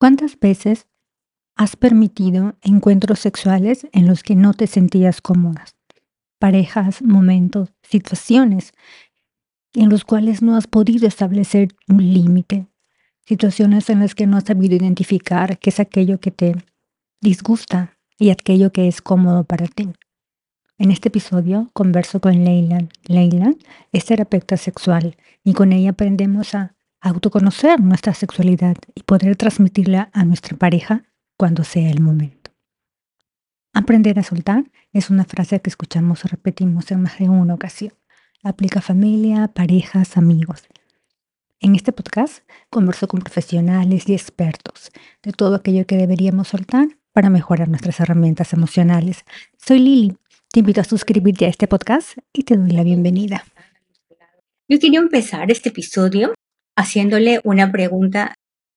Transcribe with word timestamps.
¿Cuántas 0.00 0.40
veces 0.40 0.86
has 1.56 1.76
permitido 1.76 2.56
encuentros 2.62 3.18
sexuales 3.18 3.86
en 3.92 4.06
los 4.06 4.22
que 4.22 4.34
no 4.34 4.54
te 4.54 4.66
sentías 4.66 5.20
cómodas? 5.20 5.76
Parejas, 6.38 7.02
momentos, 7.02 7.74
situaciones 7.82 8.72
en 9.74 9.90
los 9.90 10.06
cuales 10.06 10.40
no 10.40 10.56
has 10.56 10.66
podido 10.66 11.06
establecer 11.06 11.68
un 11.86 11.98
límite. 11.98 12.66
Situaciones 13.26 13.90
en 13.90 14.00
las 14.00 14.14
que 14.14 14.26
no 14.26 14.38
has 14.38 14.44
sabido 14.44 14.74
identificar 14.74 15.58
qué 15.58 15.68
es 15.68 15.80
aquello 15.80 16.18
que 16.18 16.30
te 16.30 16.56
disgusta 17.20 17.98
y 18.18 18.30
aquello 18.30 18.72
que 18.72 18.88
es 18.88 19.02
cómodo 19.02 19.44
para 19.44 19.66
ti. 19.66 19.90
En 20.78 20.92
este 20.92 21.08
episodio 21.08 21.68
converso 21.74 22.22
con 22.22 22.42
Leila. 22.42 22.88
Leila 23.06 23.52
es 23.92 24.06
terapeuta 24.06 24.56
sexual 24.56 25.18
y 25.44 25.52
con 25.52 25.74
ella 25.74 25.90
aprendemos 25.90 26.54
a 26.54 26.74
autoconocer 27.00 27.80
nuestra 27.80 28.14
sexualidad 28.14 28.76
y 28.94 29.02
poder 29.02 29.36
transmitirla 29.36 30.10
a 30.12 30.24
nuestra 30.24 30.56
pareja 30.56 31.04
cuando 31.36 31.64
sea 31.64 31.90
el 31.90 32.00
momento. 32.00 32.50
Aprender 33.72 34.18
a 34.18 34.22
soltar 34.22 34.64
es 34.92 35.10
una 35.10 35.24
frase 35.24 35.60
que 35.60 35.70
escuchamos 35.70 36.24
o 36.24 36.28
repetimos 36.28 36.90
en 36.90 37.02
más 37.02 37.18
de 37.18 37.28
una 37.28 37.54
ocasión. 37.54 37.94
Aplica 38.42 38.80
a 38.80 38.82
familia, 38.82 39.48
parejas, 39.48 40.16
amigos. 40.16 40.64
En 41.60 41.74
este 41.74 41.92
podcast 41.92 42.42
converso 42.68 43.06
con 43.06 43.20
profesionales 43.20 44.08
y 44.08 44.14
expertos 44.14 44.90
de 45.22 45.32
todo 45.32 45.56
aquello 45.56 45.86
que 45.86 45.96
deberíamos 45.96 46.48
soltar 46.48 46.88
para 47.12 47.30
mejorar 47.30 47.68
nuestras 47.68 48.00
herramientas 48.00 48.52
emocionales. 48.52 49.24
Soy 49.56 49.78
Lili, 49.78 50.16
te 50.52 50.60
invito 50.60 50.80
a 50.80 50.84
suscribirte 50.84 51.46
a 51.46 51.48
este 51.48 51.68
podcast 51.68 52.18
y 52.32 52.44
te 52.44 52.56
doy 52.56 52.70
la 52.70 52.82
bienvenida. 52.82 53.44
Yo 54.68 54.78
quería 54.78 55.00
empezar 55.00 55.50
este 55.50 55.68
episodio 55.68 56.32
haciéndole 56.80 57.40
una 57.44 57.70
pregunta 57.70 58.34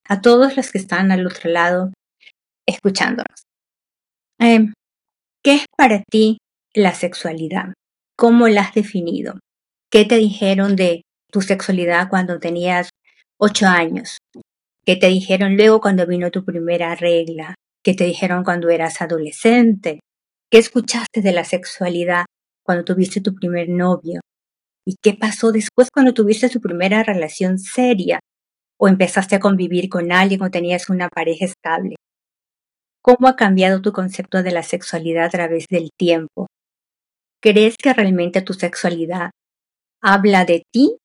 a 0.07 0.21
todos 0.21 0.57
los 0.57 0.71
que 0.71 0.77
están 0.77 1.11
al 1.11 1.25
otro 1.25 1.49
lado 1.49 1.93
escuchándonos. 2.67 3.43
Em, 4.39 4.73
¿Qué 5.43 5.55
es 5.55 5.65
para 5.77 6.03
ti 6.09 6.37
la 6.73 6.93
sexualidad? 6.93 7.73
¿Cómo 8.17 8.47
la 8.47 8.61
has 8.61 8.73
definido? 8.73 9.39
¿Qué 9.91 10.05
te 10.05 10.17
dijeron 10.17 10.75
de 10.75 11.01
tu 11.31 11.41
sexualidad 11.41 12.09
cuando 12.09 12.39
tenías 12.39 12.89
ocho 13.37 13.67
años? 13.67 14.17
¿Qué 14.85 14.95
te 14.95 15.07
dijeron 15.07 15.55
luego 15.55 15.79
cuando 15.81 16.05
vino 16.05 16.29
tu 16.31 16.43
primera 16.43 16.95
regla? 16.95 17.55
¿Qué 17.83 17.93
te 17.93 18.05
dijeron 18.05 18.43
cuando 18.43 18.69
eras 18.69 19.01
adolescente? 19.01 19.99
¿Qué 20.51 20.57
escuchaste 20.57 21.21
de 21.21 21.31
la 21.31 21.43
sexualidad 21.43 22.25
cuando 22.63 22.83
tuviste 22.83 23.21
tu 23.21 23.33
primer 23.33 23.69
novio? 23.69 24.21
¿Y 24.85 24.95
qué 25.01 25.13
pasó 25.13 25.51
después 25.51 25.89
cuando 25.91 26.13
tuviste 26.13 26.49
tu 26.49 26.59
primera 26.59 27.03
relación 27.03 27.57
seria? 27.57 28.19
¿O 28.77 28.87
empezaste 28.87 29.35
a 29.35 29.39
convivir 29.39 29.87
con 29.87 30.11
alguien 30.11 30.41
o 30.41 30.51
tenías 30.51 30.89
una 30.89 31.07
pareja 31.07 31.45
estable? 31.45 31.95
¿Cómo 33.01 33.27
ha 33.27 33.35
cambiado 33.35 33.81
tu 33.81 33.91
concepto 33.91 34.43
de 34.43 34.51
la 34.51 34.63
sexualidad 34.63 35.25
a 35.25 35.29
través 35.29 35.67
del 35.69 35.89
tiempo? 35.97 36.47
¿Crees 37.41 37.75
que 37.77 37.93
realmente 37.93 38.41
tu 38.41 38.53
sexualidad 38.53 39.31
habla 40.01 40.45
de 40.45 40.63
ti 40.71 40.97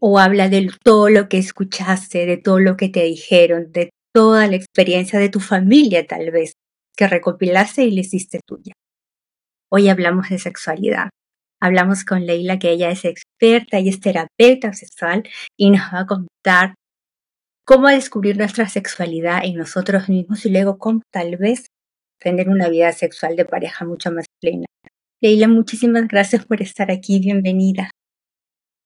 o 0.00 0.18
habla 0.18 0.48
de 0.48 0.70
todo 0.82 1.08
lo 1.08 1.28
que 1.28 1.38
escuchaste, 1.38 2.26
de 2.26 2.36
todo 2.36 2.58
lo 2.58 2.76
que 2.76 2.88
te 2.88 3.04
dijeron, 3.04 3.72
de 3.72 3.90
toda 4.14 4.46
la 4.46 4.56
experiencia 4.56 5.18
de 5.18 5.30
tu 5.30 5.40
familia 5.40 6.06
tal 6.06 6.30
vez, 6.30 6.52
que 6.96 7.08
recopilaste 7.08 7.84
y 7.84 7.90
le 7.90 8.02
hiciste 8.02 8.40
tuya? 8.46 8.72
Hoy 9.70 9.88
hablamos 9.88 10.28
de 10.28 10.38
sexualidad. 10.38 11.10
Hablamos 11.64 12.04
con 12.04 12.26
Leila, 12.26 12.58
que 12.58 12.72
ella 12.72 12.90
es 12.90 13.06
experta 13.06 13.80
y 13.80 13.88
es 13.88 13.98
terapeuta 13.98 14.74
sexual 14.74 15.22
y 15.58 15.70
nos 15.70 15.80
va 15.94 16.00
a 16.00 16.06
contar 16.06 16.74
cómo 17.64 17.88
descubrir 17.88 18.36
nuestra 18.36 18.68
sexualidad 18.68 19.42
en 19.42 19.56
nosotros 19.56 20.10
mismos 20.10 20.44
y 20.44 20.50
luego 20.50 20.76
cómo 20.76 21.00
tal 21.10 21.38
vez 21.38 21.68
tener 22.20 22.50
una 22.50 22.68
vida 22.68 22.92
sexual 22.92 23.34
de 23.34 23.46
pareja 23.46 23.86
mucho 23.86 24.12
más 24.12 24.26
plena. 24.42 24.66
Leila, 25.22 25.48
muchísimas 25.48 26.06
gracias 26.06 26.44
por 26.44 26.60
estar 26.60 26.90
aquí. 26.90 27.18
Bienvenida. 27.18 27.90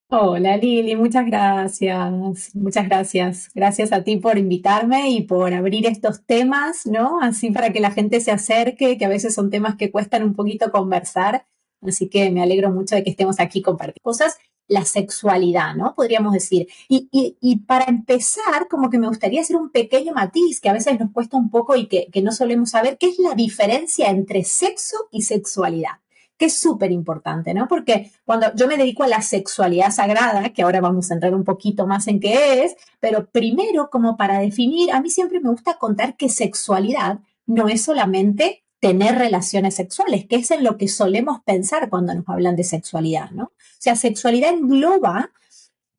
Hola 0.09 0.57
Lili, 0.57 0.95
muchas 0.95 1.27
gracias, 1.27 2.55
muchas 2.55 2.89
gracias. 2.89 3.51
Gracias 3.57 3.91
a 3.91 4.05
ti 4.05 4.19
por 4.19 4.39
invitarme 4.39 5.11
y 5.11 5.23
por 5.25 5.53
abrir 5.53 5.85
estos 5.87 6.25
temas, 6.27 6.87
¿no? 6.87 7.21
Así 7.21 7.51
para 7.51 7.73
que 7.73 7.81
la 7.81 7.91
gente 7.91 8.21
se 8.21 8.31
acerque, 8.31 8.99
que 8.99 9.05
a 9.05 9.09
veces 9.09 9.35
son 9.35 9.51
temas 9.51 9.75
que 9.75 9.91
cuestan 9.91 10.23
un 10.23 10.37
poquito 10.37 10.71
conversar 10.71 11.45
Así 11.83 12.09
que 12.09 12.31
me 12.31 12.43
alegro 12.43 12.71
mucho 12.71 12.95
de 12.95 13.05
que 13.05 13.11
estemos 13.11 13.41
aquí 13.41 13.63
compartiendo 13.63 14.03
cosas. 14.03 14.39
La 14.67 14.85
sexualidad, 14.85 15.75
¿no? 15.75 15.95
Podríamos 15.95 16.33
decir. 16.35 16.69
Y, 16.89 17.09
y, 17.11 17.57
para 17.61 17.87
empezar, 17.87 18.69
como 18.69 18.91
que 18.91 18.99
me 18.99 19.09
gustaría 19.09 19.41
hacer 19.41 19.57
un 19.57 19.71
pequeño 19.71 20.13
matiz 20.13 20.61
que 20.61 20.69
a 20.69 20.75
veces 20.75 21.01
nos 21.01 21.11
cuesta 21.11 21.39
un 21.39 21.51
poco 21.51 21.75
y 21.77 21.87
que, 21.87 22.09
que 22.13 22.21
no 22.21 22.33
solemos 22.33 22.71
saber, 22.71 22.99
¿qué 22.99 23.07
es 23.07 23.19
la 23.19 23.35
diferencia 23.35 24.11
entre 24.11 24.45
sexo 24.45 24.97
y 25.11 25.23
sexualidad? 25.23 26.01
que 26.39 26.47
es 26.47 26.59
súper 26.59 26.93
importante, 26.93 27.53
¿no? 27.53 27.67
Porque 27.67 28.13
cuando 28.25 28.55
yo 28.55 28.69
me 28.69 28.77
dedico 28.77 29.03
a 29.03 29.09
la 29.09 29.23
sexualidad 29.23 29.91
sagrada, 29.91 30.51
que 30.51 30.63
ahora 30.63 30.81
vamos 30.81 31.11
a 31.11 31.15
entrar 31.15 31.35
un 31.35 31.45
poquito 31.45 31.87
más 31.87 32.07
en 32.07 32.21
qué 32.21 32.63
es, 32.65 32.77
pero 33.01 33.29
primero, 33.29 33.91
como 33.91 34.17
para 34.17 34.39
definir, 34.39 34.93
a 34.93 35.01
mí 35.01 35.11
siempre 35.11 35.41
me 35.41 35.51
gusta 35.51 35.79
contar 35.79 36.17
que 36.17 36.29
sexualidad 36.29 37.19
no 37.45 37.69
es 37.69 37.83
solamente 37.83 38.63
tener 38.81 39.17
relaciones 39.17 39.75
sexuales, 39.75 40.27
que 40.27 40.37
es 40.37 40.51
en 40.51 40.65
lo 40.65 40.77
que 40.77 40.89
solemos 40.89 41.41
pensar 41.43 41.89
cuando 41.89 42.15
nos 42.15 42.29
hablan 42.29 42.57
de 42.57 42.65
sexualidad, 42.65 43.31
¿no? 43.31 43.45
O 43.45 43.81
sea, 43.81 43.97
sexualidad 43.97 44.51
engloba 44.51 45.31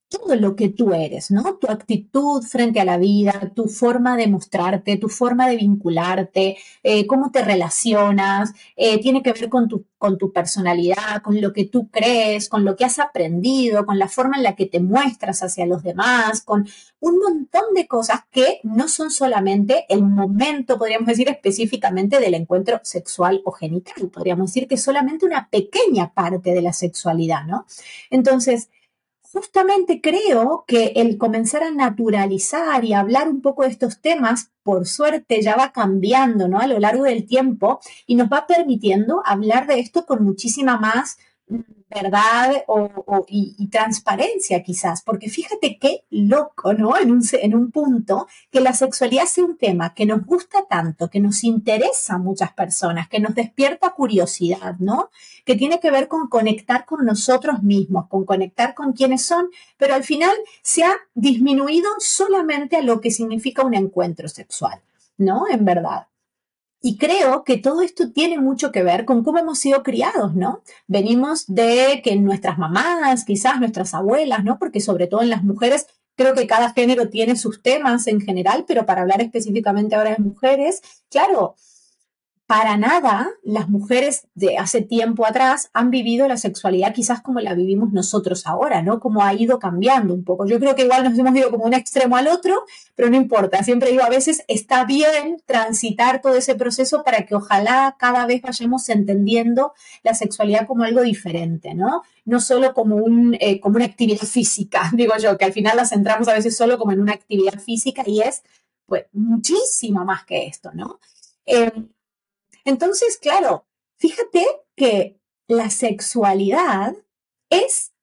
todo 0.09 0.35
lo 0.35 0.55
que 0.55 0.69
tú 0.69 0.93
eres, 0.93 1.29
¿no? 1.29 1.55
Tu 1.57 1.67
actitud 1.67 2.41
frente 2.41 2.79
a 2.79 2.85
la 2.85 2.97
vida, 2.97 3.51
tu 3.55 3.67
forma 3.67 4.17
de 4.17 4.27
mostrarte, 4.27 4.97
tu 4.97 5.07
forma 5.07 5.47
de 5.47 5.55
vincularte, 5.55 6.57
eh, 6.83 7.05
cómo 7.05 7.31
te 7.31 7.43
relacionas, 7.45 8.53
eh, 8.75 8.99
tiene 8.99 9.21
que 9.21 9.33
ver 9.33 9.49
con 9.49 9.67
tu, 9.67 9.85
con 9.99 10.17
tu 10.17 10.33
personalidad, 10.33 11.21
con 11.23 11.39
lo 11.39 11.53
que 11.53 11.65
tú 11.65 11.89
crees, 11.91 12.49
con 12.49 12.65
lo 12.65 12.75
que 12.75 12.85
has 12.85 12.97
aprendido, 12.97 13.85
con 13.85 13.99
la 13.99 14.07
forma 14.07 14.37
en 14.37 14.43
la 14.43 14.55
que 14.55 14.65
te 14.65 14.79
muestras 14.79 15.43
hacia 15.43 15.67
los 15.67 15.83
demás, 15.83 16.41
con 16.41 16.67
un 17.01 17.19
montón 17.19 17.73
de 17.75 17.87
cosas 17.87 18.21
que 18.31 18.61
no 18.63 18.87
son 18.87 19.11
solamente 19.11 19.85
el 19.89 20.01
momento, 20.03 20.79
podríamos 20.79 21.07
decir 21.07 21.29
específicamente, 21.29 22.19
del 22.19 22.33
encuentro 22.33 22.79
sexual 22.83 23.41
o 23.45 23.51
genital, 23.51 24.09
podríamos 24.09 24.47
decir 24.47 24.67
que 24.67 24.75
es 24.75 24.81
solamente 24.83 25.27
una 25.27 25.49
pequeña 25.49 26.13
parte 26.13 26.51
de 26.51 26.63
la 26.63 26.73
sexualidad, 26.73 27.45
¿no? 27.45 27.67
Entonces, 28.09 28.69
justamente 29.31 30.01
creo 30.01 30.63
que 30.67 30.93
el 30.95 31.17
comenzar 31.17 31.63
a 31.63 31.71
naturalizar 31.71 32.83
y 32.83 32.93
hablar 32.93 33.29
un 33.29 33.41
poco 33.41 33.63
de 33.63 33.69
estos 33.69 34.01
temas, 34.01 34.51
por 34.63 34.87
suerte 34.87 35.41
ya 35.41 35.55
va 35.55 35.71
cambiando 35.71 36.47
¿no? 36.47 36.59
a 36.59 36.67
lo 36.67 36.79
largo 36.79 37.03
del 37.03 37.25
tiempo 37.27 37.79
y 38.07 38.15
nos 38.15 38.29
va 38.29 38.47
permitiendo 38.47 39.21
hablar 39.25 39.67
de 39.67 39.79
esto 39.79 40.05
con 40.05 40.23
muchísima 40.23 40.77
más 40.77 41.17
verdad 41.89 42.63
o, 42.67 43.25
y, 43.27 43.67
transparencia 43.67 44.61
quizás, 44.63 45.01
porque 45.01 45.29
fíjate 45.29 45.77
qué 45.79 46.03
loco, 46.09 46.73
¿no? 46.73 46.97
En 46.97 47.11
un, 47.11 47.21
en 47.31 47.55
un 47.55 47.71
punto 47.71 48.27
que 48.51 48.61
la 48.61 48.73
sexualidad 48.73 49.25
sea 49.25 49.45
un 49.45 49.57
tema 49.57 49.93
que 49.93 50.05
nos 50.05 50.25
gusta 50.25 50.65
tanto, 50.69 51.09
que 51.09 51.19
nos 51.19 51.43
interesa 51.43 52.15
a 52.15 52.17
muchas 52.17 52.51
personas, 52.53 53.07
que 53.07 53.19
nos 53.19 53.35
despierta 53.35 53.91
curiosidad, 53.91 54.75
¿no? 54.79 55.09
Que 55.45 55.55
tiene 55.55 55.79
que 55.79 55.91
ver 55.91 56.07
con 56.07 56.27
conectar 56.27 56.85
con 56.85 57.05
nosotros 57.05 57.63
mismos, 57.63 58.07
con 58.07 58.25
conectar 58.25 58.73
con 58.73 58.93
quienes 58.93 59.25
son, 59.25 59.49
pero 59.77 59.95
al 59.95 60.03
final 60.03 60.35
se 60.61 60.83
ha 60.83 60.93
disminuido 61.13 61.89
solamente 61.99 62.75
a 62.77 62.81
lo 62.81 63.01
que 63.01 63.11
significa 63.11 63.63
un 63.63 63.73
encuentro 63.73 64.27
sexual, 64.27 64.81
¿no? 65.17 65.45
En 65.49 65.65
verdad. 65.65 66.08
Y 66.81 66.97
creo 66.97 67.43
que 67.43 67.57
todo 67.57 67.81
esto 67.81 68.11
tiene 68.11 68.39
mucho 68.39 68.71
que 68.71 68.83
ver 68.83 69.03
con 69.03 69.23
cómo 69.23 69.37
hemos 69.37 69.59
sido 69.59 69.83
criados, 69.83 70.35
¿no? 70.35 70.61
Venimos 70.87 71.45
de 71.47 72.01
que 72.03 72.15
nuestras 72.15 72.57
mamás, 72.57 73.25
quizás 73.25 73.59
nuestras 73.59 73.93
abuelas, 73.93 74.45
¿no? 74.45 74.57
Porque 74.57 74.79
sobre 74.79 75.07
todo 75.07 75.21
en 75.21 75.29
las 75.29 75.43
mujeres, 75.43 75.87
creo 76.15 76.33
que 76.33 76.47
cada 76.47 76.71
género 76.71 77.09
tiene 77.09 77.35
sus 77.35 77.61
temas 77.61 78.07
en 78.07 78.21
general, 78.21 78.63
pero 78.67 78.85
para 78.85 79.01
hablar 79.01 79.21
específicamente 79.21 79.95
ahora 79.95 80.11
de 80.11 80.23
mujeres, 80.23 80.81
claro, 81.09 81.55
para 82.49 82.77
nada 82.77 83.29
las 83.43 83.69
mujeres 83.69 84.27
de 84.33 84.57
hace 84.57 84.81
tiempo 84.81 85.27
atrás 85.27 85.69
han 85.71 85.91
vivido 85.91 86.27
la 86.27 86.35
sexualidad 86.35 86.95
quizás 86.95 87.21
como 87.21 87.39
la 87.41 87.53
vivimos 87.53 87.91
nosotros 87.91 88.47
ahora, 88.47 88.81
¿no? 88.81 88.99
Como 88.99 89.23
ha 89.23 89.35
ido 89.35 89.59
cambiando 89.59 90.15
un 90.15 90.23
poco. 90.23 90.47
Yo 90.47 90.59
creo 90.59 90.73
que 90.73 90.81
igual 90.81 91.03
nos 91.03 91.15
hemos 91.19 91.35
ido 91.35 91.51
como 91.51 91.65
un 91.65 91.75
extremo 91.75 92.17
al 92.17 92.27
otro, 92.27 92.65
pero 92.95 93.07
no 93.11 93.17
importa. 93.17 93.63
Siempre 93.63 93.91
digo, 93.91 94.01
a 94.01 94.09
veces 94.09 94.45
está 94.47 94.83
bien 94.85 95.37
transitar 95.45 96.21
todo 96.21 96.33
ese 96.33 96.55
proceso 96.55 97.03
para 97.03 97.27
que 97.27 97.35
ojalá 97.35 97.95
cada 97.99 98.25
vez 98.25 98.41
vayamos 98.41 98.89
entendiendo 98.89 99.73
la 100.01 100.15
sexualidad 100.15 100.65
como 100.65 100.85
algo 100.85 101.03
diferente, 101.03 101.75
¿no? 101.75 102.01
No 102.25 102.39
solo 102.39 102.73
como, 102.73 102.95
un, 102.95 103.37
eh, 103.39 103.59
como 103.59 103.75
una 103.75 103.85
actividad 103.85 104.25
física, 104.25 104.89
digo 104.93 105.13
yo, 105.21 105.37
que 105.37 105.45
al 105.45 105.53
final 105.53 105.77
la 105.77 105.85
centramos 105.85 106.27
a 106.27 106.33
veces 106.33 106.57
solo 106.57 106.79
como 106.79 106.93
en 106.93 107.01
una 107.01 107.13
actividad 107.13 107.59
física 107.59 108.01
y 108.07 108.21
es 108.21 108.41
pues 108.87 109.05
muchísimo 109.13 110.03
más 110.03 110.25
que 110.25 110.47
esto, 110.47 110.71
¿no? 110.73 110.99
Eh, 111.45 111.71
entonces, 112.65 113.17
claro, 113.17 113.67
fíjate 113.97 114.45
que 114.75 115.19
la 115.47 115.69
sexualidad 115.69 116.95
es 117.49 117.93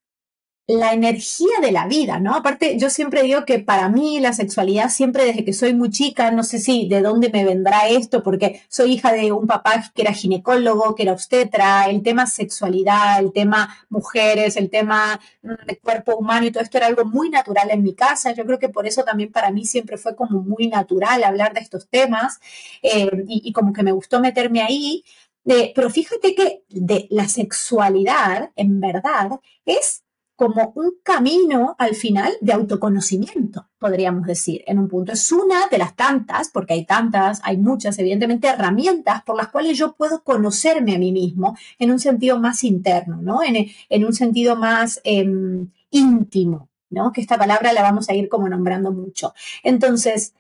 la 0.68 0.92
energía 0.92 1.60
de 1.62 1.70
la 1.70 1.86
vida, 1.86 2.18
¿no? 2.18 2.34
Aparte, 2.34 2.76
yo 2.76 2.90
siempre 2.90 3.22
digo 3.22 3.44
que 3.44 3.60
para 3.60 3.88
mí 3.88 4.18
la 4.18 4.32
sexualidad 4.32 4.88
siempre 4.88 5.24
desde 5.24 5.44
que 5.44 5.52
soy 5.52 5.74
muy 5.74 5.90
chica, 5.90 6.32
no 6.32 6.42
sé 6.42 6.58
si 6.58 6.88
de 6.88 7.02
dónde 7.02 7.30
me 7.30 7.44
vendrá 7.44 7.88
esto, 7.88 8.22
porque 8.24 8.62
soy 8.68 8.94
hija 8.94 9.12
de 9.12 9.30
un 9.30 9.46
papá 9.46 9.84
que 9.94 10.02
era 10.02 10.12
ginecólogo, 10.12 10.96
que 10.96 11.04
era 11.04 11.12
obstetra, 11.12 11.88
el 11.88 12.02
tema 12.02 12.26
sexualidad, 12.26 13.20
el 13.20 13.32
tema 13.32 13.76
mujeres, 13.90 14.56
el 14.56 14.68
tema 14.68 15.20
mm, 15.42 15.66
de 15.66 15.78
cuerpo 15.78 16.16
humano 16.16 16.46
y 16.46 16.50
todo 16.50 16.64
esto 16.64 16.78
era 16.78 16.88
algo 16.88 17.04
muy 17.04 17.30
natural 17.30 17.70
en 17.70 17.82
mi 17.84 17.94
casa. 17.94 18.32
Yo 18.32 18.44
creo 18.44 18.58
que 18.58 18.68
por 18.68 18.86
eso 18.88 19.04
también 19.04 19.30
para 19.30 19.50
mí 19.50 19.64
siempre 19.64 19.96
fue 19.98 20.16
como 20.16 20.42
muy 20.42 20.66
natural 20.66 21.22
hablar 21.22 21.54
de 21.54 21.60
estos 21.60 21.88
temas 21.88 22.40
eh, 22.82 23.08
y, 23.28 23.52
como 23.52 23.72
que 23.72 23.82
me 23.84 23.92
gustó 23.92 24.20
meterme 24.20 24.62
ahí. 24.62 25.04
Eh, 25.48 25.72
pero 25.76 25.90
fíjate 25.90 26.34
que 26.34 26.64
de 26.68 27.06
la 27.10 27.28
sexualidad, 27.28 28.50
en 28.56 28.80
verdad, 28.80 29.30
es 29.64 30.02
como 30.36 30.72
un 30.74 30.98
camino 31.02 31.74
al 31.78 31.94
final 31.94 32.34
de 32.42 32.52
autoconocimiento, 32.52 33.66
podríamos 33.78 34.26
decir, 34.26 34.62
en 34.66 34.78
un 34.78 34.86
punto. 34.86 35.12
Es 35.12 35.32
una 35.32 35.66
de 35.68 35.78
las 35.78 35.96
tantas, 35.96 36.50
porque 36.50 36.74
hay 36.74 36.84
tantas, 36.84 37.40
hay 37.42 37.56
muchas, 37.56 37.98
evidentemente, 37.98 38.46
herramientas 38.46 39.22
por 39.22 39.36
las 39.36 39.48
cuales 39.48 39.78
yo 39.78 39.94
puedo 39.94 40.22
conocerme 40.22 40.94
a 40.94 40.98
mí 40.98 41.10
mismo 41.10 41.56
en 41.78 41.90
un 41.90 41.98
sentido 41.98 42.38
más 42.38 42.64
interno, 42.64 43.16
¿no? 43.22 43.40
En, 43.42 44.04
un 44.04 44.12
sentido 44.12 44.56
más 44.56 45.00
em, 45.04 45.70
íntimo, 45.90 46.68
¿no? 46.90 47.12
Que 47.12 47.22
esta 47.22 47.38
palabra 47.38 47.72
la 47.72 47.82
vamos 47.82 48.08
a 48.10 48.14
ir 48.14 48.28
como 48.28 48.48
nombrando 48.48 48.92
mucho. 48.92 49.32
Entonces, 49.62 50.34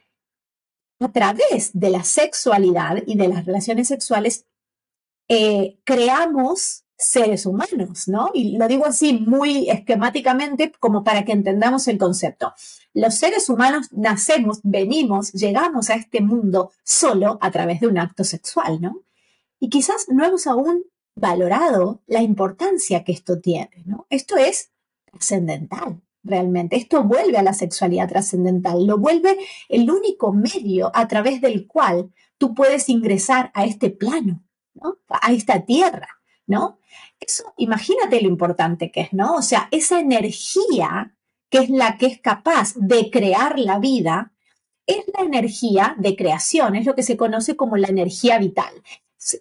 a 1.00 1.10
través 1.10 1.70
de 1.72 1.90
la 1.90 2.04
sexualidad 2.04 3.02
y 3.06 3.16
de 3.16 3.28
las 3.28 3.46
relaciones 3.46 3.88
sexuales, 3.88 4.44
eh, 5.28 5.78
creamos 5.84 6.85
seres 6.96 7.46
humanos, 7.46 8.08
¿no? 8.08 8.30
Y 8.32 8.56
lo 8.56 8.68
digo 8.68 8.86
así 8.86 9.12
muy 9.14 9.68
esquemáticamente 9.70 10.72
como 10.78 11.04
para 11.04 11.24
que 11.24 11.32
entendamos 11.32 11.88
el 11.88 11.98
concepto. 11.98 12.54
Los 12.94 13.16
seres 13.16 13.48
humanos 13.48 13.88
nacemos, 13.92 14.60
venimos, 14.62 15.32
llegamos 15.32 15.90
a 15.90 15.94
este 15.94 16.20
mundo 16.20 16.72
solo 16.82 17.38
a 17.40 17.50
través 17.50 17.80
de 17.80 17.88
un 17.88 17.98
acto 17.98 18.24
sexual, 18.24 18.80
¿no? 18.80 19.02
Y 19.60 19.68
quizás 19.68 20.06
no 20.08 20.24
hemos 20.24 20.46
aún 20.46 20.84
valorado 21.14 22.02
la 22.06 22.22
importancia 22.22 23.04
que 23.04 23.12
esto 23.12 23.40
tiene, 23.40 23.82
¿no? 23.84 24.06
Esto 24.10 24.36
es 24.36 24.70
trascendental, 25.10 26.00
realmente. 26.22 26.76
Esto 26.76 27.04
vuelve 27.04 27.38
a 27.38 27.42
la 27.42 27.54
sexualidad 27.54 28.08
trascendental, 28.08 28.86
lo 28.86 28.98
vuelve 28.98 29.38
el 29.68 29.90
único 29.90 30.32
medio 30.32 30.90
a 30.94 31.08
través 31.08 31.40
del 31.40 31.66
cual 31.66 32.12
tú 32.38 32.54
puedes 32.54 32.88
ingresar 32.88 33.50
a 33.54 33.64
este 33.64 33.90
plano, 33.90 34.44
¿no? 34.74 34.98
A 35.08 35.32
esta 35.32 35.64
tierra. 35.64 36.08
¿No? 36.46 36.78
Eso, 37.20 37.52
imagínate 37.56 38.20
lo 38.20 38.28
importante 38.28 38.90
que 38.90 39.02
es, 39.02 39.12
¿no? 39.12 39.34
O 39.34 39.42
sea, 39.42 39.68
esa 39.70 40.00
energía 40.00 41.14
que 41.50 41.58
es 41.58 41.70
la 41.70 41.96
que 41.96 42.06
es 42.06 42.20
capaz 42.20 42.74
de 42.76 43.10
crear 43.10 43.58
la 43.58 43.78
vida, 43.78 44.32
es 44.86 45.04
la 45.16 45.24
energía 45.24 45.96
de 45.98 46.16
creación, 46.16 46.76
es 46.76 46.86
lo 46.86 46.94
que 46.94 47.02
se 47.02 47.16
conoce 47.16 47.56
como 47.56 47.76
la 47.76 47.88
energía 47.88 48.38
vital. 48.38 48.72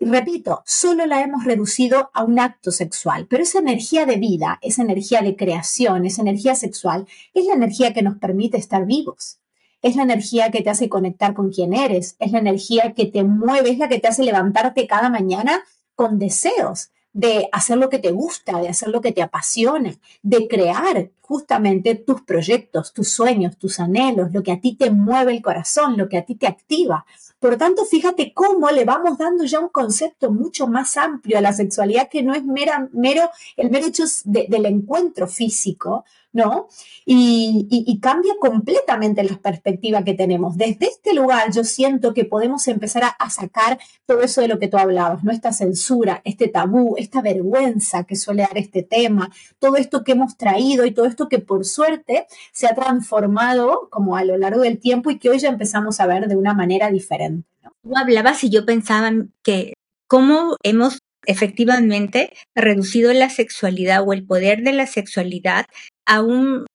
Repito, 0.02 0.64
solo 0.66 1.06
la 1.06 1.22
hemos 1.22 1.44
reducido 1.44 2.10
a 2.14 2.24
un 2.24 2.40
acto 2.40 2.72
sexual, 2.72 3.28
pero 3.30 3.44
esa 3.44 3.60
energía 3.60 4.08
de 4.08 4.16
vida, 4.18 4.58
esa 4.64 4.82
energía 4.82 5.22
de 5.22 5.36
creación, 5.36 6.06
esa 6.06 6.24
energía 6.24 6.56
sexual, 6.56 7.08
es 7.34 7.46
la 7.46 7.54
energía 7.54 7.94
que 7.94 8.02
nos 8.02 8.18
permite 8.18 8.58
estar 8.58 8.86
vivos. 8.86 9.40
Es 9.84 9.96
la 9.96 10.02
energía 10.02 10.50
que 10.50 10.64
te 10.64 10.72
hace 10.72 10.90
conectar 10.90 11.36
con 11.36 11.52
quien 11.52 11.76
eres, 11.76 12.16
es 12.18 12.32
la 12.32 12.40
energía 12.40 12.94
que 12.94 13.06
te 13.06 13.24
mueve, 13.24 13.70
es 13.70 13.78
la 13.78 13.88
que 13.88 14.00
te 14.00 14.08
hace 14.08 14.24
levantarte 14.24 14.88
cada 14.88 15.12
mañana 15.12 15.64
con 15.96 16.20
deseos, 16.20 16.90
de 17.16 17.48
hacer 17.54 17.78
lo 17.78 17.90
que 17.90 18.00
te 18.00 18.12
gusta, 18.12 18.60
de 18.60 18.68
hacer 18.68 18.90
lo 18.90 19.00
que 19.00 19.14
te 19.14 19.22
apasiona, 19.22 19.96
de 20.22 20.50
crear 20.50 21.12
justamente 21.22 21.96
tus 21.96 22.22
proyectos, 22.22 22.92
tus 22.92 23.08
sueños, 23.10 23.58
tus 23.58 23.80
anhelos, 23.80 24.34
lo 24.34 24.44
que 24.44 24.52
a 24.52 24.60
ti 24.60 24.76
te 24.76 24.92
mueve 24.92 25.32
el 25.32 25.42
corazón, 25.42 25.98
lo 25.98 26.10
que 26.10 26.18
a 26.18 26.26
ti 26.26 26.36
te 26.36 26.46
activa. 26.46 27.06
Por 27.40 27.56
tanto, 27.56 27.86
fíjate 27.86 28.34
cómo 28.34 28.70
le 28.70 28.84
vamos 28.84 29.18
dando 29.18 29.46
ya 29.46 29.60
un 29.60 29.70
concepto 29.70 30.30
mucho 30.30 30.68
más 30.68 30.98
amplio 30.98 31.38
a 31.38 31.42
la 31.42 31.54
sexualidad 31.54 32.10
que 32.10 32.22
no 32.22 32.34
es 32.34 32.44
mera, 32.44 32.90
mero, 32.92 33.30
el 33.56 33.72
mero 33.72 33.88
hecho 33.88 34.04
del 34.26 34.66
encuentro 34.66 35.28
físico, 35.28 36.04
¿no? 36.36 36.68
Y, 37.06 38.00
cambia 38.02 38.34
completamente 38.40 39.24
la 39.24 39.38
perspectiva 39.38 40.04
que 40.04 40.14
tenemos. 40.14 40.58
Desde 40.58 40.88
este 40.88 41.14
lugar 41.14 41.52
yo 41.52 41.64
siento 41.64 42.14
que 42.14 42.26
podemos 42.26 42.68
empezar 42.68 43.04
a, 43.18 43.30
sacar 43.30 43.80
todo 44.06 44.22
eso 44.22 44.42
de 44.42 44.50
lo 44.50 44.60
que 44.60 44.68
tú 44.68 44.78
hablabas, 44.78 45.24
¿no? 45.24 45.32
Esta 45.32 45.52
censura, 45.54 46.22
este 46.26 46.50
tabú, 46.50 46.96
esta 46.98 47.22
vergüenza 47.22 48.04
que 48.04 48.16
suele 48.16 48.44
dar 48.44 48.58
este 48.58 48.84
tema, 48.84 49.32
todo 49.60 49.78
esto 49.78 50.04
que 50.04 50.12
hemos 50.12 50.38
traído 50.38 50.86
y 50.86 50.92
todo 50.92 51.06
esto 51.06 51.30
que 51.30 51.40
por 51.40 51.66
suerte 51.66 52.28
se 52.52 52.68
ha 52.68 52.76
transformado 52.76 53.88
como 53.90 54.18
a 54.18 54.26
lo 54.26 54.38
largo 54.38 54.62
del 54.62 54.80
tiempo 54.80 55.10
y 55.10 55.18
que 55.18 55.30
hoy 55.30 55.40
ya 55.40 55.50
empezamos 55.50 56.00
a 56.00 56.06
ver 56.06 56.28
de 56.28 56.36
una 56.36 56.54
manera 56.54 56.92
diferente. 56.92 57.48
Tú 57.82 57.98
hablabas 57.98 58.44
y 58.44 58.50
yo 58.50 58.66
pensaba 58.66 59.12
que 59.42 59.74
cómo 60.08 60.58
hemos 60.64 61.00
efectivamente 61.26 62.34
reducido 62.54 63.14
la 63.14 63.30
sexualidad 63.30 64.04
o 64.06 64.14
el 64.14 64.26
poder 64.26 64.62
de 64.62 64.74
la 64.74 64.86
sexualidad 64.86 65.66
a 66.06 66.22
un, 66.22 66.66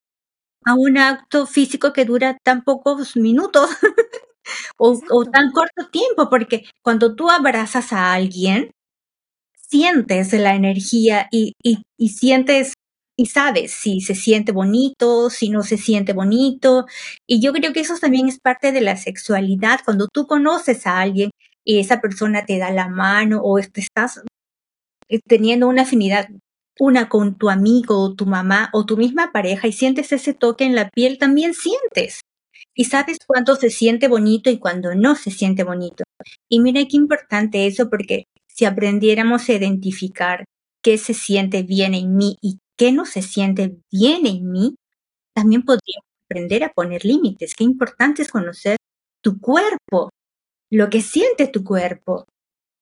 a 0.65 0.75
un 0.75 0.99
acto 0.99 1.47
físico 1.47 1.93
que 1.93 2.05
dura 2.05 2.37
tan 2.43 2.63
pocos 2.63 3.17
minutos 3.17 3.71
o, 4.79 5.25
tan 5.27 5.53
corto 5.53 5.89
tiempo, 5.91 6.29
porque 6.29 6.65
cuando 6.83 7.15
tú 7.15 7.31
abrazas 7.31 7.93
a 7.93 8.13
alguien, 8.13 8.71
sientes 9.55 10.33
la 10.33 10.55
energía 10.55 11.29
y, 11.31 11.55
y, 11.63 12.09
sientes 12.09 12.75
y 13.17 13.27
sabes 13.27 13.73
si 13.73 14.01
se 14.01 14.15
siente 14.15 14.51
bonito, 14.51 15.31
si 15.31 15.51
no 15.51 15.63
se 15.63 15.77
siente 15.77 16.13
bonito. 16.13 16.87
Y 17.27 17.41
yo 17.41 17.53
creo 17.53 17.73
que 17.73 17.81
eso 17.81 17.95
también 17.99 18.29
es 18.29 18.39
parte 18.41 18.73
de 18.73 18.81
la 18.81 18.97
sexualidad. 18.97 19.81
Cuando 19.85 20.09
tú 20.09 20.27
conoces 20.27 20.87
a 20.87 21.01
alguien 21.01 21.31
y 21.65 21.81
esa 21.81 22.01
persona 22.01 22.47
te 22.47 22.59
da 22.59 22.71
la 22.71 22.89
mano 22.89 23.43
o 23.45 23.61
te 23.61 23.83
estás 23.83 24.23
eh, 25.09 25.21
teniendo 25.27 25.69
una 25.69 25.83
afinidad 25.83 26.29
una 26.81 27.11
con 27.11 27.37
tu 27.37 27.51
amigo 27.51 28.01
o 28.01 28.15
tu 28.15 28.25
mamá 28.25 28.71
o 28.73 28.87
tu 28.87 28.97
misma 28.97 29.33
pareja 29.33 29.69
y 29.69 29.73
sientes 29.73 30.13
ese 30.13 30.33
toque 30.33 30.65
en 30.65 30.75
la 30.75 30.89
piel, 30.89 31.19
también 31.19 31.53
sientes. 31.53 32.23
Y 32.75 32.87
sabes 32.87 33.19
cuándo 33.27 33.55
se 33.55 33.69
siente 33.69 34.09
bonito 34.09 34.49
y 34.49 34.59
cuándo 34.59 34.95
no 34.95 35.15
se 35.15 35.31
siente 35.31 35.63
bonito. 35.63 36.05
Y 36.49 36.61
mira 36.61 36.81
qué 36.89 36.97
importante 36.97 37.67
eso 37.67 37.91
porque 37.91 38.25
si 38.49 38.65
aprendiéramos 38.65 39.49
a 39.49 39.53
identificar 39.53 40.45
qué 40.83 40.97
se 40.97 41.13
siente 41.13 41.63
bien 41.63 41.93
en 41.93 42.17
mí 42.17 42.39
y 42.41 42.59
qué 42.79 42.93
no 42.93 43.05
se 43.05 43.21
siente 43.21 43.77
bien 43.93 44.27
en 44.27 44.51
mí, 44.51 44.75
también 45.35 45.63
podríamos 45.63 46.07
aprender 46.25 46.65
a 46.65 46.73
poner 46.73 47.05
límites. 47.05 47.55
Qué 47.55 47.65
importante 47.65 48.23
es 48.23 48.31
conocer 48.31 48.79
tu 49.21 49.39
cuerpo, 49.39 50.09
lo 50.71 50.89
que 50.89 51.03
siente 51.03 51.47
tu 51.47 51.63
cuerpo, 51.63 52.25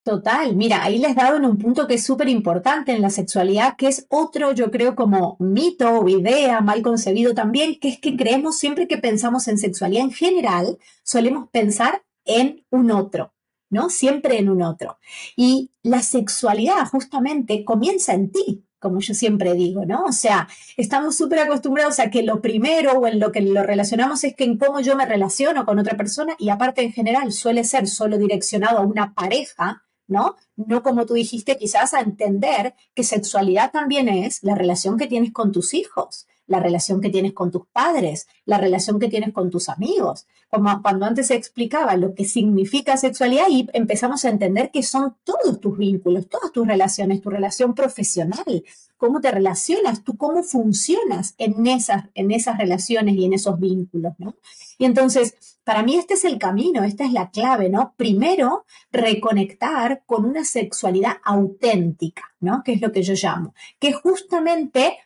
Total, 0.03 0.57
mira, 0.57 0.83
ahí 0.85 0.99
les 0.99 1.11
he 1.11 1.15
dado 1.15 1.37
en 1.37 1.45
un 1.45 1.59
punto 1.59 1.87
que 1.87 1.95
es 1.95 2.05
súper 2.05 2.29
importante 2.29 2.93
en 2.93 3.03
la 3.03 3.11
sexualidad, 3.11 3.77
que 3.77 3.89
es 3.89 4.07
otro, 4.09 4.53
yo 4.53 4.71
creo, 4.71 4.97
como 4.97 5.37
mito 5.39 6.01
o 6.01 6.09
idea 6.09 6.63
mal 6.63 6.81
concebido 6.81 7.35
también, 7.35 7.79
que 7.79 7.89
es 7.89 8.01
que 8.01 8.17
creemos 8.17 8.59
siempre 8.59 8.89
que 8.89 8.97
pensamos 8.97 9.49
en 9.49 9.59
sexualidad 9.59 10.05
en 10.05 10.13
general, 10.13 10.79
solemos 11.03 11.51
pensar 11.51 12.05
en 12.25 12.65
un 12.71 12.91
otro, 12.91 13.35
¿no? 13.69 13.91
Siempre 13.91 14.39
en 14.39 14.49
un 14.49 14.63
otro. 14.63 14.99
Y 15.37 15.73
la 15.83 16.01
sexualidad 16.01 16.87
justamente 16.91 17.65
comienza 17.65 18.15
en 18.15 18.33
ti, 18.33 18.65
como 18.79 19.01
yo 19.01 19.13
siempre 19.13 19.55
digo, 19.55 19.85
¿no? 19.85 20.05
O 20.05 20.13
sea, 20.13 20.49
estamos 20.77 21.17
súper 21.17 21.41
acostumbrados 21.41 21.99
a 21.99 22.11
que 22.11 22.23
lo 22.23 22.41
primero 22.41 22.93
o 22.93 23.07
en 23.07 23.19
lo 23.21 23.31
que 23.31 23.43
lo 23.43 23.63
relacionamos 23.63 24.25
es 24.25 24.35
que 24.35 24.45
en 24.45 24.57
cómo 24.57 24.81
yo 24.81 24.97
me 24.97 25.05
relaciono 25.05 25.67
con 25.67 25.79
otra 25.79 25.97
persona 25.97 26.35
y 26.39 26.49
aparte 26.49 26.83
en 26.83 26.93
general 26.93 27.33
suele 27.33 27.65
ser 27.65 27.89
solo 27.89 28.17
direccionado 28.17 28.79
a 28.79 28.87
una 28.87 29.15
pareja, 29.15 29.85
¿no? 30.09 30.37
No 30.57 30.83
como 30.83 31.07
tú 31.07 31.15
dijiste, 31.15 31.57
quizás 31.57 31.95
a 31.95 32.01
entender 32.01 32.75
que 32.95 33.05
sexualidad 33.05 33.71
también 33.71 34.09
es 34.09 34.43
la 34.43 34.57
relación 34.57 34.99
que 34.99 35.07
tienes 35.07 35.33
con 35.33 35.53
tus 35.53 35.75
hijos, 35.75 36.27
la 36.49 36.59
relación 36.59 37.01
que 37.01 37.11
tienes 37.11 37.33
con 37.33 37.53
tus 37.53 37.67
padres, 37.69 38.27
la 38.45 38.59
relación 38.59 38.99
que 38.99 39.09
tienes 39.09 39.33
con 39.33 39.51
tus 39.51 39.69
amigos. 39.69 40.27
Como 40.51 40.83
cuando 40.83 41.07
antes 41.07 41.29
se 41.29 41.35
explicaba 41.35 41.97
lo 41.97 42.15
que 42.15 42.25
significa 42.25 42.97
sexualidad 42.97 43.47
y 43.51 43.69
empezamos 43.75 44.25
a 44.25 44.31
entender 44.31 44.71
que 44.73 44.83
son 44.83 45.15
todos 45.23 45.61
tus 45.61 45.79
vínculos, 45.79 46.29
todas 46.29 46.51
tus 46.51 46.67
relaciones, 46.67 47.21
tu 47.21 47.31
relación 47.31 47.75
profesional, 47.75 48.65
cómo 48.97 49.21
te 49.21 49.31
relacionas, 49.31 50.03
tú 50.03 50.17
cómo 50.17 50.43
funcionas 50.43 51.35
en 51.39 51.67
esas, 51.67 52.07
en 52.15 52.31
esas 52.31 52.59
relaciones 52.59 53.15
y 53.15 53.25
en 53.27 53.35
esos 53.35 53.61
vínculos, 53.61 54.15
¿no? 54.19 54.35
Y 54.79 54.87
entonces, 54.87 55.59
para 55.65 55.83
mí 55.83 55.97
este 55.97 56.15
es 56.15 56.25
el 56.25 56.39
camino, 56.39 56.83
esta 56.83 57.05
es 57.05 57.13
la 57.13 57.31
clave, 57.31 57.69
¿no? 57.69 57.95
Primero, 57.97 58.65
reconectar 58.91 60.03
con 60.07 60.25
una 60.25 60.45
sexualidad 60.45 61.19
auténtica, 61.25 62.23
¿no? 62.41 62.63
Que 62.65 62.73
es 62.73 62.81
lo 62.81 62.91
que 62.91 63.03
yo 63.03 63.15
llamo, 63.15 63.55
que 63.79 63.93
justamente 63.93 64.99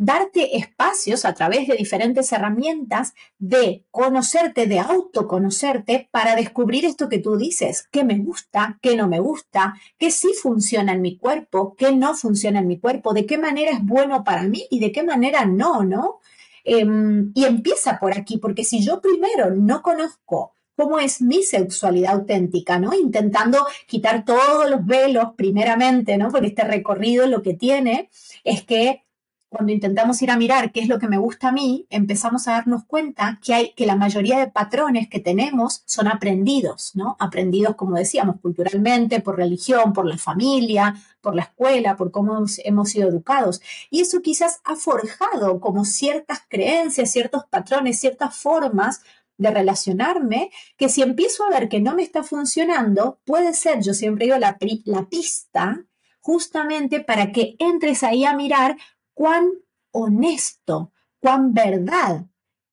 darte 0.00 0.56
espacios 0.56 1.26
a 1.26 1.34
través 1.34 1.68
de 1.68 1.76
diferentes 1.76 2.32
herramientas 2.32 3.12
de 3.38 3.84
conocerte, 3.90 4.66
de 4.66 4.80
autoconocerte 4.80 6.08
para 6.10 6.36
descubrir 6.36 6.86
esto 6.86 7.10
que 7.10 7.18
tú 7.18 7.36
dices, 7.36 7.86
qué 7.92 8.02
me 8.02 8.16
gusta, 8.16 8.78
qué 8.80 8.96
no 8.96 9.08
me 9.08 9.20
gusta, 9.20 9.74
qué 9.98 10.10
sí 10.10 10.32
funciona 10.32 10.92
en 10.92 11.02
mi 11.02 11.18
cuerpo, 11.18 11.74
qué 11.76 11.92
no 11.92 12.14
funciona 12.14 12.60
en 12.60 12.66
mi 12.66 12.80
cuerpo, 12.80 13.12
de 13.12 13.26
qué 13.26 13.36
manera 13.36 13.72
es 13.72 13.84
bueno 13.84 14.24
para 14.24 14.44
mí 14.44 14.66
y 14.70 14.80
de 14.80 14.90
qué 14.90 15.02
manera 15.02 15.44
no, 15.44 15.84
¿no? 15.84 16.20
Em, 16.64 17.30
y 17.34 17.44
empieza 17.44 17.98
por 17.98 18.16
aquí, 18.16 18.38
porque 18.38 18.64
si 18.64 18.82
yo 18.82 19.02
primero 19.02 19.50
no 19.50 19.82
conozco 19.82 20.54
cómo 20.76 20.98
es 20.98 21.20
mi 21.20 21.42
sexualidad 21.42 22.14
auténtica, 22.14 22.78
¿no? 22.78 22.94
Intentando 22.94 23.66
quitar 23.86 24.24
todos 24.24 24.70
los 24.70 24.86
velos 24.86 25.34
primeramente, 25.36 26.16
¿no? 26.16 26.30
Porque 26.30 26.46
este 26.46 26.64
recorrido 26.64 27.26
lo 27.26 27.42
que 27.42 27.52
tiene 27.52 28.08
es 28.44 28.62
que 28.62 29.04
cuando 29.50 29.72
intentamos 29.72 30.22
ir 30.22 30.30
a 30.30 30.36
mirar 30.36 30.70
qué 30.70 30.80
es 30.80 30.88
lo 30.88 31.00
que 31.00 31.08
me 31.08 31.18
gusta 31.18 31.48
a 31.48 31.52
mí, 31.52 31.84
empezamos 31.90 32.46
a 32.46 32.52
darnos 32.52 32.84
cuenta 32.84 33.40
que 33.44 33.52
hay 33.52 33.72
que 33.74 33.84
la 33.84 33.96
mayoría 33.96 34.38
de 34.38 34.46
patrones 34.46 35.08
que 35.08 35.18
tenemos 35.18 35.82
son 35.86 36.06
aprendidos, 36.06 36.92
¿no? 36.94 37.16
Aprendidos, 37.18 37.74
como 37.74 37.96
decíamos, 37.96 38.36
culturalmente, 38.40 39.20
por 39.20 39.36
religión, 39.36 39.92
por 39.92 40.06
la 40.06 40.16
familia, 40.18 40.94
por 41.20 41.34
la 41.34 41.42
escuela, 41.42 41.96
por 41.96 42.12
cómo 42.12 42.44
hemos 42.64 42.90
sido 42.90 43.08
educados. 43.08 43.60
Y 43.90 44.00
eso 44.02 44.22
quizás 44.22 44.60
ha 44.62 44.76
forjado 44.76 45.60
como 45.60 45.84
ciertas 45.84 46.42
creencias, 46.48 47.10
ciertos 47.10 47.44
patrones, 47.50 47.98
ciertas 47.98 48.36
formas 48.36 49.02
de 49.36 49.50
relacionarme, 49.50 50.52
que 50.76 50.88
si 50.88 51.02
empiezo 51.02 51.44
a 51.44 51.50
ver 51.50 51.68
que 51.68 51.80
no 51.80 51.96
me 51.96 52.02
está 52.02 52.22
funcionando, 52.22 53.18
puede 53.24 53.52
ser, 53.54 53.82
yo 53.82 53.94
siempre 53.94 54.26
digo, 54.26 54.38
la, 54.38 54.56
la 54.84 55.08
pista 55.08 55.84
justamente 56.20 57.00
para 57.00 57.32
que 57.32 57.56
entres 57.58 58.02
ahí 58.02 58.24
a 58.24 58.34
mirar 58.34 58.76
cuán 59.20 59.50
honesto, 59.92 60.92
cuán 61.20 61.52
verdad 61.52 62.24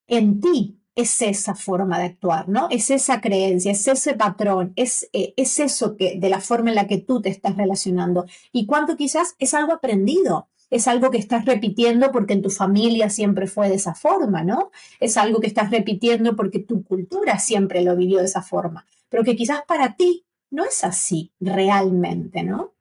en 0.08 0.40
ti 0.40 0.80
es 0.96 1.22
esa 1.22 1.56
forma 1.56 2.00
de 2.00 2.06
actuar, 2.06 2.48
¿no? 2.48 2.70
Es 2.72 2.90
esa 2.90 3.20
creencia, 3.20 3.74
es 3.74 3.86
ese 3.86 4.14
patrón, 4.14 4.72
es, 4.78 5.10
eh, 5.12 5.34
es 5.36 5.60
eso 5.60 5.98
que, 5.98 6.18
de 6.18 6.30
la 6.30 6.40
forma 6.40 6.70
en 6.70 6.76
la 6.76 6.88
que 6.88 7.00
tú 7.00 7.22
te 7.22 7.28
estás 7.28 7.58
relacionando. 7.58 8.28
Y 8.54 8.66
cuánto 8.66 8.96
quizás 8.96 9.36
es 9.40 9.54
algo 9.54 9.74
aprendido 9.74 10.48
es 10.70 10.88
algo 10.88 11.12
que 11.12 11.18
estás 11.18 11.44
repitiendo 11.44 12.14
porque 12.14 12.34
en 12.34 12.42
tu 12.42 12.50
familia 12.50 13.10
siempre 13.10 13.48
fue 13.48 13.68
de 13.68 13.76
esa 13.76 13.94
forma, 13.94 14.44
¿no? 14.44 14.72
Es 15.02 15.18
algo 15.18 15.42
que 15.42 15.48
estás 15.48 15.70
repitiendo 15.70 16.38
porque 16.38 16.60
tu 16.60 16.84
cultura 16.86 17.40
siempre 17.40 17.84
lo 17.84 17.98
vivió 17.98 18.20
de 18.20 18.26
esa 18.26 18.42
forma, 18.42 18.86
pero 19.10 19.26
que 19.26 19.36
quizás 19.36 19.64
para 19.68 19.96
ti 19.96 20.26
no 20.50 20.64
es 20.64 20.86
así 20.86 21.34
realmente, 21.42 22.44
¿no? 22.44 22.74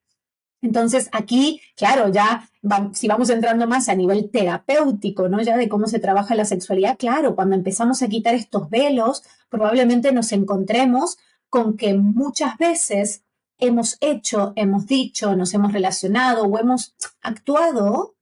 Entonces 0.66 1.08
aquí, 1.12 1.61
claro, 1.76 2.08
ya 2.08 2.49
si 2.92 3.06
vamos 3.06 3.30
entrando 3.30 3.68
más 3.68 3.88
a 3.88 3.94
nivel 3.94 4.30
terapéutico, 4.30 5.28
¿no? 5.28 5.40
Ya 5.40 5.56
de 5.56 5.68
cómo 5.68 5.87
se 5.87 6.00
trabaja 6.00 6.35
la 6.35 6.44
sexualidad, 6.44 6.99
claro, 6.99 7.37
cuando 7.37 7.54
empezamos 7.54 8.02
a 8.02 8.08
quitar 8.08 8.35
estos 8.35 8.68
velos, 8.68 9.23
probablemente 9.49 10.11
nos 10.12 10.32
encontremos 10.32 11.18
con 11.49 11.76
que 11.76 11.94
muchas 11.94 12.58
veces 12.58 13.23
hemos 13.58 13.96
hecho, 14.00 14.52
hemos 14.56 14.87
dicho, 14.87 15.37
nos 15.37 15.54
hemos 15.54 15.73
relacionado 15.73 16.42
o 16.44 16.58
hemos 16.58 16.94
actuado 17.23 18.16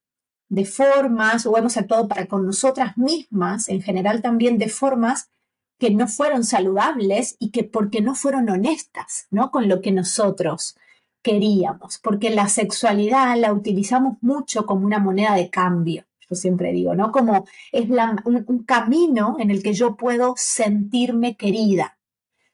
de 0.50 0.66
formas 0.66 1.46
o 1.46 1.56
hemos 1.56 1.78
actuado 1.78 2.06
para 2.06 2.26
con 2.26 2.44
nosotras 2.44 2.98
mismas, 2.98 3.70
en 3.70 3.80
general 3.80 4.20
también 4.20 4.58
de 4.58 4.68
formas 4.68 5.30
que 5.78 5.90
no 5.90 6.06
fueron 6.06 6.44
saludables 6.44 7.36
y 7.38 7.50
que 7.50 7.64
porque 7.64 8.02
no 8.02 8.14
fueron 8.14 8.50
honestas, 8.50 9.26
¿no? 9.30 9.50
Con 9.50 9.68
lo 9.68 9.80
que 9.80 9.90
nosotros 9.90 10.76
queríamos, 11.24 11.98
porque 11.98 12.28
la 12.28 12.48
sexualidad 12.48 13.36
la 13.38 13.52
utilizamos 13.52 14.18
mucho 14.20 14.66
como 14.66 14.84
una 14.84 14.98
moneda 14.98 15.34
de 15.34 15.48
cambio. 15.48 16.04
Yo 16.28 16.36
siempre 16.36 16.70
digo, 16.72 16.94
¿no? 16.94 17.10
Como 17.12 17.46
es 17.72 17.88
un 17.88 18.64
camino 18.64 19.36
en 19.40 19.50
el 19.50 19.62
que 19.62 19.72
yo 19.72 19.96
puedo 19.96 20.34
sentirme 20.36 21.36
querida, 21.36 21.98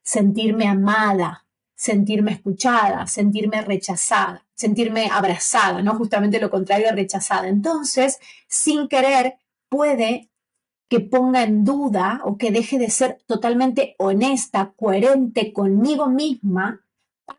sentirme 0.03 0.69
amada, 0.69 1.47
sentirme 1.75 2.33
escuchada, 2.33 3.07
sentirme 3.09 3.63
rechazada, 3.63 4.47
sentirme 4.55 5.09
abrazada, 5.11 5.83
¿no? 5.83 5.97
Justamente 5.97 6.41
lo 6.41 6.51
contrario 6.51 6.93
rechazada. 6.93 7.49
Entonces, 7.49 8.21
sin 8.47 8.87
querer, 8.87 9.35
puede 9.69 10.31
que 10.89 11.01
ponga 11.01 11.43
en 11.43 11.65
duda 11.65 12.21
o 12.25 12.37
que 12.37 12.53
deje 12.53 12.79
de 12.79 12.91
ser 12.91 13.19
totalmente 13.27 13.97
honesta, 13.99 14.73
coherente 14.77 15.53
conmigo 15.53 16.09
misma 16.09 16.85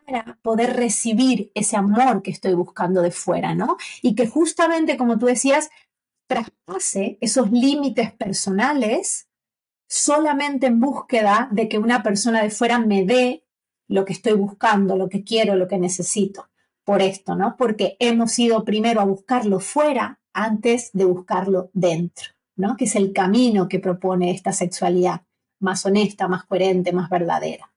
para 0.04 0.38
poder 0.42 0.76
recibir 0.76 1.50
ese 1.54 1.76
amor 1.76 2.22
que 2.22 2.30
estoy 2.30 2.54
buscando 2.54 3.02
de 3.02 3.10
fuera, 3.10 3.54
¿no? 3.54 3.76
Y 4.00 4.14
que 4.14 4.26
justamente, 4.26 4.96
como 4.96 5.18
tú 5.18 5.26
decías, 5.26 5.70
traspase 6.26 7.18
esos 7.20 7.50
límites 7.50 8.12
personales 8.12 9.28
solamente 9.88 10.66
en 10.66 10.80
búsqueda 10.80 11.48
de 11.52 11.68
que 11.68 11.78
una 11.78 12.02
persona 12.02 12.42
de 12.42 12.50
fuera 12.50 12.78
me 12.78 13.04
dé 13.04 13.44
lo 13.88 14.04
que 14.04 14.14
estoy 14.14 14.32
buscando, 14.32 14.96
lo 14.96 15.08
que 15.08 15.22
quiero, 15.22 15.54
lo 15.54 15.68
que 15.68 15.78
necesito. 15.78 16.48
Por 16.84 17.02
esto, 17.02 17.36
¿no? 17.36 17.56
Porque 17.56 17.96
hemos 18.00 18.36
ido 18.38 18.64
primero 18.64 19.00
a 19.00 19.04
buscarlo 19.04 19.60
fuera 19.60 20.18
antes 20.32 20.90
de 20.92 21.04
buscarlo 21.04 21.70
dentro, 21.72 22.30
¿no? 22.56 22.76
Que 22.76 22.86
es 22.86 22.96
el 22.96 23.12
camino 23.12 23.68
que 23.68 23.78
propone 23.78 24.30
esta 24.30 24.52
sexualidad 24.52 25.22
más 25.60 25.86
honesta, 25.86 26.26
más 26.26 26.44
coherente, 26.44 26.92
más 26.92 27.08
verdadera. 27.08 27.71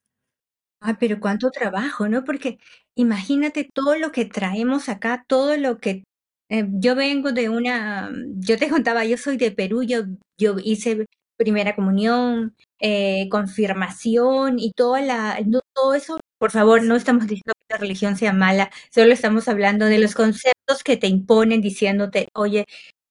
Ah, 0.82 0.98
pero 1.00 1.20
cuánto 1.20 1.50
trabajo, 1.52 2.08
¿no? 2.10 2.24
Porque 2.24 2.60
imagínate 2.96 3.68
todo 3.74 3.96
lo 3.98 4.12
que 4.12 4.26
traemos 4.26 4.90
acá, 4.90 5.26
todo 5.28 5.58
lo 5.58 5.78
que 5.80 6.04
eh, 6.50 6.66
yo 6.74 6.96
vengo 6.96 7.32
de 7.32 7.50
una, 7.50 8.12
yo 8.38 8.58
te 8.58 8.70
contaba, 8.84 9.06
yo 9.06 9.18
soy 9.18 9.38
de 9.38 9.52
Perú, 9.52 9.84
yo, 9.84 10.04
yo 10.38 10.56
hice 10.64 11.06
primera 11.38 11.76
comunión, 11.76 12.56
eh, 12.80 13.28
confirmación 13.30 14.60
y 14.60 14.72
toda 14.74 15.02
la, 15.02 15.40
todo 15.74 15.94
eso, 15.96 16.20
por 16.38 16.52
favor, 16.52 16.84
no 16.84 16.96
estamos 16.96 17.24
diciendo 17.28 17.54
que 17.68 17.74
la 17.76 17.78
religión 17.80 18.16
sea 18.16 18.32
mala, 18.34 18.70
solo 18.92 19.12
estamos 19.12 19.48
hablando 19.48 19.86
de 19.86 19.98
los 20.00 20.14
conceptos 20.14 20.84
que 20.84 20.98
te 20.98 21.08
imponen 21.08 21.62
diciéndote, 21.62 22.30
oye, 22.36 22.66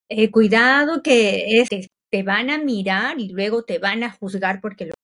eh, 0.09 0.31
cuidado 0.31 1.03
que 1.03 1.61
este, 1.61 1.89
te 2.11 2.23
van 2.23 2.51
a 2.51 2.59
mirar 2.59 3.19
y 3.19 3.29
luego 3.29 3.63
te 3.65 3.79
van 3.79 4.03
a 4.03 4.11
juzgar 4.13 4.61
porque 4.61 4.87
lo 4.87 4.94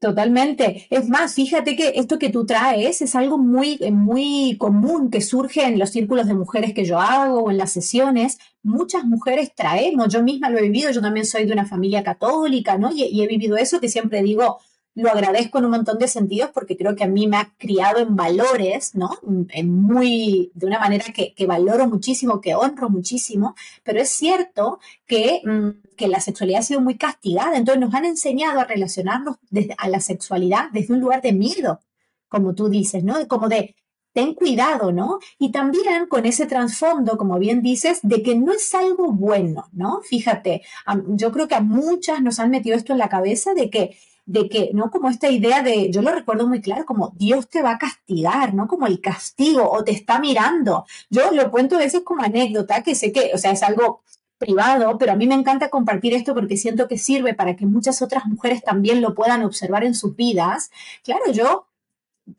Totalmente. 0.00 0.86
Es 0.88 1.10
más, 1.10 1.34
fíjate 1.34 1.76
que 1.76 1.92
esto 1.96 2.18
que 2.18 2.30
tú 2.30 2.46
traes 2.46 3.02
es 3.02 3.14
algo 3.14 3.36
muy, 3.36 3.78
muy 3.92 4.56
común 4.58 5.10
que 5.10 5.20
surge 5.20 5.62
en 5.66 5.78
los 5.78 5.90
círculos 5.90 6.26
de 6.26 6.32
mujeres 6.32 6.72
que 6.72 6.86
yo 6.86 6.98
hago 6.98 7.40
o 7.42 7.50
en 7.50 7.58
las 7.58 7.70
sesiones. 7.72 8.38
Muchas 8.62 9.04
mujeres 9.04 9.54
traemos, 9.54 10.08
yo 10.10 10.22
misma 10.22 10.48
lo 10.48 10.58
he 10.58 10.62
vivido, 10.62 10.90
yo 10.90 11.02
también 11.02 11.26
soy 11.26 11.44
de 11.44 11.52
una 11.52 11.66
familia 11.66 12.02
católica, 12.02 12.78
¿no? 12.78 12.90
Y, 12.90 13.04
y 13.04 13.22
he 13.22 13.26
vivido 13.26 13.58
eso 13.58 13.78
que 13.78 13.90
siempre 13.90 14.22
digo, 14.22 14.58
lo 14.94 15.10
agradezco 15.10 15.58
en 15.58 15.66
un 15.66 15.70
montón 15.70 15.98
de 15.98 16.08
sentidos 16.08 16.50
porque 16.52 16.76
creo 16.76 16.96
que 16.96 17.04
a 17.04 17.08
mí 17.08 17.28
me 17.28 17.36
ha 17.36 17.52
criado 17.58 17.98
en 18.00 18.16
valores, 18.16 18.94
¿no? 18.94 19.10
En 19.50 19.70
muy, 19.70 20.50
de 20.54 20.66
una 20.66 20.80
manera 20.80 21.04
que, 21.14 21.34
valoro 21.46 21.86
muchísimo, 21.86 22.40
que 22.40 22.54
honro 22.54 22.90
muchísimo, 22.90 23.54
pero 23.84 24.00
es 24.00 24.10
cierto 24.10 24.80
que, 25.06 25.42
mm, 25.44 25.94
que, 25.96 26.08
la 26.08 26.20
sexualidad 26.20 26.60
ha 26.60 26.64
sido 26.64 26.80
muy 26.80 26.96
castigada, 26.96 27.56
entonces 27.56 27.80
nos 27.80 27.94
han 27.94 28.04
enseñado 28.04 28.60
a 28.60 28.64
relacionarnos 28.64 29.36
a 29.78 29.88
la 29.88 30.00
sexualidad 30.00 30.70
desde 30.72 30.94
un 30.94 31.00
lugar 31.00 31.22
de 31.22 31.32
miedo, 31.32 31.80
como 32.28 32.54
tú 32.54 32.68
dices, 32.68 33.04
¿no? 33.04 33.26
Como 33.28 33.48
de, 33.48 33.76
ten 34.12 34.34
cuidado, 34.34 34.92
¿no? 34.92 35.18
Y 35.38 35.52
también 35.52 36.06
con 36.08 36.26
ese 36.26 36.46
trasfondo, 36.46 37.16
como 37.16 37.38
bien 37.38 37.62
dices, 37.62 38.00
de 38.02 38.22
que 38.22 38.34
no 38.36 38.52
es 38.52 38.74
algo 38.74 39.12
bueno, 39.12 39.68
¿no? 39.72 40.00
Fíjate, 40.02 40.62
yo 41.08 41.30
creo 41.32 41.48
que 41.48 41.54
a 41.54 41.60
muchas 41.60 42.20
nos 42.22 42.40
han 42.40 42.50
metido 42.50 42.76
esto 42.76 42.92
en 42.92 42.98
la 42.98 43.08
cabeza 43.08 43.54
de 43.54 43.70
que 43.70 43.96
de 44.26 44.48
que, 44.48 44.70
¿no? 44.74 44.90
Como 44.90 45.08
esta 45.08 45.28
idea 45.28 45.62
de, 45.62 45.90
yo 45.90 46.02
lo 46.02 46.12
recuerdo 46.12 46.46
muy 46.46 46.60
claro, 46.60 46.84
como 46.86 47.12
Dios 47.16 47.48
te 47.48 47.62
va 47.62 47.72
a 47.72 47.78
castigar, 47.78 48.54
¿no? 48.54 48.68
Como 48.68 48.86
el 48.86 49.00
castigo 49.00 49.70
o 49.70 49.84
te 49.84 49.92
está 49.92 50.18
mirando. 50.20 50.84
Yo 51.10 51.32
lo 51.32 51.50
cuento 51.50 51.76
a 51.76 51.80
veces 51.80 52.02
como 52.04 52.22
anécdota, 52.22 52.82
que 52.82 52.94
sé 52.94 53.12
que, 53.12 53.32
o 53.34 53.38
sea, 53.38 53.52
es 53.52 53.62
algo 53.62 54.02
privado, 54.38 54.96
pero 54.98 55.12
a 55.12 55.16
mí 55.16 55.26
me 55.26 55.34
encanta 55.34 55.68
compartir 55.68 56.14
esto 56.14 56.34
porque 56.34 56.56
siento 56.56 56.88
que 56.88 56.96
sirve 56.96 57.34
para 57.34 57.56
que 57.56 57.66
muchas 57.66 58.00
otras 58.02 58.24
mujeres 58.26 58.62
también 58.62 59.02
lo 59.02 59.14
puedan 59.14 59.42
observar 59.44 59.84
en 59.84 59.94
sus 59.94 60.16
vidas. 60.16 60.70
Claro, 61.04 61.30
yo 61.30 61.66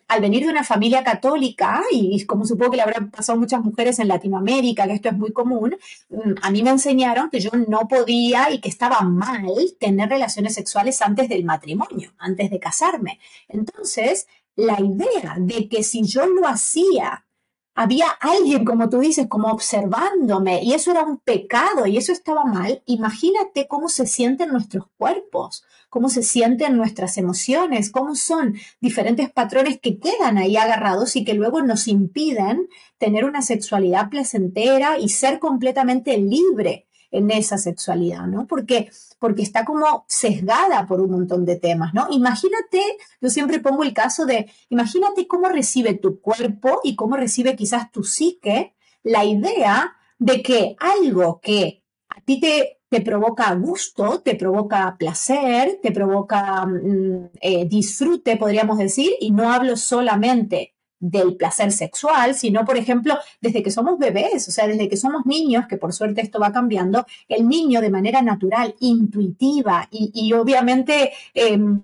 al 0.08 0.22
venir 0.22 0.44
de 0.44 0.52
una 0.52 0.64
familia 0.64 1.04
católica, 1.04 1.82
y 1.92 2.26
como 2.26 2.46
supongo 2.46 2.72
que 2.72 2.78
le 2.78 2.84
habrán 2.84 3.12
pasado 3.12 3.40
muchas 3.40 3.64
mujeres 3.64 4.00
en 4.00 4.08
Latinoamérica, 4.08 4.88
que 4.88 4.94
esto 4.94 5.10
es 5.10 5.18
muy 5.18 5.32
común, 5.32 5.78
mm, 6.10 6.34
a 6.42 6.52
mí 6.52 6.64
me 6.64 6.70
enseñaron 6.72 7.30
que 7.30 7.40
yo 7.40 7.52
no 7.68 7.88
podía 7.88 8.52
y 8.52 8.60
que 8.60 8.70
estaba 8.70 9.02
mal 9.02 9.46
tener 9.80 10.10
relaciones 10.10 10.54
sexuales 10.54 11.02
antes 11.02 11.30
del 11.30 11.44
matrimonio, 11.44 12.14
antes 12.18 12.50
de 12.50 12.60
casarme. 12.60 13.20
Entonces, 13.48 14.28
la 14.56 14.80
idea 14.82 15.36
de 15.38 15.68
que 15.70 15.84
si 15.84 16.04
yo 16.04 16.26
lo 16.26 16.48
hacía 16.48 17.26
había 17.74 18.10
alguien, 18.20 18.66
como 18.66 18.90
tú 18.90 19.00
dices, 19.00 19.28
como 19.28 19.50
observándome 19.52 20.62
y 20.64 20.74
eso 20.74 20.92
era 20.92 21.04
un 21.04 21.18
pecado 21.18 21.86
y 21.88 21.98
eso 21.98 22.12
estaba 22.12 22.44
mal, 22.44 22.84
imagínate 22.86 23.68
cómo 23.68 23.88
se 23.90 24.06
sienten 24.06 24.50
nuestros 24.50 24.86
cuerpos, 24.98 25.64
cómo 25.92 26.08
se 26.08 26.24
sienten 26.24 26.78
nuestras 26.78 27.18
emociones, 27.18 27.92
cómo 27.92 28.16
son 28.16 28.56
diferentes 28.80 29.30
patrones 29.30 29.78
que 29.82 30.00
quedan 30.00 30.38
ahí 30.38 30.56
agarrados 30.56 31.18
y 31.18 31.26
que 31.26 31.34
luego 31.34 31.62
nos 31.62 31.90
impiden 31.90 32.70
tener 32.98 33.26
una 33.26 33.42
sexualidad 33.42 34.10
placentera 34.10 34.98
y 34.98 35.10
ser 35.10 35.38
completamente 35.38 36.18
libre 36.18 36.88
en 37.12 37.30
esa 37.30 37.58
sexualidad, 37.58 38.26
¿no? 38.26 38.48
Porque, 38.48 38.90
porque 39.20 39.42
está 39.42 39.66
como 39.66 40.06
sesgada 40.08 40.88
por 40.88 41.02
un 41.02 41.12
montón 41.12 41.44
de 41.44 41.58
temas, 41.58 41.94
¿no? 41.94 42.08
Imagínate, 42.10 42.82
yo 43.20 43.30
siempre 43.30 43.60
pongo 43.60 43.84
el 43.84 43.94
caso 43.94 44.26
de, 44.26 44.50
imagínate 44.70 45.28
cómo 45.28 45.50
recibe 45.50 45.94
tu 45.96 46.22
cuerpo 46.22 46.80
y 46.86 46.96
cómo 46.96 47.18
recibe 47.18 47.58
quizás 47.58 47.92
tu 47.92 48.06
psique 48.06 48.76
la 49.04 49.26
idea 49.26 49.98
de 50.20 50.42
que 50.42 50.78
algo 50.80 51.42
que 51.44 51.84
a 52.08 52.22
ti 52.22 52.40
te, 52.40 52.81
te 52.92 53.00
provoca 53.00 53.56
gusto, 53.56 54.20
te 54.20 54.36
provoca 54.36 54.98
placer, 55.00 55.80
te 55.82 55.94
provoca 55.94 56.66
mm, 56.66 57.30
eh, 57.40 57.66
disfrute, 57.66 58.36
podríamos 58.36 58.78
decir, 58.78 59.14
y 59.22 59.32
no 59.32 59.50
hablo 59.50 59.78
solamente 59.78 60.76
del 61.00 61.38
placer 61.38 61.72
sexual, 61.72 62.36
sino, 62.36 62.66
por 62.66 62.76
ejemplo, 62.76 63.18
desde 63.40 63.64
que 63.64 63.72
somos 63.72 63.98
bebés, 63.98 64.46
o 64.50 64.52
sea, 64.52 64.68
desde 64.68 64.90
que 64.90 64.98
somos 64.98 65.26
niños, 65.26 65.68
que 65.68 65.78
por 65.78 65.94
suerte 65.94 66.20
esto 66.20 66.38
va 66.38 66.52
cambiando, 66.52 67.06
el 67.30 67.48
niño 67.48 67.80
de 67.80 67.90
manera 67.90 68.22
natural, 68.22 68.76
intuitiva 68.82 69.88
y, 69.90 70.34
obviamente... 70.34 71.14
Em, 71.34 71.84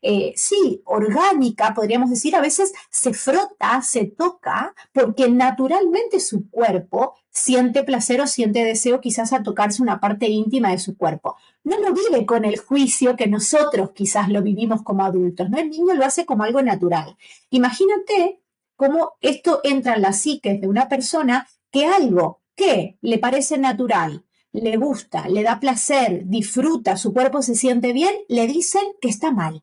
eh, 0.00 0.32
sí, 0.36 0.82
orgánica, 0.84 1.74
podríamos 1.74 2.10
decir, 2.10 2.36
a 2.36 2.40
veces 2.40 2.72
se 2.90 3.12
frota, 3.14 3.82
se 3.82 4.04
toca, 4.04 4.74
porque 4.92 5.28
naturalmente 5.28 6.20
su 6.20 6.48
cuerpo 6.50 7.14
siente 7.30 7.84
placer 7.84 8.20
o 8.20 8.26
siente 8.26 8.64
deseo 8.64 9.00
quizás 9.00 9.32
a 9.32 9.42
tocarse 9.42 9.82
una 9.82 10.00
parte 10.00 10.28
íntima 10.28 10.70
de 10.70 10.78
su 10.78 10.96
cuerpo. 10.96 11.36
No 11.64 11.78
lo 11.78 11.92
vive 11.92 12.26
con 12.26 12.44
el 12.44 12.58
juicio 12.58 13.16
que 13.16 13.26
nosotros 13.26 13.90
quizás 13.94 14.28
lo 14.28 14.42
vivimos 14.42 14.82
como 14.82 15.04
adultos, 15.04 15.50
¿no? 15.50 15.58
El 15.58 15.70
niño 15.70 15.94
lo 15.94 16.04
hace 16.04 16.26
como 16.26 16.44
algo 16.44 16.62
natural. 16.62 17.16
Imagínate 17.50 18.40
cómo 18.76 19.14
esto 19.20 19.60
entra 19.64 19.94
en 19.94 20.02
la 20.02 20.12
psique 20.12 20.54
de 20.54 20.68
una 20.68 20.88
persona 20.88 21.48
que 21.70 21.86
algo 21.86 22.40
que 22.54 22.98
le 23.00 23.18
parece 23.18 23.58
natural, 23.58 24.24
le 24.52 24.76
gusta, 24.76 25.28
le 25.28 25.42
da 25.42 25.60
placer, 25.60 26.22
disfruta, 26.26 26.96
su 26.96 27.12
cuerpo 27.12 27.42
se 27.42 27.54
siente 27.54 27.92
bien, 27.92 28.14
le 28.28 28.46
dicen 28.46 28.82
que 29.00 29.08
está 29.08 29.30
mal, 29.30 29.62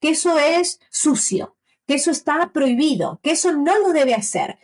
que 0.00 0.10
eso 0.10 0.38
es 0.38 0.80
sucio, 0.90 1.56
que 1.86 1.94
eso 1.94 2.10
está 2.10 2.52
prohibido, 2.52 3.20
que 3.22 3.32
eso 3.32 3.52
no 3.52 3.78
lo 3.78 3.92
debe 3.92 4.14
hacer. 4.14 4.58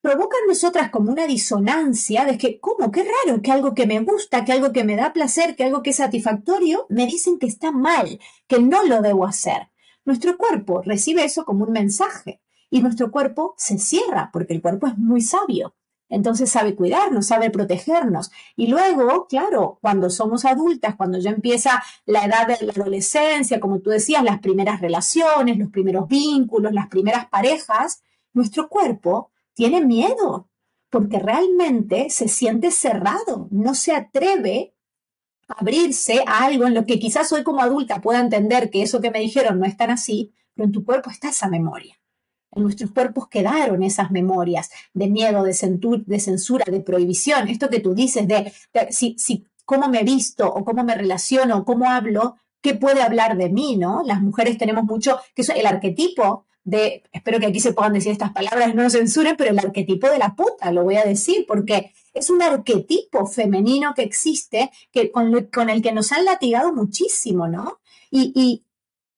Provoca 0.00 0.36
en 0.42 0.48
nosotras 0.48 0.90
como 0.90 1.12
una 1.12 1.26
disonancia 1.26 2.24
de 2.24 2.36
que, 2.36 2.58
¿cómo? 2.58 2.90
Qué 2.90 3.04
raro 3.04 3.40
que 3.40 3.52
algo 3.52 3.72
que 3.72 3.86
me 3.86 4.00
gusta, 4.00 4.44
que 4.44 4.52
algo 4.52 4.72
que 4.72 4.82
me 4.82 4.96
da 4.96 5.12
placer, 5.12 5.54
que 5.54 5.62
algo 5.62 5.82
que 5.82 5.90
es 5.90 5.96
satisfactorio, 5.96 6.86
me 6.88 7.06
dicen 7.06 7.38
que 7.38 7.46
está 7.46 7.70
mal, 7.70 8.18
que 8.48 8.58
no 8.58 8.82
lo 8.84 9.00
debo 9.00 9.26
hacer. 9.26 9.70
Nuestro 10.04 10.36
cuerpo 10.36 10.82
recibe 10.82 11.24
eso 11.24 11.44
como 11.44 11.64
un 11.64 11.72
mensaje 11.72 12.40
y 12.68 12.82
nuestro 12.82 13.12
cuerpo 13.12 13.54
se 13.56 13.78
cierra 13.78 14.30
porque 14.32 14.54
el 14.54 14.62
cuerpo 14.62 14.88
es 14.88 14.98
muy 14.98 15.20
sabio. 15.20 15.76
Entonces 16.12 16.50
sabe 16.50 16.74
cuidarnos, 16.74 17.26
sabe 17.26 17.48
protegernos. 17.50 18.30
Y 18.54 18.66
luego, 18.66 19.26
claro, 19.26 19.78
cuando 19.80 20.10
somos 20.10 20.44
adultas, 20.44 20.94
cuando 20.94 21.18
ya 21.18 21.30
empieza 21.30 21.82
la 22.04 22.26
edad 22.26 22.46
de 22.46 22.66
la 22.66 22.72
adolescencia, 22.74 23.58
como 23.58 23.80
tú 23.80 23.88
decías, 23.88 24.22
las 24.22 24.40
primeras 24.40 24.82
relaciones, 24.82 25.56
los 25.56 25.70
primeros 25.70 26.06
vínculos, 26.08 26.74
las 26.74 26.88
primeras 26.88 27.28
parejas, 27.28 28.02
nuestro 28.34 28.68
cuerpo 28.68 29.30
tiene 29.54 29.82
miedo 29.82 30.50
porque 30.90 31.18
realmente 31.18 32.10
se 32.10 32.28
siente 32.28 32.72
cerrado, 32.72 33.48
no 33.50 33.74
se 33.74 33.94
atreve 33.94 34.74
a 35.48 35.60
abrirse 35.60 36.22
a 36.26 36.44
algo 36.44 36.66
en 36.66 36.74
lo 36.74 36.84
que 36.84 36.98
quizás 36.98 37.32
hoy 37.32 37.42
como 37.42 37.62
adulta 37.62 38.02
pueda 38.02 38.20
entender 38.20 38.68
que 38.68 38.82
eso 38.82 39.00
que 39.00 39.10
me 39.10 39.20
dijeron 39.20 39.58
no 39.58 39.64
es 39.64 39.78
tan 39.78 39.88
así, 39.88 40.34
pero 40.54 40.66
en 40.66 40.72
tu 40.72 40.84
cuerpo 40.84 41.08
está 41.08 41.30
esa 41.30 41.48
memoria. 41.48 42.01
En 42.54 42.62
nuestros 42.62 42.90
cuerpos 42.90 43.28
quedaron 43.28 43.82
esas 43.82 44.10
memorias 44.10 44.70
de 44.92 45.08
miedo, 45.08 45.42
de, 45.42 45.54
censura, 45.54 46.64
de 46.66 46.80
prohibición. 46.80 47.48
Esto 47.48 47.68
que 47.68 47.80
tú 47.80 47.94
dices 47.94 48.28
de, 48.28 48.52
si, 48.90 49.16
si, 49.18 49.46
cómo 49.64 49.88
me 49.88 50.02
visto 50.02 50.46
o 50.46 50.64
cómo 50.64 50.84
me 50.84 50.94
relaciono, 50.94 51.64
cómo 51.64 51.90
hablo, 51.90 52.36
qué 52.60 52.74
puede 52.74 53.02
hablar 53.02 53.36
de 53.36 53.48
mí, 53.48 53.76
¿no? 53.76 54.02
Las 54.04 54.20
mujeres 54.20 54.58
tenemos 54.58 54.84
mucho, 54.84 55.18
que 55.34 55.42
es 55.42 55.48
el 55.48 55.66
arquetipo 55.66 56.44
de, 56.64 57.02
espero 57.12 57.40
que 57.40 57.46
aquí 57.46 57.58
se 57.58 57.72
puedan 57.72 57.92
decir 57.92 58.12
estas 58.12 58.32
palabras, 58.32 58.74
no 58.74 58.88
censuren, 58.88 59.36
pero 59.36 59.50
el 59.50 59.58
arquetipo 59.58 60.08
de 60.08 60.18
la 60.18 60.34
puta, 60.36 60.70
lo 60.70 60.84
voy 60.84 60.96
a 60.96 61.04
decir, 61.04 61.44
porque 61.48 61.92
es 62.14 62.30
un 62.30 62.42
arquetipo 62.42 63.26
femenino 63.26 63.94
que 63.94 64.02
existe, 64.02 64.70
que 64.92 65.10
con, 65.10 65.46
con 65.46 65.70
el 65.70 65.82
que 65.82 65.92
nos 65.92 66.12
han 66.12 66.24
latigado 66.24 66.72
muchísimo, 66.72 67.48
¿no? 67.48 67.80
y, 68.10 68.64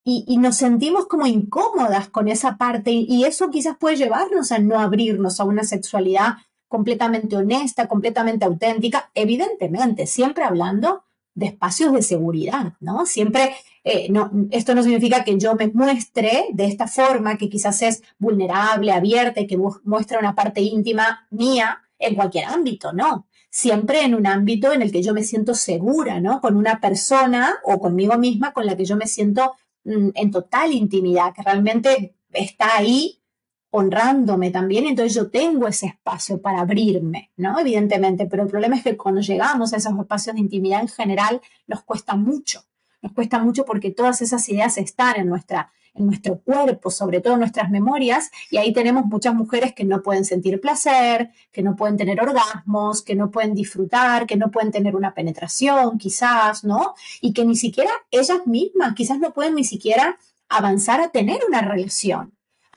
nos 0.05 0.57
sentimos 0.57 1.07
como 1.07 1.25
incómodas 1.25 2.09
con 2.09 2.27
esa 2.27 2.57
parte 2.57 2.91
y 2.91 3.23
eso 3.25 3.49
quizás 3.49 3.75
puede 3.77 3.95
llevarnos 3.95 4.51
a 4.51 4.59
no 4.59 4.79
abrirnos 4.79 5.39
a 5.39 5.45
una 5.45 5.63
sexualidad 5.63 6.35
completamente 6.67 7.35
honesta, 7.35 7.87
completamente 7.87 8.45
auténtica, 8.45 9.09
evidentemente, 9.15 10.07
siempre 10.07 10.43
hablando 10.43 11.03
de 11.33 11.47
espacios 11.47 11.93
de 11.93 12.01
seguridad, 12.01 12.73
¿no? 12.79 13.05
Siempre, 13.05 13.55
eh, 13.83 14.07
no, 14.09 14.31
esto 14.51 14.73
no 14.73 14.83
significa 14.83 15.23
que 15.23 15.37
yo 15.37 15.55
me 15.55 15.67
muestre 15.67 16.47
de 16.53 16.65
esta 16.65 16.87
forma, 16.87 17.37
que 17.37 17.49
quizás 17.49 17.81
es 17.81 18.03
vulnerable, 18.17 18.91
abierta 18.91 19.41
y 19.41 19.47
que 19.47 19.57
muestra 19.83 20.19
una 20.19 20.33
parte 20.33 20.61
íntima 20.61 21.27
mía 21.29 21.81
en 21.99 22.15
cualquier 22.15 22.45
ámbito, 22.45 22.93
no. 22.93 23.27
Siempre 23.49 24.03
en 24.03 24.15
un 24.15 24.27
ámbito 24.27 24.73
en 24.73 24.81
el 24.81 24.91
que 24.91 25.01
yo 25.01 25.13
me 25.13 25.23
siento 25.23 25.53
segura, 25.55 26.19
¿no? 26.19 26.41
Con 26.41 26.57
una 26.57 26.79
persona 26.79 27.55
o 27.63 27.79
conmigo 27.79 28.17
misma 28.17 28.53
con 28.53 28.65
la 28.65 28.75
que 28.75 28.85
yo 28.85 28.95
me 28.97 29.07
siento 29.07 29.55
en 29.85 30.31
total 30.31 30.73
intimidad, 30.73 31.33
que 31.33 31.43
realmente 31.43 32.15
está 32.31 32.77
ahí 32.77 33.21
honrándome 33.69 34.51
también, 34.51 34.85
entonces 34.85 35.13
yo 35.13 35.29
tengo 35.29 35.67
ese 35.67 35.87
espacio 35.87 36.41
para 36.41 36.61
abrirme, 36.61 37.31
¿no? 37.35 37.59
Evidentemente, 37.59 38.25
pero 38.25 38.43
el 38.43 38.49
problema 38.49 38.77
es 38.77 38.83
que 38.83 38.95
cuando 38.95 39.21
llegamos 39.21 39.73
a 39.73 39.77
esos 39.77 39.97
espacios 39.99 40.35
de 40.35 40.41
intimidad 40.41 40.81
en 40.81 40.87
general 40.87 41.41
nos 41.67 41.83
cuesta 41.83 42.15
mucho, 42.15 42.63
nos 43.01 43.11
cuesta 43.11 43.37
mucho 43.39 43.65
porque 43.65 43.91
todas 43.91 44.21
esas 44.21 44.47
ideas 44.47 44.77
están 44.77 45.17
en 45.17 45.27
nuestra 45.27 45.71
en 45.95 46.07
nuestro 46.07 46.39
cuerpo, 46.39 46.91
sobre 46.91 47.21
todo 47.21 47.33
en 47.33 47.39
nuestras 47.39 47.69
memorias, 47.69 48.29
y 48.51 48.57
ahí 48.57 48.73
tenemos 48.73 49.05
muchas 49.05 49.33
mujeres 49.33 49.73
que 49.73 49.83
no 49.83 50.01
pueden 50.01 50.25
sentir 50.25 50.59
placer, 50.59 51.31
que 51.51 51.63
no 51.63 51.75
pueden 51.75 51.97
tener 51.97 52.21
orgasmos, 52.21 53.01
que 53.01 53.15
no 53.15 53.31
pueden 53.31 53.53
disfrutar, 53.53 54.25
que 54.25 54.35
no 54.35 54.51
pueden 54.51 54.71
tener 54.71 54.95
una 54.95 55.13
penetración, 55.13 55.97
quizás, 55.97 56.63
¿no? 56.63 56.95
Y 57.21 57.33
que 57.33 57.45
ni 57.45 57.55
siquiera 57.55 57.91
ellas 58.11 58.45
mismas, 58.45 58.93
quizás 58.93 59.19
no 59.19 59.33
pueden 59.33 59.55
ni 59.55 59.63
siquiera 59.63 60.17
avanzar 60.49 61.01
a 61.01 61.09
tener 61.09 61.39
una 61.47 61.61
relación 61.61 62.35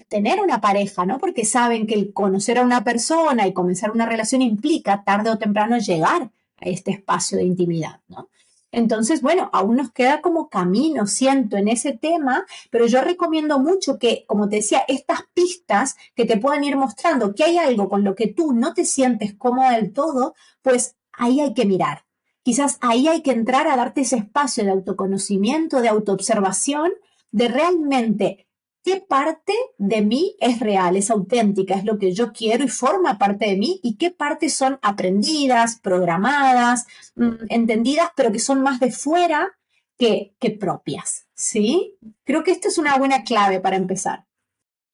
tener 0.09 0.41
una 0.41 0.61
pareja, 0.61 1.05
¿no? 1.05 1.19
Porque 1.19 1.45
saben 1.45 1.87
que 1.87 1.95
el 1.95 2.15
conocer 2.15 2.59
a 2.59 2.63
una 2.63 2.83
persona 2.83 3.47
y 3.47 3.53
comenzar 3.53 3.91
una 3.91 4.07
relación 4.07 4.41
implica 4.41 5.05
tarde 5.05 5.29
o 5.29 5.37
temprano 5.37 5.77
llegar 5.79 6.31
a 6.61 6.65
este 6.65 6.93
espacio 6.93 7.37
de 7.37 7.45
intimidad, 7.45 8.01
¿no? 8.09 8.31
Entonces, 8.71 9.23
bueno, 9.23 9.49
aún 9.53 9.77
nos 9.77 9.93
queda 9.93 10.21
como 10.21 10.49
camino, 10.49 11.07
siento, 11.07 11.57
en 11.57 11.69
ese 11.69 11.93
tema, 11.93 12.45
pero 12.71 12.87
yo 12.87 13.01
recomiendo 13.01 13.59
mucho 13.59 13.99
que, 13.99 14.25
como 14.27 14.49
te 14.49 14.57
decía, 14.57 14.83
estas 14.89 15.21
pistas 15.33 15.97
que 16.15 16.27
te 16.27 16.37
puedan 16.37 16.65
ir 16.65 16.77
mostrando 16.77 17.35
que 17.35 17.45
hay 17.45 17.59
algo 17.59 17.89
con 17.89 18.05
lo 18.05 18.15
que 18.15 18.27
tú 18.27 18.53
no 18.53 18.75
te 18.75 18.85
sientes 18.85 19.35
cómoda 19.35 19.73
del 19.73 19.93
todo, 19.93 20.35
pues 20.63 20.97
ahí 21.13 21.41
hay 21.41 21.55
que 21.55 21.65
mirar. 21.65 22.05
Quizás 22.43 22.79
ahí 22.81 23.09
hay 23.09 23.23
que 23.23 23.33
entrar 23.33 23.67
a 23.69 23.77
darte 23.77 24.03
ese 24.03 24.17
espacio 24.17 24.65
de 24.65 24.71
autoconocimiento, 24.71 25.81
de 25.81 25.89
autoobservación, 25.89 26.93
de 27.31 27.49
realmente 27.49 28.48
qué 28.89 29.05
parte 29.07 29.53
de 29.77 30.01
mí 30.01 30.35
es 30.41 30.61
real, 30.61 30.97
es 30.97 31.11
auténtica, 31.11 31.75
es 31.75 31.85
lo 31.85 31.99
que 31.99 32.13
yo 32.13 32.33
quiero 32.33 32.65
y 32.65 32.69
forma 32.69 33.19
parte 33.19 33.45
de 33.45 33.57
mí 33.59 33.81
y 33.83 33.97
qué 33.97 34.11
partes 34.11 34.55
son 34.55 34.79
aprendidas, 34.81 35.79
programadas, 35.79 36.87
mm, 37.15 37.51
entendidas, 37.51 38.09
pero 38.17 38.33
que 38.33 38.39
son 38.39 38.63
más 38.63 38.81
de 38.81 38.91
fuera 38.91 39.59
que, 39.99 40.35
propias. 40.59 41.27
¿Sí? 41.35 41.99
Creo 42.25 42.43
que 42.45 42.51
esta 42.51 42.69
es 42.69 42.79
una 42.79 42.97
buena 42.97 43.25
clave 43.25 43.61
para 43.61 43.77
empezar. 43.77 44.25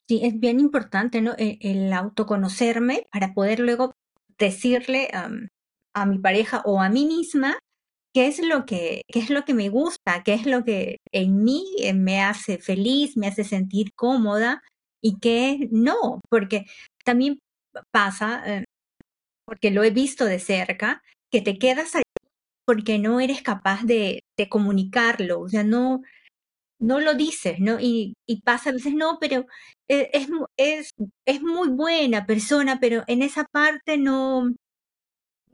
Sí, 0.08 0.20
es 0.24 0.40
bien 0.40 0.58
importante, 0.58 1.20
¿no? 1.20 1.34
E, 1.38 1.58
el, 1.60 1.92
autoconocerme 1.92 3.06
para 3.12 3.32
poder 3.32 3.60
luego 3.60 3.92
decirle 4.38 5.08
a 5.94 6.06
mi 6.06 6.18
pareja 6.18 6.62
o 6.64 6.80
a 6.80 6.88
mí 6.88 7.06
misma 7.06 7.58
qué 8.14 8.28
es 8.28 8.40
lo 8.40 8.66
que, 8.66 9.02
qué 9.12 9.18
es 9.20 9.30
lo 9.30 9.44
que 9.44 9.54
me 9.54 9.68
gusta, 9.70 10.22
qué 10.24 10.34
es 10.34 10.46
lo 10.46 10.64
que 10.64 10.98
en 11.12 11.44
mí 11.44 11.66
eh, 11.78 11.94
me 11.94 12.22
hace 12.22 12.58
feliz, 12.58 13.16
me 13.16 13.26
hace 13.28 13.44
sentir 13.44 13.92
cómoda 13.94 14.62
y 15.02 15.18
qué 15.20 15.68
no, 15.72 16.20
porque 16.30 16.66
también 17.04 17.40
pasa, 17.92 18.42
eh, 18.46 18.64
porque 19.46 19.70
lo 19.70 19.84
he 19.84 19.90
visto 19.90 20.26
de 20.26 20.38
cerca, 20.40 21.02
que 21.32 21.42
te 21.42 21.58
quedas 21.58 21.96
ahí 21.96 22.02
porque 22.66 22.98
no 22.98 23.20
eres 23.20 23.42
capaz 23.42 23.84
de, 23.84 24.22
de 24.38 24.48
comunicarlo, 24.48 25.40
o 25.40 25.48
sea, 25.48 25.64
no, 25.64 26.02
no 26.80 27.00
lo 27.00 27.14
dices, 27.14 27.60
¿no? 27.60 27.78
Y, 27.80 28.14
y 28.28 28.42
pasa 28.42 28.70
a 28.70 28.74
veces, 28.74 28.94
no, 28.94 29.18
pero 29.20 29.46
eh, 29.88 30.10
es, 30.14 30.28
es, 30.58 30.90
es 31.26 31.42
muy 31.42 31.68
buena 31.70 32.26
persona, 32.26 32.78
pero 32.80 33.04
en 33.08 33.22
esa 33.22 33.44
parte 33.52 33.98
no, 33.98 34.50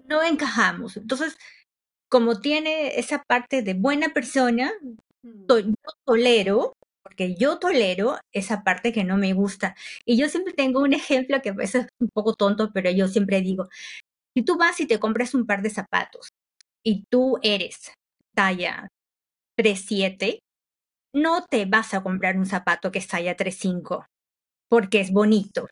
no 0.07 0.23
encajamos. 0.23 0.97
Entonces, 0.97 1.37
como 2.11 2.41
tiene 2.41 2.99
esa 2.99 3.23
parte 3.23 3.63
de 3.63 3.75
buena 3.75 4.11
persona, 4.11 4.73
mm. 5.23 5.47
yo 5.49 5.75
tolero, 6.05 6.75
porque 7.03 7.35
yo 7.37 7.59
tolero 7.59 8.19
esa 8.33 8.63
parte 8.63 8.93
que 8.93 9.05
no 9.05 9.17
me 9.17 9.33
gusta. 9.33 9.75
Y 10.05 10.19
yo 10.19 10.29
siempre 10.29 10.53
tengo 10.53 10.81
un 10.81 10.93
ejemplo 10.93 11.41
que 11.41 11.51
a 11.51 11.55
veces 11.55 11.87
es 11.87 11.91
un 12.01 12.11
poco 12.13 12.35
tonto, 12.35 12.71
pero 12.73 12.91
yo 12.91 13.09
siempre 13.09 13.41
digo, 13.41 13.69
si 14.35 14.43
tú 14.43 14.59
vas 14.59 14.81
y 14.81 14.87
te 14.87 14.99
compras 14.99 15.35
un 15.35 15.47
par 15.47 15.63
de 15.63 15.71
zapatos 15.71 16.31
y 16.85 17.05
tú 17.11 17.39
eres 17.43 17.93
talla 18.35 18.89
3.7, 19.59 20.41
no 21.15 21.45
te 21.47 21.65
vas 21.65 21.95
a 21.95 22.03
comprar 22.03 22.37
un 22.37 22.47
zapato 22.47 22.91
que 22.91 22.99
es 22.99 23.09
talla 23.09 23.37
3.5 23.37 24.07
porque 24.69 25.01
es 25.01 25.11
bonito, 25.13 25.69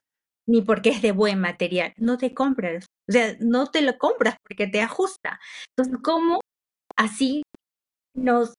ni 0.49 0.63
porque 0.63 0.91
es 0.91 1.03
de 1.03 1.13
buen 1.13 1.41
material. 1.41 1.93
No 1.97 2.19
te 2.19 2.35
compras, 2.35 2.87
o 3.09 3.13
sea, 3.13 3.37
no 3.41 3.71
te 3.71 3.83
lo 3.83 3.99
compras 3.99 4.37
porque 4.47 4.67
te 4.67 4.81
ajusta. 4.81 5.39
Entonces, 5.77 6.01
¿cómo 6.03 6.41
así 6.97 7.43
nos 8.15 8.55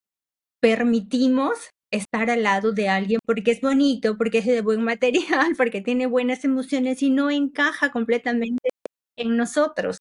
permitimos 0.62 1.72
estar 1.92 2.30
al 2.30 2.44
lado 2.44 2.72
de 2.72 2.90
alguien 2.90 3.20
porque 3.26 3.52
es 3.52 3.62
bonito, 3.62 4.18
porque 4.18 4.40
es 4.40 4.46
de 4.46 4.62
buen 4.62 4.84
material, 4.84 5.56
porque 5.58 5.82
tiene 5.82 6.06
buenas 6.06 6.46
emociones 6.46 7.02
y 7.02 7.10
no 7.10 7.32
encaja 7.32 7.92
completamente 7.92 8.70
en 9.18 9.36
nosotros? 9.38 10.00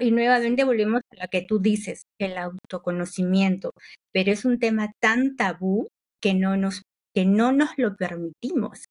y 0.00 0.12
nuevamente 0.12 0.62
volvemos 0.62 1.00
a 1.10 1.24
lo 1.24 1.28
que 1.28 1.42
tú 1.42 1.58
dices, 1.58 2.02
el 2.20 2.38
autoconocimiento, 2.38 3.72
pero 4.12 4.30
es 4.30 4.44
un 4.44 4.60
tema 4.60 4.92
tan 5.00 5.34
tabú 5.34 5.88
que 6.20 6.34
no 6.34 6.56
nos, 6.56 6.82
que 7.12 7.24
no 7.24 7.50
nos 7.50 7.70
lo 7.78 7.96
permitimos. 7.96 8.84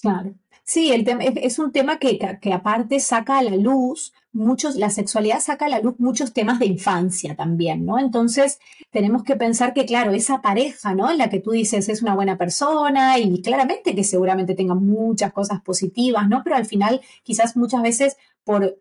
Claro. 0.00 0.34
Sí, 0.64 0.92
el 0.92 1.04
tema, 1.04 1.24
es, 1.24 1.58
un 1.58 1.72
tema 1.72 1.98
que, 1.98 2.18
que, 2.40 2.52
aparte 2.52 3.00
saca 3.00 3.38
a 3.38 3.42
la 3.42 3.56
luz 3.56 4.12
muchos, 4.32 4.76
la 4.76 4.90
sexualidad 4.90 5.40
saca 5.40 5.66
a 5.66 5.68
la 5.68 5.80
luz 5.80 5.96
muchos 5.98 6.32
temas 6.32 6.58
de 6.60 6.66
infancia 6.66 7.34
también, 7.34 7.84
¿no? 7.84 7.98
Entonces 7.98 8.60
tenemos 8.90 9.24
que 9.24 9.36
pensar 9.36 9.74
que, 9.74 9.84
claro, 9.86 10.12
esa 10.12 10.40
pareja, 10.40 10.94
¿no? 10.94 11.10
En 11.10 11.18
la 11.18 11.30
que 11.30 11.40
tú 11.40 11.50
dices 11.50 11.88
es 11.88 12.02
una 12.02 12.14
buena 12.14 12.38
persona 12.38 13.18
y 13.18 13.42
claramente 13.42 13.94
que 13.94 14.04
seguramente 14.04 14.54
tenga 14.54 14.74
muchas 14.74 15.32
cosas 15.32 15.60
positivas, 15.62 16.28
¿no? 16.28 16.42
Pero 16.44 16.56
al 16.56 16.66
final 16.66 17.00
quizás 17.24 17.56
muchas 17.56 17.82
veces 17.82 18.16
por, 18.44 18.78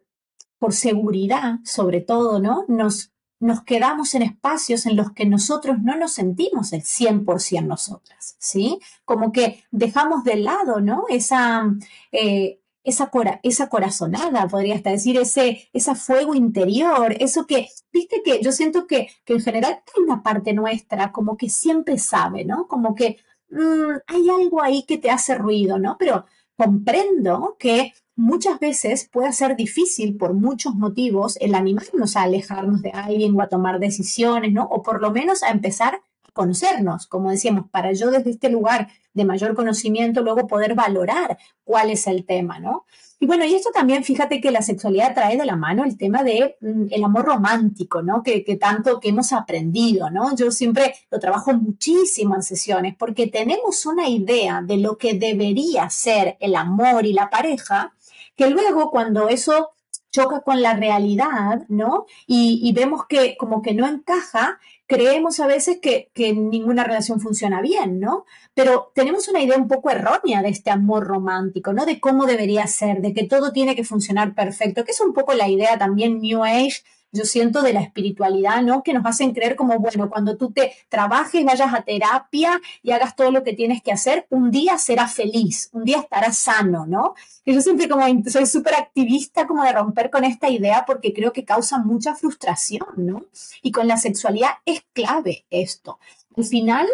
por 0.60 0.74
seguridad, 0.74 1.60
sobre 1.63 2.02
todo, 2.02 2.39
¿no? 2.39 2.65
Nos, 2.67 3.12
nos 3.41 3.63
quedamos 3.63 4.13
en 4.13 4.21
espacios 4.21 4.86
en 4.86 4.95
los 4.95 5.12
que 5.13 5.25
nosotros 5.25 5.77
no 5.82 5.97
nos 5.97 6.13
sentimos 6.13 6.71
el 6.73 6.84
100% 6.84 7.65
nosotras, 7.65 8.36
¿sí? 8.39 8.80
Como 9.04 9.32
que 9.32 9.63
dejamos 9.71 10.23
de 10.23 10.36
lado, 10.36 10.80
¿no? 10.80 11.06
Esa, 11.10 11.65
eh, 12.12 12.60
esa, 12.84 13.12
esa 13.41 13.67
corazonada, 13.67 14.47
podría 14.47 14.75
hasta 14.75 14.91
decir, 14.91 15.17
ese, 15.17 15.69
ese 15.73 15.95
fuego 15.95 16.36
interior, 16.36 17.15
eso 17.19 17.47
que, 17.47 17.69
viste 17.91 18.21
que 18.23 18.41
yo 18.43 18.51
siento 18.51 18.86
que, 18.86 19.10
que 19.25 19.34
en 19.34 19.41
general 19.41 19.82
hay 19.95 20.04
una 20.04 20.21
parte 20.21 20.54
nuestra 20.54 21.12
como 21.12 21.36
que 21.36 21.49
siempre 21.49 21.97
sabe, 21.97 22.45
¿no? 22.45 22.67
Como 22.67 22.93
que 22.93 23.17
mm, 23.49 23.97
hay 24.06 24.30
algo 24.30 24.62
ahí 24.62 24.84
que 24.84 24.99
te 24.99 25.10
hace 25.10 25.36
ruido, 25.36 25.80
¿no? 25.80 25.97
Pero 25.97 26.25
comprendo 26.62 27.56
que 27.58 27.91
muchas 28.15 28.60
veces 28.60 29.10
puede 29.12 29.34
ser 29.34 29.56
difícil 29.56 30.15
por 30.15 30.36
muchos 30.36 30.76
motivos 30.76 31.38
el 31.41 31.56
animarnos 31.56 32.15
a 32.15 32.21
alejarnos 32.21 32.84
de 32.84 32.91
alguien 32.91 33.36
o 33.36 33.41
a 33.41 33.50
tomar 33.50 33.80
decisiones, 33.80 34.54
¿no? 34.54 34.65
O 34.65 34.84
por 34.84 35.02
lo 35.02 35.10
menos 35.10 35.41
a 35.41 35.50
empezar 35.50 36.02
conocernos, 36.34 37.08
como 37.08 37.32
decíamos, 37.32 37.70
para 37.70 37.94
yo 37.94 38.12
desde 38.12 38.32
este 38.32 38.50
lugar 38.50 38.88
de 39.13 39.26
mayor 39.26 39.56
conocimiento 39.56 40.22
luego 40.22 40.48
poder 40.48 40.76
valorar 40.76 41.38
cuál 41.63 41.89
es 41.89 42.08
el 42.08 42.26
tema, 42.26 42.60
¿no? 42.60 42.86
Y 43.20 43.28
bueno, 43.28 43.46
y 43.46 43.54
esto 43.54 43.70
también, 43.72 44.04
fíjate 44.04 44.41
que 44.41 44.50
la 44.50 44.63
sexualidad 44.63 45.13
trae 45.13 45.38
de 45.38 45.46
la 45.46 45.56
mano 45.56 45.84
el 45.84 45.96
tema 45.98 46.24
de 46.24 46.58
mm, 46.60 46.88
el 46.89 47.04
amor 47.04 47.26
romántico, 47.26 48.02
¿no? 48.02 48.24
Que, 48.24 48.44
que, 48.44 48.56
tanto 48.56 49.00
que 49.00 49.10
hemos 49.10 49.32
aprendido, 49.34 50.10
¿no? 50.10 50.36
Yo 50.36 50.50
siempre 50.52 50.96
lo 51.12 51.20
trabajo 51.20 51.54
muchísimo 51.54 52.36
en 52.36 52.41
sesiones 52.44 52.96
porque 52.98 53.28
tenemos 53.28 53.86
una 53.86 54.10
idea 54.10 54.62
de 54.63 54.78
lo 54.78 54.98
que 54.98 55.13
debería 55.13 55.89
ser 55.89 56.38
el 56.39 56.56
amor 56.56 57.06
y 57.06 57.13
la 57.13 57.30
pareja, 57.30 57.94
que 58.36 58.50
luego 58.50 58.89
cuando 58.89 59.30
eso 59.30 59.72
choca 60.12 60.41
con 60.41 60.62
la 60.62 60.76
realidad, 60.76 61.65
¿no? 61.70 62.06
Y, 62.28 62.72
vemos 62.74 63.06
que 63.08 63.38
como 63.38 63.62
que 63.62 63.74
no 63.74 63.88
encaja, 63.88 64.60
creemos 64.91 65.39
a 65.39 65.47
veces 65.47 65.80
que, 65.82 66.10
ninguna 66.34 66.84
relación 66.84 67.21
funciona 67.21 67.62
bien, 67.62 67.99
¿no? 67.99 68.25
Pero 68.54 68.91
tenemos 68.93 69.27
una 69.30 69.41
idea 69.41 69.58
un 69.58 69.69
poco 69.69 69.89
errónea 69.89 70.41
de 70.41 70.49
este 70.49 70.69
amor 70.69 71.06
romántico, 71.06 71.71
¿no? 71.71 71.86
De 71.86 72.01
cómo 72.01 72.25
debería 72.25 72.67
ser, 72.67 73.01
de 73.01 73.13
que 73.13 73.23
todo 73.23 73.54
tiene 73.54 73.75
que 73.75 73.86
funcionar 73.86 74.36
perfecto, 74.36 74.84
que 74.84 74.91
es 74.91 74.99
un 74.99 75.13
poco 75.13 75.34
la 75.34 75.47
idea 75.47 75.77
también 75.77 76.19
New 76.19 76.43
Age 76.43 76.84
yo 77.12 77.26
siento 77.26 77.62
de 77.62 77.74
la 77.74 77.82
espiritualidad, 77.82 78.62
¿no? 78.62 78.84
Que 78.84 78.93
nos 78.93 79.06
hacen 79.06 79.34
creer 79.34 79.56
como, 79.56 79.78
bueno, 79.80 80.10
cuando 80.10 80.38
tú 80.38 80.52
te 80.52 80.74
trabajes, 80.89 81.43
vayas 81.43 81.74
a 81.74 81.82
terapia 81.82 82.62
y 82.82 82.91
hagas 82.91 83.15
todo 83.15 83.32
lo 83.32 83.43
que 83.43 83.54
tienes 83.54 83.82
que 83.82 83.91
hacer, 83.91 84.28
un 84.30 84.52
día 84.52 84.78
serás 84.78 85.13
feliz, 85.13 85.69
un 85.74 85.84
día 85.84 86.00
estarás 86.00 86.38
sano, 86.38 86.86
¿no? 86.86 87.15
Y 87.43 87.54
yo 87.54 87.62
siempre 87.62 87.89
como 87.89 88.06
soy 88.30 88.45
súper 88.45 88.76
activista 88.76 89.47
como 89.47 89.63
de 89.63 89.74
romper 89.74 90.10
con 90.10 90.24
esta 90.24 90.50
idea 90.50 90.86
porque 90.86 91.13
creo 91.13 91.34
que 91.34 91.45
causa 91.45 91.80
mucha 91.80 92.15
frustración, 92.15 92.88
¿no? 92.95 93.26
Y 93.62 93.71
con 93.71 93.88
la 93.88 93.97
sexualidad 93.97 94.52
es 94.65 94.84
clave 94.93 95.45
esto. 95.50 96.00
Al 96.38 96.45
final, 96.45 96.88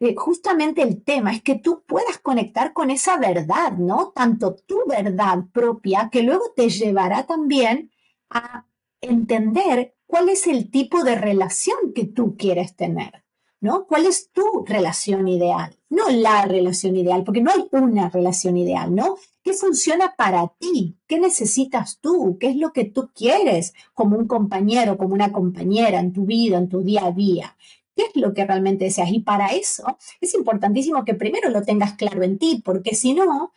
eh, 0.00 0.14
justamente 0.16 0.82
el 0.82 1.02
tema 1.02 1.32
es 1.32 1.42
que 1.42 1.56
tú 1.56 1.82
puedas 1.84 2.18
conectar 2.18 2.72
con 2.72 2.90
esa 2.90 3.16
verdad, 3.16 3.72
¿no? 3.72 4.12
Tanto 4.14 4.54
tu 4.54 4.86
verdad 4.86 5.44
propia, 5.52 6.10
que 6.12 6.22
luego 6.22 6.52
te 6.54 6.68
llevará 6.70 7.26
también 7.26 7.90
a 8.30 8.67
entender 9.00 9.94
cuál 10.06 10.28
es 10.28 10.46
el 10.46 10.70
tipo 10.70 11.04
de 11.04 11.14
relación 11.14 11.92
que 11.94 12.04
tú 12.04 12.36
quieres 12.36 12.74
tener, 12.74 13.24
¿no? 13.60 13.86
¿Cuál 13.86 14.06
es 14.06 14.30
tu 14.32 14.64
relación 14.66 15.28
ideal? 15.28 15.76
No 15.90 16.08
la 16.08 16.44
relación 16.44 16.96
ideal, 16.96 17.24
porque 17.24 17.42
no 17.42 17.50
hay 17.50 17.68
una 17.72 18.08
relación 18.08 18.56
ideal, 18.56 18.94
¿no? 18.94 19.16
¿Qué 19.42 19.52
funciona 19.52 20.14
para 20.16 20.48
ti? 20.58 20.98
¿Qué 21.06 21.18
necesitas 21.18 22.00
tú? 22.00 22.36
¿Qué 22.38 22.48
es 22.48 22.56
lo 22.56 22.72
que 22.72 22.84
tú 22.84 23.10
quieres 23.14 23.74
como 23.94 24.18
un 24.18 24.26
compañero, 24.26 24.98
como 24.98 25.14
una 25.14 25.32
compañera 25.32 26.00
en 26.00 26.12
tu 26.12 26.26
vida, 26.26 26.58
en 26.58 26.68
tu 26.68 26.82
día 26.82 27.06
a 27.06 27.12
día? 27.12 27.56
¿Qué 27.94 28.04
es 28.04 28.10
lo 28.14 28.32
que 28.32 28.46
realmente 28.46 28.84
deseas? 28.84 29.10
Y 29.10 29.20
para 29.20 29.48
eso 29.48 29.98
es 30.20 30.34
importantísimo 30.34 31.04
que 31.04 31.14
primero 31.14 31.50
lo 31.50 31.62
tengas 31.62 31.94
claro 31.94 32.22
en 32.22 32.38
ti, 32.38 32.62
porque 32.64 32.94
si 32.94 33.14
no, 33.14 33.52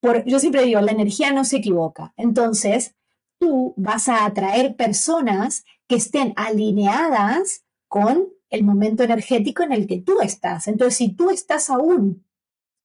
por, 0.00 0.24
yo 0.24 0.38
siempre 0.38 0.64
digo, 0.64 0.80
la 0.80 0.92
energía 0.92 1.32
no 1.32 1.44
se 1.44 1.58
equivoca. 1.58 2.12
Entonces, 2.16 2.94
tú 3.40 3.74
vas 3.76 4.08
a 4.08 4.26
atraer 4.26 4.76
personas 4.76 5.64
que 5.88 5.96
estén 5.96 6.32
alineadas 6.36 7.64
con 7.88 8.28
el 8.50 8.62
momento 8.62 9.02
energético 9.02 9.62
en 9.62 9.72
el 9.72 9.86
que 9.86 10.00
tú 10.00 10.20
estás. 10.20 10.68
Entonces, 10.68 10.96
si 10.96 11.16
tú 11.16 11.30
estás 11.30 11.70
aún 11.70 12.24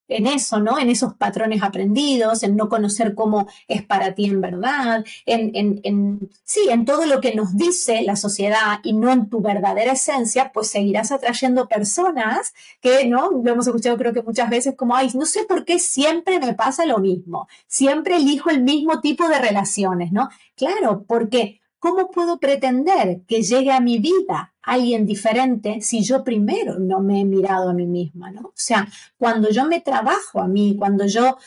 en 0.08 0.28
eso, 0.28 0.60
¿no? 0.60 0.80
En 0.80 0.90
esos 0.90 1.14
patrones 1.16 1.64
aprendidos, 1.64 2.44
en 2.44 2.56
no 2.56 2.70
conocer 2.70 3.16
cómo 3.16 3.48
es 3.68 3.84
para 3.84 4.14
ti 4.14 4.26
en 4.26 4.42
verdad, 4.42 5.06
en, 5.26 5.52
en, 5.84 6.30
sí, 6.44 6.62
en 6.70 6.86
todo 6.86 7.06
lo 7.06 7.22
que 7.22 7.36
nos 7.36 7.56
dice 7.56 8.02
la 8.04 8.16
sociedad 8.16 8.80
y 8.84 8.94
no 8.94 9.12
en 9.12 9.30
tu 9.30 9.42
verdadera 9.42 9.94
esencia, 9.94 10.52
pues 10.54 10.70
seguirás 10.70 11.12
atrayendo 11.12 11.68
personas 11.68 12.54
que, 12.82 13.08
¿no? 13.08 13.32
Lo 13.32 13.52
hemos 13.52 13.68
escuchado 13.68 13.98
creo 13.98 14.14
que 14.14 14.22
muchas 14.22 14.50
veces 14.50 14.76
como, 14.76 14.96
ay, 14.96 15.12
no 15.14 15.26
sé 15.26 15.46
por 15.46 15.66
qué 15.66 15.80
siempre 15.80 16.40
me 16.40 16.54
pasa 16.54 16.86
lo 16.86 17.00
mismo, 17.00 17.48
siempre 17.68 18.18
elijo 18.18 18.50
el 18.50 18.64
mismo 18.64 19.02
tipo 19.02 19.28
de 19.28 19.40
relaciones, 19.40 20.12
¿no? 20.12 20.30
Claro, 20.56 21.04
porque 21.08 21.62
¿cómo 21.80 22.10
puedo 22.10 22.40
pretender 22.40 23.22
que 23.28 23.44
llegue 23.44 23.72
a 23.72 23.80
mi 23.80 24.00
vida 24.00 24.55
alguien 24.66 25.06
diferente 25.06 25.82
si 25.82 26.04
yo 26.04 26.24
primero 26.24 26.80
no 26.80 27.00
me 27.00 27.22
he 27.22 27.26
mirado 27.26 27.70
a 27.70 27.74
mí 27.74 27.86
misma, 27.86 28.32
¿no? 28.32 28.42
O 28.42 28.54
sea, 28.56 28.88
cuando 29.18 29.50
yo 29.50 29.66
me 29.66 29.82
trabajo 29.82 30.42
a 30.42 30.48
mí, 30.48 30.76
cuando 30.78 31.06
yo 31.06 31.38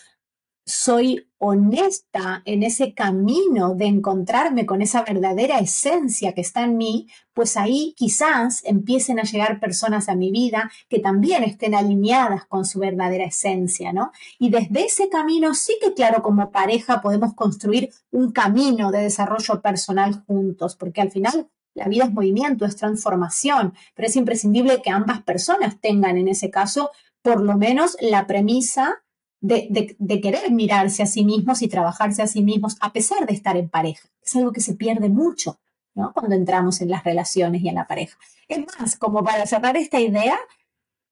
soy 0.68 1.26
honesta 1.38 2.42
en 2.44 2.62
ese 2.62 2.92
camino 2.92 3.74
de 3.74 3.87
encontrarme 3.87 4.66
con 4.66 4.83
esa 4.83 5.02
verdadera 5.02 5.59
esencia 5.61 6.35
que 6.35 6.42
está 6.42 6.64
en 6.64 6.76
mí, 6.76 7.09
pues 7.33 7.57
ahí 7.57 7.94
quizás 7.96 8.62
empiecen 8.64 9.18
a 9.18 9.22
llegar 9.22 9.61
personas 9.61 10.11
a 10.11 10.14
mi 10.14 10.31
vida 10.31 10.70
que 10.90 10.98
también 10.98 11.42
estén 11.42 11.74
alineadas 11.74 12.44
con 12.46 12.66
su 12.66 12.81
verdadera 12.81 13.24
esencia, 13.24 13.94
¿no? 13.94 14.12
Y 14.38 14.50
desde 14.50 14.85
ese 14.85 15.09
camino 15.09 15.54
sí 15.54 15.78
que, 15.81 15.94
claro, 15.94 16.22
como 16.22 16.50
pareja 16.50 17.00
podemos 17.00 17.35
construir 17.35 17.90
un 18.11 18.33
camino 18.33 18.90
de 18.90 19.04
desarrollo 19.04 19.62
personal 19.62 20.22
juntos, 20.26 20.76
porque 20.76 21.00
al 21.00 21.11
final 21.11 21.48
la 21.79 21.88
vida 21.88 22.05
es 22.05 22.12
movimiento, 22.12 22.64
es 22.64 22.77
transformación, 22.77 23.75
pero 23.95 24.09
es 24.09 24.17
imprescindible 24.17 24.83
que 24.83 24.91
ambas 24.91 25.23
personas 25.23 25.81
tengan 25.81 26.19
en 26.19 26.29
ese 26.29 26.51
caso 26.51 26.91
por 27.23 27.43
lo 27.43 27.57
menos 27.57 27.97
la 28.01 28.27
premisa 28.27 29.03
de, 29.41 29.97
querer 30.23 30.51
mirarse 30.51 31.03
a 31.03 31.07
sí 31.07 31.25
mismos 31.25 31.62
y 31.62 31.69
trabajarse 31.69 32.23
a 32.23 32.27
sí 32.27 32.43
mismos 32.43 32.77
a 32.81 32.93
pesar 32.93 33.27
de 33.27 33.35
estar 33.35 33.57
en 33.57 33.69
pareja. 33.69 34.09
Es 34.23 34.35
algo 34.37 34.53
que 34.53 34.61
se 34.61 34.75
pierde 34.75 35.09
mucho 35.09 35.61
¿no? 35.95 36.12
cuando 36.12 36.35
entramos 36.35 36.81
en 36.81 36.91
las 36.91 37.05
relaciones 37.05 37.62
y 37.62 37.69
en 37.69 37.77
la 37.77 37.87
pareja. 37.87 38.19
Es 38.49 38.59
más, 38.79 38.97
como 38.97 39.23
para 39.23 39.47
cerrar 39.47 39.77
esta 39.77 40.01
idea, 40.01 40.38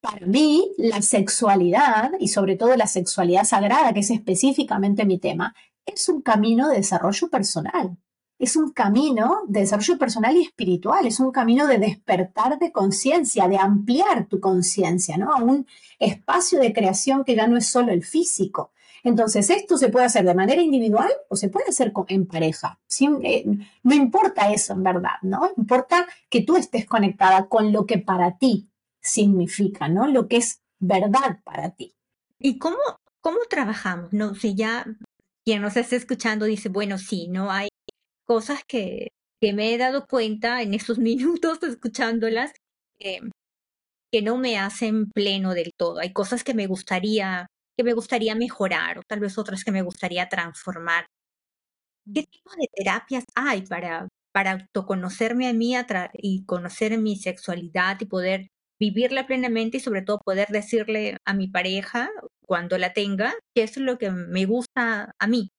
para 0.01 0.27
mí 0.27 0.73
la 0.79 1.03
sexualidad 1.03 2.13
y 2.19 2.29
sobre 2.29 2.57
todo 2.57 2.77
la 2.77 2.87
sexualidad 2.87 3.45
sagrada, 3.45 3.93
que 3.93 4.01
es 4.01 4.11
específicamente 4.11 5.05
mi 5.05 5.19
tema, 5.19 5.55
es 5.85 6.09
un 6.09 6.23
camino 6.23 6.69
de 6.69 6.77
desarrollo 6.77 7.29
personal 7.29 7.97
es 8.39 8.57
un 8.57 8.71
camino 8.71 9.43
de 9.49 9.61
desarrollo 9.61 9.99
personal 9.99 10.37
y 10.37 10.43
espiritual, 10.43 11.07
es 11.07 11.21
un 11.21 11.33
camino 11.33 11.67
de 11.67 11.79
despertar 11.79 12.59
de 12.59 12.71
conciencia, 12.71 13.49
de 13.49 13.57
ampliar 13.57 14.27
tu 14.27 14.41
conciencia, 14.41 15.17
¿no? 15.17 15.33
A 15.33 15.43
un 15.43 15.67
espacio 15.99 16.61
de 16.61 16.73
creación 16.73 17.25
que 17.25 17.35
ya 17.35 17.47
no 17.47 17.57
es 17.57 17.67
solo 17.67 17.93
el 17.93 18.05
físico. 18.05 18.73
Entonces, 19.03 19.49
esto 19.51 19.79
se 19.79 19.89
puede 19.89 20.07
hacer 20.07 20.25
de 20.25 20.35
manera 20.35 20.61
individual 20.61 21.11
o 21.29 21.37
se 21.37 21.49
puede 21.49 21.71
hacer 21.71 21.93
en 22.09 22.27
pareja. 22.27 22.81
Eh, 23.23 23.45
no 23.85 23.95
importa 23.95 24.53
eso, 24.53 24.73
en 24.73 24.83
verdad, 24.83 25.19
¿no? 25.23 25.49
Importa 25.57 26.07
que 26.29 26.43
tú 26.43 26.57
estés 26.57 26.87
conectada 26.87 27.47
con 27.47 27.73
lo 27.73 27.87
que 27.87 27.99
para 27.99 28.37
ti 28.37 28.69
significa, 29.01 29.89
¿no? 29.89 30.09
Lo 30.09 30.27
que 30.27 30.39
es 30.39 30.61
verdad 30.81 31.39
para 31.45 31.71
ti. 31.71 31.95
¿Y 32.39 32.59
cómo, 32.59 32.79
cómo 33.21 33.39
trabajamos? 33.49 34.13
No, 34.13 34.35
si 34.35 34.57
ya 34.57 34.85
quien 35.45 35.63
nos 35.63 35.77
está 35.77 35.95
escuchando 35.95 36.45
dice, 36.45 36.69
bueno, 36.69 36.99
sí, 36.99 37.29
no 37.29 37.53
hay 37.53 37.69
cosas 38.27 38.61
que, 38.67 39.09
que 39.41 39.53
me 39.53 39.75
he 39.75 39.79
dado 39.79 40.07
cuenta 40.07 40.63
en 40.63 40.75
estos 40.75 40.99
minutos 41.01 41.63
escuchándolas 41.63 42.53
eh, 43.01 43.21
que 44.13 44.23
no 44.23 44.39
me 44.39 44.59
hacen 44.59 45.11
pleno 45.11 45.55
del 45.55 45.73
todo. 45.77 46.01
Hay 46.01 46.13
cosas 46.13 46.45
que 46.45 46.55
me 46.55 46.67
gustaría 46.67 47.47
que 47.79 47.85
me 47.85 47.93
gustaría 47.93 48.35
mejorar 48.35 48.99
o 48.99 49.03
tal 49.07 49.21
vez 49.21 49.37
otras 49.39 49.63
que 49.63 49.73
me 49.73 49.83
gustaría 49.83 50.29
transformar. 50.29 51.07
¿Qué 52.15 52.23
tipo 52.23 52.51
de 52.59 52.69
terapias 52.75 53.25
hay 53.35 53.63
para, 53.63 54.09
para 54.33 54.53
autoconocerme 54.53 55.49
a 55.49 55.53
mí 55.53 55.75
y 56.15 56.45
conocer 56.47 56.99
mi 56.99 57.17
sexualidad 57.17 57.99
y 58.01 58.07
poder 58.07 58.49
vivirla 58.81 59.27
plenamente 59.27 59.79
y 59.79 59.81
sobre 59.81 60.03
todo 60.03 60.19
poder 60.25 60.49
decirle 60.49 61.17
a 61.25 61.35
mi 61.35 61.49
pareja 61.49 62.11
cuando 62.47 62.79
la 62.79 62.93
tenga 62.93 63.35
que 63.55 63.63
es 63.65 63.77
lo 63.77 63.99
que 63.99 64.11
me 64.11 64.47
gusta 64.47 65.13
a 65.19 65.27
mí? 65.27 65.51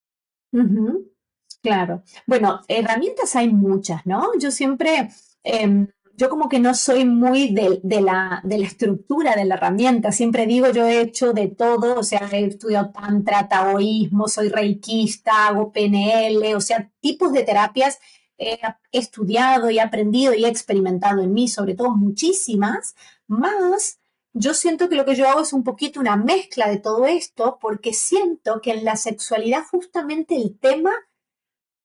Claro. 1.67 2.03
Bueno, 2.25 2.61
herramientas 2.67 3.35
hay 3.35 3.49
muchas, 3.49 4.05
¿no? 4.05 4.31
Yo 4.39 4.51
siempre 4.51 5.09
em, 5.43 5.87
yo 6.15 6.29
como 6.29 6.49
que 6.49 6.59
no 6.59 6.73
soy 6.73 7.05
muy 7.05 7.53
de, 7.53 7.81
la, 8.01 8.41
de, 8.43 8.57
la, 8.57 8.65
estructura 8.65 9.35
de 9.35 9.45
la 9.45 9.55
herramienta. 9.55 10.11
Siempre 10.11 10.47
digo, 10.47 10.69
yo 10.71 10.87
he 10.87 11.01
hecho 11.01 11.33
de 11.33 11.47
todo, 11.49 11.99
o 11.99 12.03
sea, 12.03 12.27
he 12.31 12.45
estudiado 12.45 12.91
tantra, 12.91 13.47
taoísmo, 13.47 14.27
soy 14.27 14.49
reikista, 14.49 15.47
hago 15.47 15.71
PNL, 15.71 16.55
o 16.55 16.61
sea, 16.61 16.89
tipos 17.01 17.33
de 17.33 17.43
terapias 17.43 17.99
he 18.37 18.59
estudiado 18.91 19.69
y 19.69 19.79
aprendido 19.79 20.33
y 20.33 20.45
he 20.45 20.47
experimentado 20.47 21.21
en 21.21 21.33
mí, 21.33 21.47
sobre 21.47 21.75
todo 21.75 21.95
muchísimas, 21.95 22.95
más 23.27 23.99
yo 24.33 24.53
siento 24.53 24.87
que 24.87 24.95
lo 24.95 25.05
que 25.05 25.15
yo 25.15 25.27
hago 25.27 25.41
es 25.41 25.53
un 25.53 25.63
poquito 25.63 25.99
una 25.99 26.15
mezcla 26.15 26.69
de 26.69 26.77
todo 26.77 27.07
esto, 27.07 27.57
porque 27.59 27.93
siento 27.93 28.61
que 28.61 28.71
en 28.71 28.85
la 28.85 28.95
sexualidad 28.95 29.63
justamente 29.69 30.35
el 30.35 30.57
tema 30.59 30.91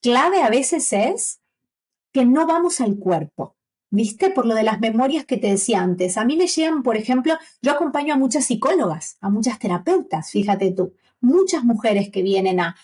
clave 0.02 0.42
a 0.42 0.50
veces 0.50 0.92
es 0.92 1.40
que 2.12 2.26
no 2.26 2.46
vamos 2.46 2.80
al 2.80 2.98
cuerpo. 2.98 3.56
¿Viste? 3.94 4.30
Por 4.30 4.46
lo 4.46 4.54
de 4.54 4.62
las 4.62 4.80
memorias 4.80 5.26
que 5.26 5.36
te 5.36 5.48
decía 5.48 5.82
antes. 5.82 6.16
A 6.16 6.24
mí 6.24 6.38
me 6.38 6.46
llegan, 6.46 6.82
por 6.82 6.96
ejemplo, 6.96 7.34
yo 7.60 7.72
acompaño 7.72 8.14
a 8.14 8.16
muchas 8.16 8.46
psicólogas, 8.46 9.18
a 9.20 9.28
muchas 9.28 9.58
terapeutas, 9.58 10.30
fíjate 10.30 10.70
tú, 10.72 10.94
muchas 11.20 11.62
mujeres 11.62 12.08
que 12.10 12.22
vienen 12.22 12.60
a, 12.60 12.74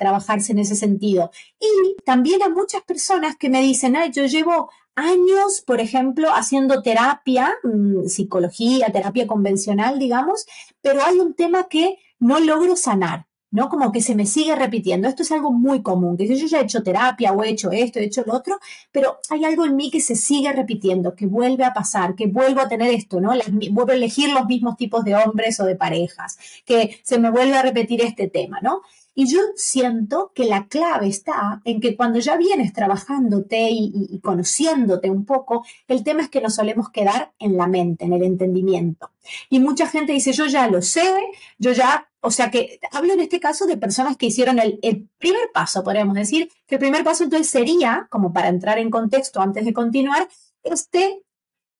trabajarse 0.00 0.50
en 0.50 0.58
ese 0.58 0.74
sentido. 0.74 1.30
Y 1.60 1.94
también 2.04 2.42
a 2.42 2.48
muchas 2.48 2.82
personas 2.82 3.36
que 3.36 3.48
me 3.48 3.62
dicen, 3.62 3.94
ay, 3.94 4.10
yo 4.10 4.26
llevo 4.26 4.68
años, 4.96 5.62
por 5.64 5.80
ejemplo, 5.80 6.30
haciendo 6.34 6.82
terapia, 6.82 7.54
mm, 7.62 8.06
psicología, 8.08 8.90
terapia 8.90 9.28
convencional, 9.28 10.00
digamos, 10.00 10.46
pero 10.82 11.04
hay 11.04 11.20
un 11.20 11.34
tema 11.34 11.68
que 11.68 11.98
no 12.18 12.40
logro 12.40 12.74
sanar. 12.74 13.25
¿No? 13.50 13.68
Como 13.68 13.92
que 13.92 14.00
se 14.00 14.14
me 14.14 14.26
sigue 14.26 14.54
repitiendo. 14.56 15.08
Esto 15.08 15.22
es 15.22 15.32
algo 15.32 15.52
muy 15.52 15.82
común, 15.82 16.16
que 16.16 16.26
yo 16.26 16.46
ya 16.46 16.60
he 16.60 16.64
hecho 16.64 16.82
terapia 16.82 17.32
o 17.32 17.42
he 17.42 17.50
hecho 17.50 17.70
esto, 17.70 17.98
he 17.98 18.04
hecho 18.04 18.22
lo 18.26 18.34
otro, 18.34 18.58
pero 18.92 19.18
hay 19.30 19.44
algo 19.44 19.64
en 19.64 19.76
mí 19.76 19.90
que 19.90 20.00
se 20.00 20.16
sigue 20.16 20.52
repitiendo, 20.52 21.14
que 21.14 21.26
vuelve 21.26 21.64
a 21.64 21.72
pasar, 21.72 22.14
que 22.14 22.26
vuelvo 22.26 22.60
a 22.60 22.68
tener 22.68 22.92
esto, 22.92 23.20
¿no? 23.20 23.32
vuelvo 23.70 23.92
a 23.92 23.94
elegir 23.94 24.30
los 24.30 24.46
mismos 24.46 24.76
tipos 24.76 25.04
de 25.04 25.14
hombres 25.14 25.60
o 25.60 25.64
de 25.64 25.76
parejas, 25.76 26.38
que 26.64 27.00
se 27.02 27.18
me 27.18 27.30
vuelve 27.30 27.56
a 27.56 27.62
repetir 27.62 28.02
este 28.02 28.28
tema, 28.28 28.60
¿no? 28.62 28.82
Y 29.18 29.26
yo 29.32 29.40
siento 29.56 30.30
que 30.34 30.44
la 30.44 30.68
clave 30.68 31.08
está 31.08 31.62
en 31.64 31.80
que 31.80 31.96
cuando 31.96 32.18
ya 32.18 32.36
vienes 32.36 32.74
trabajándote 32.74 33.70
y, 33.70 34.20
conociéndote 34.22 35.08
un 35.08 35.24
poco, 35.24 35.64
el 35.88 36.04
tema 36.04 36.20
es 36.20 36.28
que 36.28 36.42
nos 36.42 36.56
solemos 36.56 36.90
quedar 36.90 37.32
en 37.38 37.56
la 37.56 37.66
mente, 37.66 38.04
en 38.04 38.12
el 38.12 38.22
entendimiento. 38.22 39.10
Y 39.48 39.58
mucha 39.58 39.88
gente 39.88 40.12
dice, 40.12 40.32
yo 40.32 40.44
ya 40.44 40.68
lo 40.68 40.82
sé, 40.82 41.14
yo 41.58 41.72
ya, 41.72 42.10
o 42.20 42.30
sea 42.30 42.50
que 42.50 42.78
hablo 42.92 43.14
en 43.14 43.20
este 43.20 43.40
caso 43.40 43.66
de 43.66 43.78
personas 43.78 44.18
que 44.18 44.26
hicieron 44.26 44.58
el, 44.58 44.78
el 44.82 45.08
primer 45.16 45.50
paso, 45.50 45.82
podríamos 45.82 46.14
decir, 46.14 46.50
que 46.66 46.74
el 46.74 46.80
primer 46.80 47.02
paso 47.02 47.24
entonces 47.24 47.48
sería, 47.48 48.08
como 48.10 48.34
para 48.34 48.48
entrar 48.48 48.78
en 48.78 48.90
contexto 48.90 49.40
antes 49.40 49.64
de 49.64 49.72
continuar, 49.72 50.28
este 50.62 51.22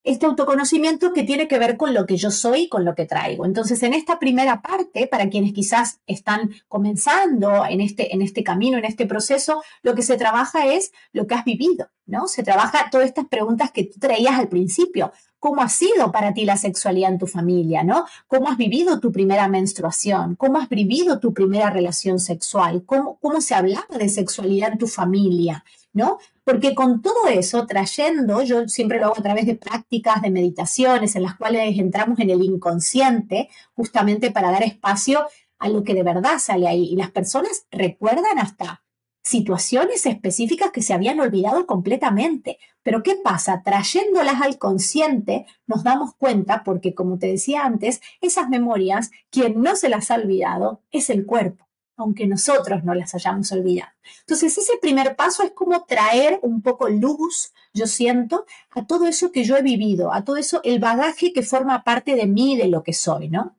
este 0.06 0.24
autoconocimiento 0.24 1.12
que 1.12 1.24
tiene 1.24 1.48
que 1.48 1.58
ver 1.58 1.76
con 1.76 1.92
lo 1.92 2.06
que 2.06 2.16
yo 2.16 2.30
soy 2.30 2.62
y 2.62 2.68
con 2.68 2.84
lo 2.84 2.94
que 2.94 3.06
traigo. 3.06 3.44
Entonces, 3.44 3.82
en 3.82 3.92
esta 3.92 4.20
primera 4.20 4.62
parte, 4.62 5.08
para 5.08 5.28
quienes 5.28 5.52
quizás 5.52 5.98
están 6.06 6.52
comenzando 6.68 7.66
en 7.68 7.80
este, 7.80 8.14
en 8.14 8.22
este 8.22 8.44
camino, 8.44 8.78
en 8.78 8.84
este 8.84 9.06
proceso, 9.06 9.64
lo 9.82 9.96
que 9.96 10.02
se 10.02 10.16
trabaja 10.16 10.66
es 10.66 10.92
lo 11.12 11.26
que 11.26 11.34
has 11.34 11.44
vivido, 11.44 11.90
¿no? 12.06 12.28
Se 12.28 12.44
trabaja 12.44 12.88
todas 12.88 13.08
estas 13.08 13.26
preguntas 13.26 13.72
que 13.72 13.82
tú 13.82 13.98
traías 13.98 14.38
al 14.38 14.48
principio. 14.48 15.12
¿Cómo 15.40 15.60
ha 15.60 15.68
sido 15.68 16.12
para 16.12 16.32
ti 16.32 16.44
la 16.44 16.56
sexualidad 16.56 17.10
en 17.10 17.18
tu 17.18 17.26
familia, 17.26 17.82
¿no? 17.82 18.06
¿Cómo 18.28 18.48
has 18.48 18.56
vivido 18.56 19.00
tu 19.00 19.10
primera 19.10 19.48
menstruación? 19.48 20.36
¿Cómo 20.36 20.58
has 20.58 20.68
vivido 20.68 21.18
tu 21.18 21.34
primera 21.34 21.68
relación 21.70 22.20
sexual? 22.20 22.84
¿Cómo, 22.86 23.18
cómo 23.20 23.40
se 23.40 23.56
hablaba 23.56 23.98
de 23.98 24.08
sexualidad 24.08 24.70
en 24.70 24.78
tu 24.78 24.86
familia? 24.86 25.64
¿no? 25.96 26.18
Porque 26.46 26.76
con 26.76 27.02
todo 27.02 27.26
eso, 27.26 27.66
trayendo, 27.66 28.40
yo 28.40 28.68
siempre 28.68 29.00
lo 29.00 29.06
hago 29.06 29.18
a 29.18 29.22
través 29.22 29.46
de 29.46 29.56
prácticas, 29.56 30.22
de 30.22 30.30
meditaciones, 30.30 31.16
en 31.16 31.24
las 31.24 31.34
cuales 31.34 31.76
entramos 31.76 32.20
en 32.20 32.30
el 32.30 32.40
inconsciente, 32.40 33.48
justamente 33.74 34.30
para 34.30 34.52
dar 34.52 34.62
espacio 34.62 35.26
a 35.58 35.68
lo 35.68 35.82
que 35.82 35.92
de 35.92 36.04
verdad 36.04 36.38
sale 36.38 36.68
ahí. 36.68 36.84
Y 36.84 36.94
las 36.94 37.10
personas 37.10 37.66
recuerdan 37.72 38.38
hasta 38.38 38.84
situaciones 39.24 40.06
específicas 40.06 40.70
que 40.70 40.82
se 40.82 40.94
habían 40.94 41.18
olvidado 41.18 41.66
completamente. 41.66 42.60
Pero 42.84 43.02
¿qué 43.02 43.16
pasa? 43.16 43.62
Trayéndolas 43.64 44.40
al 44.40 44.56
consciente 44.56 45.46
nos 45.66 45.82
damos 45.82 46.14
cuenta, 46.14 46.62
porque 46.62 46.94
como 46.94 47.18
te 47.18 47.26
decía 47.26 47.64
antes, 47.64 48.00
esas 48.20 48.48
memorias, 48.48 49.10
quien 49.30 49.62
no 49.62 49.74
se 49.74 49.88
las 49.88 50.12
ha 50.12 50.14
olvidado 50.14 50.80
es 50.92 51.10
el 51.10 51.26
cuerpo 51.26 51.65
aunque 51.96 52.26
nosotros 52.26 52.84
no 52.84 52.94
las 52.94 53.14
hayamos 53.14 53.50
olvidado. 53.52 53.90
Entonces, 54.20 54.56
ese 54.56 54.74
primer 54.80 55.16
paso 55.16 55.42
es 55.42 55.52
como 55.52 55.84
traer 55.84 56.38
un 56.42 56.62
poco 56.62 56.88
luz, 56.88 57.52
yo 57.72 57.86
siento, 57.86 58.46
a 58.70 58.86
todo 58.86 59.06
eso 59.06 59.32
que 59.32 59.44
yo 59.44 59.56
he 59.56 59.62
vivido, 59.62 60.12
a 60.12 60.24
todo 60.24 60.36
eso, 60.36 60.60
el 60.64 60.78
bagaje 60.78 61.32
que 61.32 61.42
forma 61.42 61.84
parte 61.84 62.14
de 62.14 62.26
mí, 62.26 62.56
de 62.56 62.68
lo 62.68 62.82
que 62.82 62.92
soy, 62.92 63.28
¿no? 63.28 63.56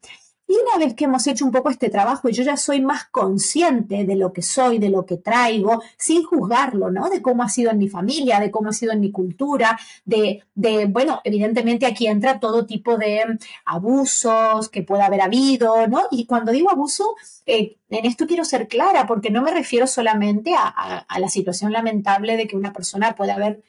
Y 0.47 0.53
una 0.53 0.77
vez 0.83 0.93
que 0.95 1.05
hemos 1.05 1.27
hecho 1.27 1.43
un 1.43 1.51
poco 1.51 1.69
este 1.69 1.89
trabajo 1.89 2.29
y 2.29 2.33
yo 2.33 2.41
ya 2.41 2.55
soy 2.55 2.79
más 2.79 3.05
consciente 3.09 4.05
de 4.05 4.15
lo 4.15 4.31
que 4.31 4.41
soy, 4.41 4.79
de 4.79 4.89
lo 4.89 5.05
que 5.05 5.17
traigo, 5.17 5.83
sin 5.97 6.23
juzgarlo, 6.23 6.89
¿no? 6.89 7.09
De 7.09 7.21
cómo 7.21 7.43
ha 7.43 7.49
sido 7.49 7.69
en 7.71 7.77
mi 7.77 7.89
familia, 7.89 8.39
de 8.39 8.49
cómo 8.49 8.69
ha 8.69 8.73
sido 8.73 8.93
en 8.93 9.01
mi 9.01 9.11
cultura, 9.11 9.77
de, 10.05 10.43
de 10.55 10.85
bueno, 10.85 11.19
evidentemente 11.25 11.85
aquí 11.85 12.07
entra 12.07 12.39
todo 12.39 12.65
tipo 12.65 12.97
de 12.97 13.37
abusos 13.65 14.69
que 14.69 14.83
pueda 14.83 15.07
haber 15.07 15.21
habido, 15.21 15.85
¿no? 15.87 16.03
Y 16.11 16.25
cuando 16.25 16.53
digo 16.53 16.69
abuso, 16.71 17.15
eh, 17.45 17.75
en 17.89 18.05
esto 18.05 18.25
quiero 18.25 18.45
ser 18.45 18.69
clara, 18.69 19.05
porque 19.05 19.29
no 19.29 19.41
me 19.41 19.51
refiero 19.51 19.85
solamente 19.85 20.53
a, 20.55 20.67
a 20.67 21.19
la 21.19 21.29
situación 21.29 21.73
lamentable 21.73 22.37
de 22.37 22.47
que 22.47 22.55
una 22.55 22.71
persona 22.71 23.15
pueda 23.15 23.35
haber 23.35 23.61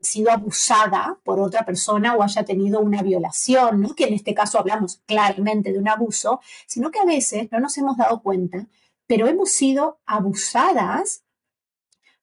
sido 0.00 0.30
abusada 0.30 1.18
por 1.24 1.40
otra 1.40 1.64
persona 1.64 2.14
o 2.14 2.22
haya 2.22 2.44
tenido 2.44 2.80
una 2.80 3.02
violación, 3.02 3.80
¿no? 3.80 3.94
que 3.94 4.04
en 4.04 4.14
este 4.14 4.34
caso 4.34 4.58
hablamos 4.58 5.02
claramente 5.06 5.72
de 5.72 5.78
un 5.78 5.88
abuso, 5.88 6.40
sino 6.66 6.90
que 6.90 7.00
a 7.00 7.04
veces 7.04 7.48
no 7.52 7.60
nos 7.60 7.76
hemos 7.78 7.96
dado 7.96 8.22
cuenta, 8.22 8.66
pero 9.06 9.26
hemos 9.26 9.50
sido 9.50 10.00
abusadas 10.06 11.24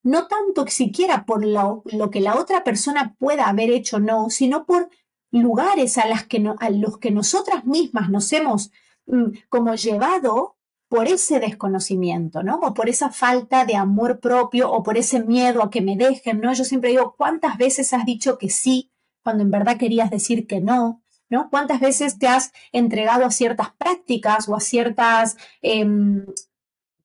no 0.03 0.27
tanto 0.27 0.65
siquiera 0.67 1.25
por 1.25 1.45
lo, 1.45 1.83
que 2.11 2.21
la 2.21 2.37
otra 2.37 2.63
persona 2.63 3.15
pueda 3.19 3.47
haber 3.47 3.71
hecho 3.71 3.99
no, 3.99 4.29
sino 4.29 4.65
por 4.65 4.89
lugares 5.31 5.97
a, 5.97 6.03
que 6.29 6.49
a 6.59 6.69
los 6.69 6.97
que 6.97 7.11
nosotras 7.11 7.65
mismas 7.65 8.09
nos 8.09 8.31
hemos 8.31 8.71
mm, 9.05 9.31
como 9.49 9.75
llevado 9.75 10.56
por 10.89 11.07
ese 11.07 11.39
desconocimiento, 11.39 12.43
¿no? 12.43 12.59
O 12.59 12.73
por 12.73 12.89
esa 12.89 13.11
falta 13.11 13.65
de 13.65 13.75
amor 13.75 14.19
propio 14.19 14.71
o 14.71 14.83
por 14.83 14.97
ese 14.97 15.23
miedo 15.23 15.61
a 15.61 15.69
que 15.69 15.81
me 15.81 15.97
dejen, 15.97 16.39
¿no? 16.39 16.53
Yo 16.53 16.63
siempre 16.63 16.91
digo, 16.91 17.15
¿cuántas 17.17 17.57
veces 17.57 17.93
has 17.93 18.05
dicho 18.05 18.37
que 18.37 18.49
sí 18.49 18.91
cuando 19.23 19.43
en 19.43 19.51
verdad 19.51 19.77
querías 19.77 20.09
decir 20.09 20.47
que 20.47 20.61
no? 20.61 21.01
¿No? 21.29 21.49
¿Cuántas 21.49 21.81
veces 21.81 22.19
te 22.19 22.27
has 22.27 22.53
entregado 22.71 23.25
a 23.25 23.31
ciertas 23.31 23.71
prácticas 23.77 24.47
o 24.47 24.55
a 24.55 24.61
ciertas 24.61 25.35
em, 25.61 26.25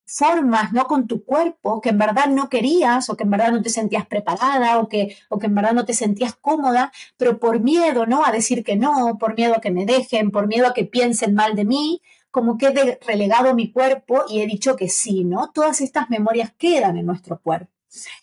formas, 0.06 0.72
¿no? 0.72 0.86
Con 0.86 1.06
tu 1.06 1.24
cuerpo 1.24 1.80
que 1.80 1.88
en 1.88 1.98
verdad 1.98 2.26
no 2.28 2.48
querías 2.48 3.08
o 3.08 3.16
que 3.16 3.24
en 3.24 3.30
verdad 3.30 3.50
no 3.50 3.62
te 3.62 3.70
sentías 3.70 4.06
preparada 4.06 4.78
o 4.78 4.88
que, 4.88 5.16
o 5.28 5.38
que 5.38 5.46
en 5.46 5.54
verdad 5.54 5.72
no 5.72 5.84
te 5.84 5.94
sentías 5.94 6.34
cómoda, 6.36 6.92
pero 7.16 7.40
por 7.40 7.60
miedo, 7.60 8.06
¿no? 8.06 8.24
A 8.24 8.30
decir 8.30 8.62
que 8.62 8.76
no, 8.76 9.18
por 9.18 9.34
miedo 9.36 9.54
a 9.56 9.60
que 9.60 9.70
me 9.70 9.86
dejen, 9.86 10.30
por 10.30 10.46
miedo 10.46 10.68
a 10.68 10.74
que 10.74 10.84
piensen 10.84 11.34
mal 11.34 11.56
de 11.56 11.64
mí, 11.64 12.02
como 12.32 12.58
que 12.58 12.66
he 12.66 12.98
relegado 13.06 13.54
mi 13.54 13.70
cuerpo 13.70 14.24
y 14.28 14.40
he 14.40 14.46
dicho 14.46 14.74
que 14.74 14.88
sí, 14.88 15.22
¿no? 15.22 15.52
Todas 15.52 15.80
estas 15.80 16.10
memorias 16.10 16.52
quedan 16.58 16.96
en 16.96 17.06
nuestro 17.06 17.40
cuerpo. 17.40 17.70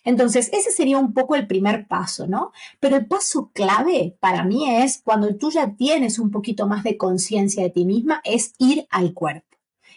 Entonces, 0.03 0.49
ese 0.51 0.71
sería 0.71 0.97
un 0.97 1.13
poco 1.13 1.35
el 1.35 1.45
primer 1.47 1.87
paso, 1.87 2.27
¿no? 2.27 2.51
Pero 2.79 2.97
el 2.97 3.05
paso 3.05 3.51
clave 3.53 4.17
para 4.19 4.43
mí 4.43 4.67
es 4.81 5.01
cuando 5.03 5.35
tú 5.35 5.51
ya 5.51 5.75
tienes 5.75 6.17
un 6.17 6.31
poquito 6.31 6.67
más 6.67 6.83
de 6.83 6.97
conciencia 6.97 7.63
de 7.63 7.69
ti 7.69 7.85
misma, 7.85 8.19
es 8.23 8.55
ir 8.57 8.87
al 8.89 9.13
cuerpo. 9.13 9.45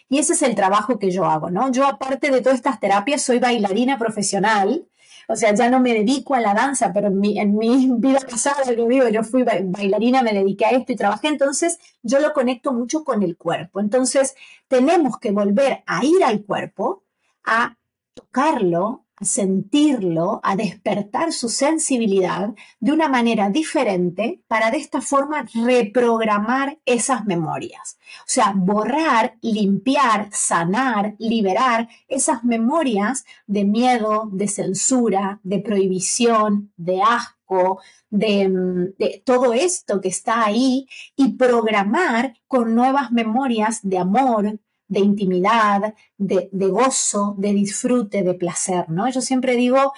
Y 0.09 0.19
ese 0.19 0.33
es 0.33 0.43
el 0.43 0.53
trabajo 0.53 0.99
que 0.99 1.09
yo 1.09 1.25
hago, 1.25 1.49
¿no? 1.49 1.71
Yo 1.71 1.87
aparte 1.87 2.29
de 2.29 2.41
todas 2.41 2.57
estas 2.59 2.79
terapias 2.79 3.23
soy 3.23 3.39
bailarina 3.39 3.97
profesional, 3.97 4.87
o 5.27 5.35
sea, 5.35 5.53
ya 5.53 5.69
no 5.69 5.79
me 5.79 5.93
dedico 5.93 6.35
a 6.35 6.41
la 6.41 6.53
danza, 6.53 6.91
pero 6.93 7.07
en 7.07 7.19
mi, 7.19 7.39
en 7.39 7.57
mi 7.57 7.89
vida 7.97 8.19
pasada, 8.19 8.71
lo 8.71 9.09
yo 9.09 9.23
fui 9.23 9.43
bailarina, 9.43 10.21
me 10.21 10.33
dediqué 10.33 10.65
a 10.65 10.71
esto 10.71 10.91
y 10.91 10.95
trabajé, 10.95 11.27
entonces 11.27 11.79
yo 12.01 12.19
lo 12.19 12.33
conecto 12.33 12.73
mucho 12.73 13.03
con 13.03 13.23
el 13.23 13.37
cuerpo. 13.37 13.79
Entonces 13.79 14.35
tenemos 14.67 15.17
que 15.19 15.31
volver 15.31 15.83
a 15.85 16.03
ir 16.05 16.23
al 16.23 16.43
cuerpo, 16.43 17.03
a 17.43 17.77
tocarlo, 18.13 19.02
sentirlo, 19.25 20.39
a 20.43 20.55
despertar 20.55 21.31
su 21.31 21.49
sensibilidad 21.49 22.53
de 22.79 22.91
una 22.91 23.09
manera 23.09 23.49
diferente 23.49 24.41
para 24.47 24.71
de 24.71 24.77
esta 24.77 25.01
forma 25.01 25.45
reprogramar 25.53 26.79
esas 26.85 27.25
memorias. 27.25 27.97
O 28.19 28.27
sea, 28.27 28.53
borrar, 28.55 29.37
limpiar, 29.41 30.29
sanar, 30.31 31.15
liberar 31.19 31.89
esas 32.07 32.43
memorias 32.43 33.25
de 33.47 33.65
miedo, 33.65 34.29
de 34.31 34.47
censura, 34.47 35.39
de 35.43 35.59
prohibición, 35.59 36.71
de 36.77 37.01
asco, 37.01 37.79
de, 38.09 38.91
de, 38.97 39.21
todo 39.25 39.53
esto 39.53 40.01
que 40.01 40.09
está 40.09 40.45
ahí 40.45 40.87
y 41.15 41.33
programar 41.33 42.35
con 42.47 42.75
nuevas 42.75 43.11
memorias 43.11 43.79
de 43.83 43.97
amor, 43.97 44.59
de 44.93 44.99
intimidad, 44.99 45.95
de, 46.17 46.49
gozo, 46.51 47.35
de 47.37 47.51
disfrute, 47.53 48.23
de 48.23 48.35
placer, 48.35 48.89
¿no? 48.89 49.09
Yo 49.09 49.21
siempre 49.21 49.55
digo 49.55 49.93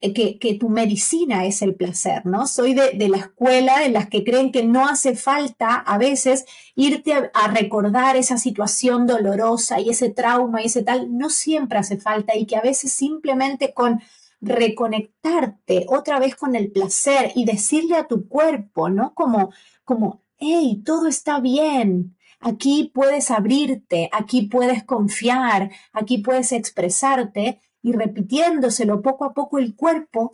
eh, 0.00 0.38
que, 0.38 0.54
tu 0.54 0.68
medicina 0.68 1.46
es 1.46 1.62
el 1.62 1.74
placer, 1.76 2.26
¿no? 2.26 2.46
Soy 2.46 2.74
de, 2.74 3.08
la 3.08 3.18
escuela 3.18 3.84
en 3.84 3.92
las 3.92 4.08
que 4.08 4.24
creen 4.24 4.50
que 4.50 4.64
no 4.64 4.86
hace 4.86 5.14
falta 5.14 5.76
a 5.76 5.96
veces 5.96 6.44
irte 6.74 7.12
a, 7.14 7.48
recordar 7.48 8.16
esa 8.16 8.36
situación 8.36 9.06
dolorosa 9.06 9.80
y 9.80 9.90
ese 9.90 10.10
trauma 10.10 10.60
y 10.62 10.66
ese 10.66 10.82
tal, 10.82 11.16
no 11.16 11.30
siempre 11.30 11.78
hace 11.78 11.96
falta 11.98 12.36
y 12.36 12.46
que 12.46 12.56
a 12.56 12.62
veces 12.62 12.92
simplemente 12.92 13.72
con 13.72 14.00
reconectarte 14.40 15.86
otra 15.88 16.18
vez 16.18 16.34
con 16.36 16.56
el 16.56 16.70
placer 16.72 17.32
y 17.34 17.44
decirle 17.44 17.96
a 17.96 18.06
tu 18.06 18.28
cuerpo, 18.28 18.88
¿no? 18.90 19.14
Como, 19.14 19.52
como, 19.84 20.22
hey, 20.38 20.82
todo 20.84 21.06
está 21.06 21.40
bien, 21.40 22.15
Aquí 22.46 22.92
puedes 22.94 23.32
abrirte, 23.32 24.08
aquí 24.12 24.42
puedes 24.42 24.84
confiar, 24.84 25.72
aquí 25.92 26.18
puedes 26.18 26.52
expresarte 26.52 27.60
y 27.82 27.90
repitiéndoselo 27.90 29.02
poco 29.02 29.24
a 29.24 29.34
poco 29.34 29.58
el 29.58 29.74
cuerpo 29.74 30.30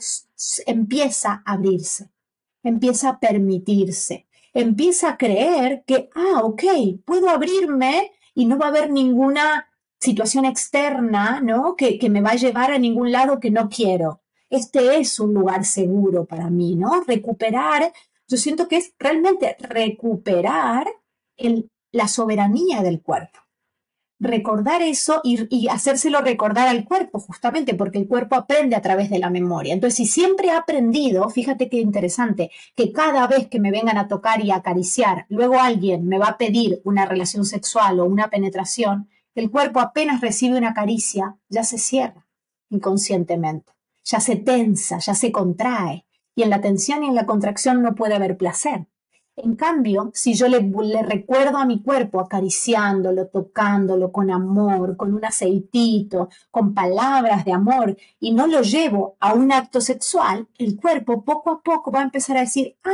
empieza 0.67 1.43
a 1.47 1.55
abrirse, 1.55 2.11
empieza 2.63 3.09
a 3.09 3.19
permitirse, 3.19 4.27
empieza 4.53 5.09
a 5.09 5.17
creer 5.17 5.85
que, 5.87 6.11
ah, 6.15 6.43
ok, 6.43 6.63
puedo 7.07 7.31
abrirme 7.31 8.13
y 8.35 8.45
no 8.45 8.59
va 8.59 8.67
a 8.67 8.69
haber 8.69 8.91
ninguna 8.91 9.71
situación 9.99 10.45
externa, 10.45 11.41
¿no? 11.41 11.77
Que, 11.77 11.99
que 11.99 12.11
me 12.11 12.21
va 12.21 12.33
a 12.33 12.37
llevar 12.37 12.73
a 12.73 12.79
ningún 12.79 13.11
lado 13.11 13.41
que 13.41 13.51
no 13.51 13.71
quiero. 13.71 14.21
Este 14.51 14.99
es 14.99 15.19
un 15.19 15.33
lugar 15.33 15.65
seguro 15.65 16.27
para 16.27 16.51
mí, 16.51 16.77
¿no? 16.77 17.05
Recuperar, 17.07 17.91
yo 18.29 18.37
siento 18.37 18.69
que 18.69 18.77
es 18.77 18.93
realmente 18.99 19.57
recuperar 19.61 20.89
el 21.39 21.72
la 21.93 22.09
soberanía 22.09 22.83
del 22.83 23.01
cuerpo. 23.01 23.39
Recordar 24.19 24.83
eso 24.83 25.21
y, 25.25 25.67
hacérselo 25.69 26.21
recordar 26.21 26.69
al 26.69 26.85
cuerpo, 26.85 27.19
justamente 27.19 27.75
porque 27.75 27.99
el 27.99 28.07
cuerpo 28.07 28.37
aprende 28.37 28.77
a 28.77 28.81
través 28.81 29.11
de 29.11 29.19
la 29.19 29.31
memoria. 29.31 29.75
Entonces, 29.75 29.97
si 29.97 30.07
siempre 30.07 30.51
ha 30.51 30.59
aprendido, 30.59 31.29
fíjate 31.29 31.69
qué 31.69 31.81
interesante, 31.81 32.51
que 32.77 32.93
cada 32.93 33.27
vez 33.27 33.49
que 33.49 33.61
me 33.61 33.73
vengan 33.73 33.99
a 33.99 34.09
tocar 34.09 34.45
y 34.45 34.53
a 34.53 34.57
acariciar, 34.57 35.27
luego 35.29 35.61
alguien 35.61 36.07
me 36.07 36.19
va 36.19 36.27
a 36.27 36.39
pedir 36.39 36.81
una 36.85 37.05
relación 37.05 37.45
sexual 37.45 37.99
o 38.01 38.05
una 38.05 38.31
penetración, 38.31 39.09
el 39.35 39.51
cuerpo 39.51 39.81
apenas 39.81 40.21
recibe 40.21 40.57
una 40.57 40.75
caricia, 40.75 41.37
ya 41.49 41.65
se 41.65 41.79
cierra 41.79 42.27
inconscientemente, 42.73 43.73
ya 44.03 44.19
se 44.21 44.37
tensa, 44.37 44.99
ya 44.99 45.15
se 45.15 45.31
contrae. 45.31 46.07
Y 46.35 46.43
en 46.43 46.51
la 46.51 46.61
tensión 46.61 47.05
y 47.05 47.09
en 47.09 47.15
la 47.15 47.27
contracción 47.27 47.83
no 47.83 47.95
puede 47.95 48.15
haber 48.15 48.37
placer. 48.37 48.87
En 49.37 49.57
cambio, 49.57 50.11
si 50.13 50.35
yo 50.35 50.47
le, 50.47 50.61
recuerdo 51.03 51.57
a 51.57 51.65
mi 51.65 51.83
cuerpo 51.83 52.21
acariciándolo, 52.21 53.29
tocándolo 53.29 54.13
con 54.13 54.31
amor, 54.31 54.97
con 54.97 55.15
un 55.15 55.25
aceitito, 55.25 56.29
con 56.51 56.75
palabras 56.75 57.45
de 57.47 57.53
amor, 57.53 57.97
y 58.21 58.33
no 58.33 58.47
lo 58.47 58.61
llevo 58.61 59.17
a 59.21 59.33
un 59.33 59.51
acto 59.51 59.81
sexual, 59.81 60.49
el 60.59 60.77
cuerpo 60.77 61.25
poco 61.25 61.51
a 61.51 61.63
poco 61.63 61.91
va 61.91 62.01
a 62.01 62.05
empezar 62.05 62.37
a 62.37 62.41
decir, 62.41 62.77
ah, 62.85 62.91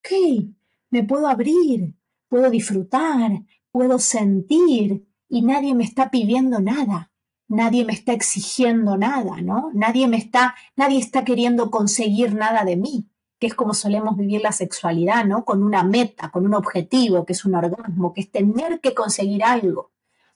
ok, 0.00 0.44
me 0.90 1.04
puedo 1.04 1.26
abrir, 1.28 1.94
puedo 2.28 2.50
disfrutar, 2.50 3.42
puedo 3.72 3.98
sentir, 3.98 5.06
y 5.30 5.42
nadie 5.42 5.74
me 5.74 5.84
está 5.84 6.10
pidiendo 6.10 6.60
nada, 6.60 7.10
nadie 7.48 7.86
me 7.86 7.94
está 7.94 8.12
exigiendo 8.12 8.98
nada, 8.98 9.40
¿no? 9.40 9.70
Nadie 9.72 10.08
me 10.08 10.18
está, 10.18 10.54
nadie 10.76 10.98
está 10.98 11.24
queriendo 11.24 11.70
conseguir 11.70 12.34
nada 12.34 12.64
de 12.64 12.76
mí 12.76 13.07
que 13.38 13.46
es 13.46 13.54
como 13.54 13.74
solemos 13.74 14.16
vivir 14.16 14.42
la 14.42 14.52
sexualidad, 14.52 15.24
¿no? 15.24 15.44
Con 15.44 15.62
una 15.62 15.84
meta, 15.84 16.30
con 16.30 16.44
un 16.44 16.54
objetivo, 16.54 17.24
que 17.24 17.32
es 17.32 17.44
un 17.44 17.54
orgasmo, 17.54 18.12
que 18.12 18.22
es 18.22 18.30
tener 18.30 18.80
que 18.80 18.94
conseguir 18.94 19.44
algo. 19.44 19.92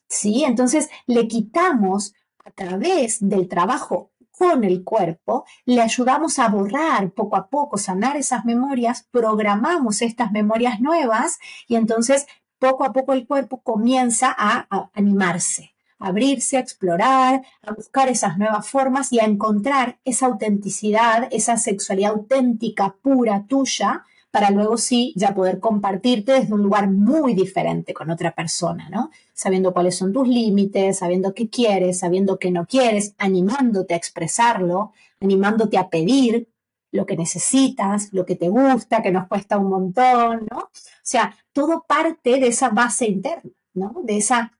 ¿Sí? 0.09 0.45
Entonces 0.45 0.91
le 1.07 1.27
quitamos 1.27 2.15
a 2.45 2.51
través 2.51 3.19
del 3.27 3.49
trabajo 3.49 4.11
con 4.31 4.65
el 4.65 4.83
cuerpo, 4.83 5.45
le 5.65 5.81
ayudamos 5.81 6.39
a 6.39 6.49
borrar 6.49 7.13
poco 7.13 7.37
a 7.37 7.49
poco, 7.49 7.79
sanar 7.79 8.17
esas 8.17 8.45
memorias, 8.45 9.07
programamos 9.11 10.03
estas 10.03 10.33
memorias 10.33 10.81
nuevas 10.81 11.39
y 11.69 11.77
entonces 11.77 12.27
poco 12.59 12.85
a 12.85 12.93
poco 12.93 13.13
el 13.13 13.27
cuerpo 13.27 13.63
comienza 13.63 14.35
a, 14.37 14.67
a 14.71 14.91
animarse, 14.95 15.72
abrirse, 16.03 16.57
a 16.57 16.61
explorar, 16.61 17.43
a 17.63 17.73
buscar 17.73 18.09
esas 18.09 18.39
nuevas 18.39 18.69
formas 18.69 19.13
y 19.13 19.21
a 19.21 19.25
encontrar 19.25 19.99
esa 20.05 20.27
autenticidad, 20.27 21.29
esa 21.31 21.57
sexualidad 21.57 22.13
auténtica, 22.13 22.97
pura, 23.03 23.45
tuya, 23.49 24.05
para 24.33 24.51
luego 24.51 24.79
sí 24.79 25.13
ya 25.15 25.35
poder 25.35 25.61
compartirte 25.61 26.33
desde 26.33 26.55
un 26.55 26.63
lugar 26.63 26.91
muy 26.91 27.35
diferente 27.35 27.93
con 27.93 28.11
otra 28.11 28.35
persona, 28.35 28.89
¿no? 28.89 29.11
Sabiendo 29.35 29.75
cuáles 29.75 29.97
son 29.97 30.13
tus 30.13 30.27
límites, 30.27 30.99
sabiendo 30.99 31.35
qué 31.35 31.51
quieres, 31.51 31.99
sabiendo 31.99 32.39
qué 32.39 32.51
no 32.51 32.67
quieres, 32.67 33.15
animándote 33.19 33.93
a 33.93 33.99
expresarlo, 33.99 34.93
animándote 35.21 35.77
a 35.77 35.91
pedir 35.91 36.49
lo 36.93 37.05
que 37.05 37.17
necesitas, 37.17 38.13
lo 38.13 38.25
que 38.25 38.37
te 38.37 38.49
gusta, 38.49 39.03
que 39.03 39.11
nos 39.11 39.29
cuesta 39.29 39.59
un 39.59 39.69
montón, 39.69 40.47
¿no? 40.51 40.59
O 40.59 40.71
sea, 41.03 41.37
todo 41.53 41.85
parte 41.87 42.39
de 42.41 42.47
esa 42.47 42.71
base 42.71 43.07
interna, 43.07 43.51
¿no? 43.75 43.97
De 44.03 44.17
esa 44.17 44.53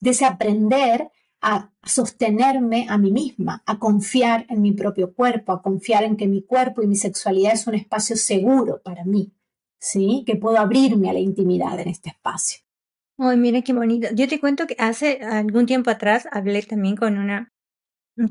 de 0.00 0.24
aprender 0.24 1.10
a 1.42 1.70
sostenerme 1.82 2.86
a 2.88 2.98
mí 2.98 3.12
misma, 3.12 3.62
a 3.66 3.78
confiar 3.78 4.46
en 4.48 4.60
mi 4.60 4.72
propio 4.72 5.14
cuerpo, 5.14 5.52
a 5.52 5.62
confiar 5.62 6.04
en 6.04 6.16
que 6.16 6.28
mi 6.28 6.42
cuerpo 6.42 6.82
y 6.82 6.86
mi 6.86 6.96
sexualidad 6.96 7.54
es 7.54 7.66
un 7.66 7.74
espacio 7.74 8.16
seguro 8.16 8.80
para 8.82 9.04
mí, 9.04 9.32
¿sí? 9.78 10.22
Que 10.26 10.36
puedo 10.36 10.58
abrirme 10.58 11.08
a 11.08 11.14
la 11.14 11.20
intimidad 11.20 11.80
en 11.80 11.88
este 11.88 12.10
espacio. 12.10 12.60
Ay, 13.18 13.36
mira 13.36 13.62
qué 13.62 13.72
bonito. 13.72 14.08
Yo 14.14 14.28
te 14.28 14.40
cuento 14.40 14.66
que 14.66 14.76
hace 14.78 15.20
algún 15.22 15.66
tiempo 15.66 15.90
atrás 15.90 16.26
hablé 16.30 16.62
también 16.62 16.96
con 16.96 17.18
una, 17.18 17.48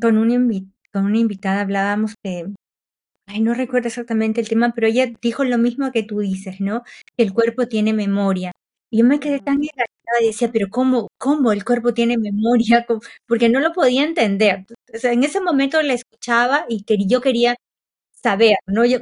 con 0.01 0.17
una, 0.17 0.65
con 0.91 1.05
una 1.05 1.17
invitada, 1.17 1.61
hablábamos 1.61 2.15
de, 2.23 2.53
ay, 3.27 3.41
no 3.41 3.53
recuerdo 3.53 3.87
exactamente 3.87 4.41
el 4.41 4.49
tema, 4.49 4.71
pero 4.73 4.87
ella 4.87 5.11
dijo 5.21 5.43
lo 5.43 5.57
mismo 5.57 5.91
que 5.91 6.03
tú 6.03 6.19
dices, 6.19 6.59
¿no? 6.59 6.83
Que 7.17 7.23
el 7.23 7.33
cuerpo 7.33 7.67
tiene 7.67 7.93
memoria. 7.93 8.51
Yo 8.91 9.05
me 9.05 9.19
quedé 9.19 9.39
tan 9.39 9.61
y 9.63 9.69
decía, 10.25 10.51
pero 10.51 10.67
¿cómo, 10.69 11.09
cómo 11.19 11.51
el 11.51 11.63
cuerpo 11.63 11.93
tiene 11.93 12.17
memoria? 12.17 12.85
Porque 13.27 13.49
no 13.49 13.59
lo 13.59 13.73
podía 13.73 14.03
entender. 14.03 14.65
en 15.03 15.23
ese 15.23 15.41
momento 15.41 15.81
la 15.81 15.93
escuchaba 15.93 16.65
y 16.69 16.83
que 16.83 16.97
yo 17.07 17.21
quería 17.21 17.55
saber, 18.13 18.57
¿no? 18.67 18.85
Yo 18.85 18.99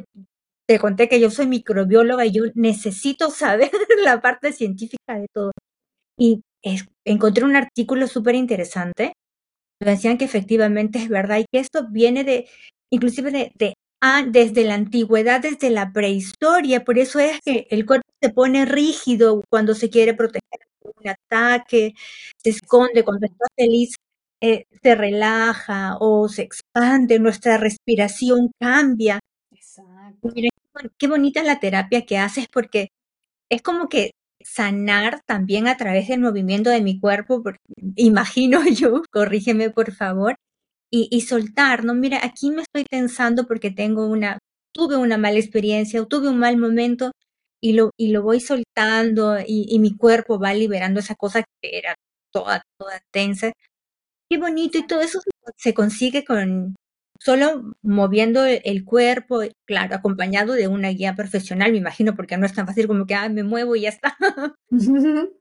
te 0.67 0.79
conté 0.79 1.09
que 1.09 1.19
yo 1.21 1.31
soy 1.31 1.47
microbióloga 1.47 2.25
y 2.25 2.31
yo 2.33 2.43
necesito 2.55 3.31
saber 3.31 3.71
la 4.03 4.21
parte 4.21 4.53
científica 4.53 5.15
de 5.19 5.27
todo. 5.33 5.51
Y 6.19 6.41
encontré 7.05 7.45
un 7.45 7.55
artículo 7.55 8.07
súper 8.07 8.35
interesante. 8.35 9.13
Decían 9.81 10.17
que 10.17 10.25
efectivamente 10.25 10.99
es 10.99 11.09
verdad 11.09 11.39
y 11.39 11.45
que 11.51 11.59
esto 11.59 11.87
viene 11.89 12.23
de, 12.23 12.47
inclusive 12.91 13.31
de, 13.31 13.51
de 13.55 13.75
ah, 14.01 14.25
desde 14.27 14.63
la 14.65 14.75
antigüedad, 14.75 15.41
desde 15.41 15.69
la 15.69 15.93
prehistoria. 15.93 16.83
Por 16.85 16.99
eso 16.99 17.19
es 17.19 17.39
que 17.45 17.67
el 17.71 17.85
cuerpo 17.85 18.06
se 18.21 18.29
pone 18.29 18.65
rígido 18.65 19.43
cuando 19.49 19.75
se 19.75 19.89
quiere 19.89 20.13
proteger 20.13 20.61
un 20.83 21.09
ataque, 21.09 21.93
se 22.37 22.49
esconde, 22.51 23.03
cuando 23.03 23.27
está 23.27 23.45
feliz 23.55 23.95
eh, 24.41 24.65
se 24.83 24.95
relaja 24.95 25.97
o 25.99 26.29
se 26.29 26.43
expande, 26.43 27.19
nuestra 27.19 27.57
respiración 27.57 28.51
cambia. 28.59 29.19
Exacto. 29.51 30.29
qué 30.97 31.07
bonita 31.07 31.43
la 31.43 31.59
terapia 31.59 32.05
que 32.05 32.17
haces 32.17 32.47
porque 32.51 32.89
es 33.49 33.61
como 33.61 33.89
que 33.89 34.11
sanar 34.43 35.21
también 35.25 35.67
a 35.67 35.77
través 35.77 36.07
del 36.07 36.21
movimiento 36.21 36.69
de 36.69 36.81
mi 36.81 36.99
cuerpo, 36.99 37.43
imagino 37.95 38.61
yo, 38.71 39.01
corrígeme 39.11 39.69
por 39.71 39.93
favor, 39.93 40.35
y, 40.91 41.09
y, 41.11 41.21
soltar, 41.21 41.83
no, 41.85 41.93
mira, 41.95 42.19
aquí 42.23 42.51
me 42.51 42.61
estoy 42.63 42.85
tensando 42.85 43.45
porque 43.47 43.71
tengo 43.71 44.07
una, 44.07 44.39
tuve 44.73 44.97
una 44.97 45.17
mala 45.17 45.39
experiencia 45.39 46.01
o 46.01 46.07
tuve 46.07 46.29
un 46.29 46.39
mal 46.39 46.57
momento, 46.57 47.11
y 47.61 47.73
lo, 47.73 47.91
y 47.97 48.09
lo 48.11 48.21
voy 48.23 48.39
soltando 48.39 49.37
y, 49.45 49.77
mi 49.79 49.95
cuerpo 49.97 50.39
va 50.39 50.53
liberando 50.53 50.99
esa 50.99 51.15
cosa 51.15 51.43
que 51.61 51.77
era 51.77 51.95
toda, 52.31 52.63
toda 52.77 53.01
tensa. 53.11 53.51
Qué 54.29 54.37
bonito, 54.37 54.77
y 54.77 54.87
todo 54.87 55.01
eso 55.01 55.21
se 55.55 55.73
consigue 55.73 56.25
con 56.25 56.75
solo 57.19 57.73
moviendo 57.81 58.45
el 58.45 58.85
cuerpo, 58.85 59.41
claro, 59.65 59.95
acompañado 59.95 60.53
de 60.53 60.67
una 60.67 60.89
guía 60.89 61.15
profesional, 61.15 61.71
me 61.71 61.79
imagino, 61.79 62.15
porque 62.15 62.37
no 62.37 62.45
es 62.45 62.53
tan 62.53 62.67
fácil 62.67 62.87
como 62.87 63.05
que 63.05 63.15
me 63.29 63.43
muevo 63.43 63.75
y 63.75 63.81
ya 63.81 63.89
está. 63.89 64.17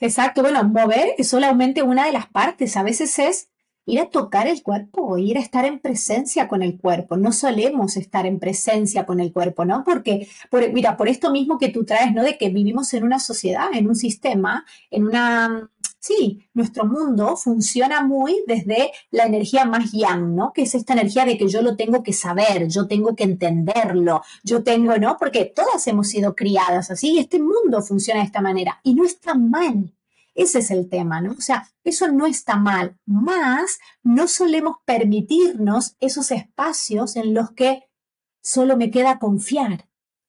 Exacto, 0.00 0.42
bueno, 0.42 0.62
mover 0.64 1.14
es 1.18 1.28
solamente 1.28 1.82
una 1.82 2.06
de 2.06 2.12
las 2.12 2.28
partes, 2.28 2.76
a 2.76 2.82
veces 2.82 3.18
es 3.18 3.48
ir 3.88 4.00
a 4.00 4.10
tocar 4.10 4.46
el 4.46 4.62
cuerpo, 4.62 5.16
ir 5.16 5.38
a 5.38 5.40
estar 5.40 5.64
en 5.64 5.78
presencia 5.78 6.46
con 6.46 6.62
el 6.62 6.78
cuerpo. 6.78 7.16
No 7.16 7.32
solemos 7.32 7.96
estar 7.96 8.26
en 8.26 8.38
presencia 8.38 9.06
con 9.06 9.18
el 9.18 9.32
cuerpo, 9.32 9.64
¿no? 9.64 9.82
Porque, 9.82 10.28
por, 10.50 10.70
mira, 10.72 10.96
por 10.96 11.08
esto 11.08 11.32
mismo 11.32 11.58
que 11.58 11.70
tú 11.70 11.84
traes, 11.84 12.12
¿no? 12.12 12.22
De 12.22 12.36
que 12.36 12.50
vivimos 12.50 12.92
en 12.92 13.04
una 13.04 13.18
sociedad, 13.18 13.68
en 13.72 13.88
un 13.88 13.96
sistema, 13.96 14.64
en 14.90 15.06
una... 15.06 15.70
Sí, 16.00 16.46
nuestro 16.54 16.84
mundo 16.84 17.36
funciona 17.36 18.04
muy 18.04 18.36
desde 18.46 18.92
la 19.10 19.24
energía 19.24 19.64
más 19.64 19.90
yang, 19.90 20.36
¿no? 20.36 20.52
Que 20.52 20.62
es 20.62 20.74
esta 20.74 20.92
energía 20.92 21.24
de 21.24 21.36
que 21.36 21.48
yo 21.48 21.60
lo 21.60 21.74
tengo 21.76 22.02
que 22.02 22.12
saber, 22.12 22.68
yo 22.68 22.86
tengo 22.86 23.16
que 23.16 23.24
entenderlo, 23.24 24.22
yo 24.44 24.62
tengo, 24.62 24.96
¿no? 24.98 25.16
Porque 25.18 25.46
todas 25.46 25.84
hemos 25.88 26.08
sido 26.08 26.36
criadas 26.36 26.90
así 26.90 27.14
y 27.14 27.18
este 27.18 27.40
mundo 27.40 27.82
funciona 27.82 28.20
de 28.20 28.26
esta 28.26 28.42
manera 28.42 28.80
y 28.84 28.94
no 28.94 29.04
está 29.04 29.34
mal. 29.34 29.92
Ese 30.38 30.60
es 30.60 30.70
el 30.70 30.88
tema, 30.88 31.20
¿no? 31.20 31.32
O 31.32 31.40
sea, 31.40 31.68
eso 31.82 32.06
no 32.12 32.24
está 32.24 32.56
mal, 32.56 32.96
más 33.04 33.80
no 34.04 34.28
solemos 34.28 34.76
permitirnos 34.84 35.96
esos 35.98 36.30
espacios 36.30 37.16
en 37.16 37.34
los 37.34 37.50
que 37.50 37.90
solo 38.40 38.76
me 38.76 38.92
queda 38.92 39.18
confiar, 39.18 39.88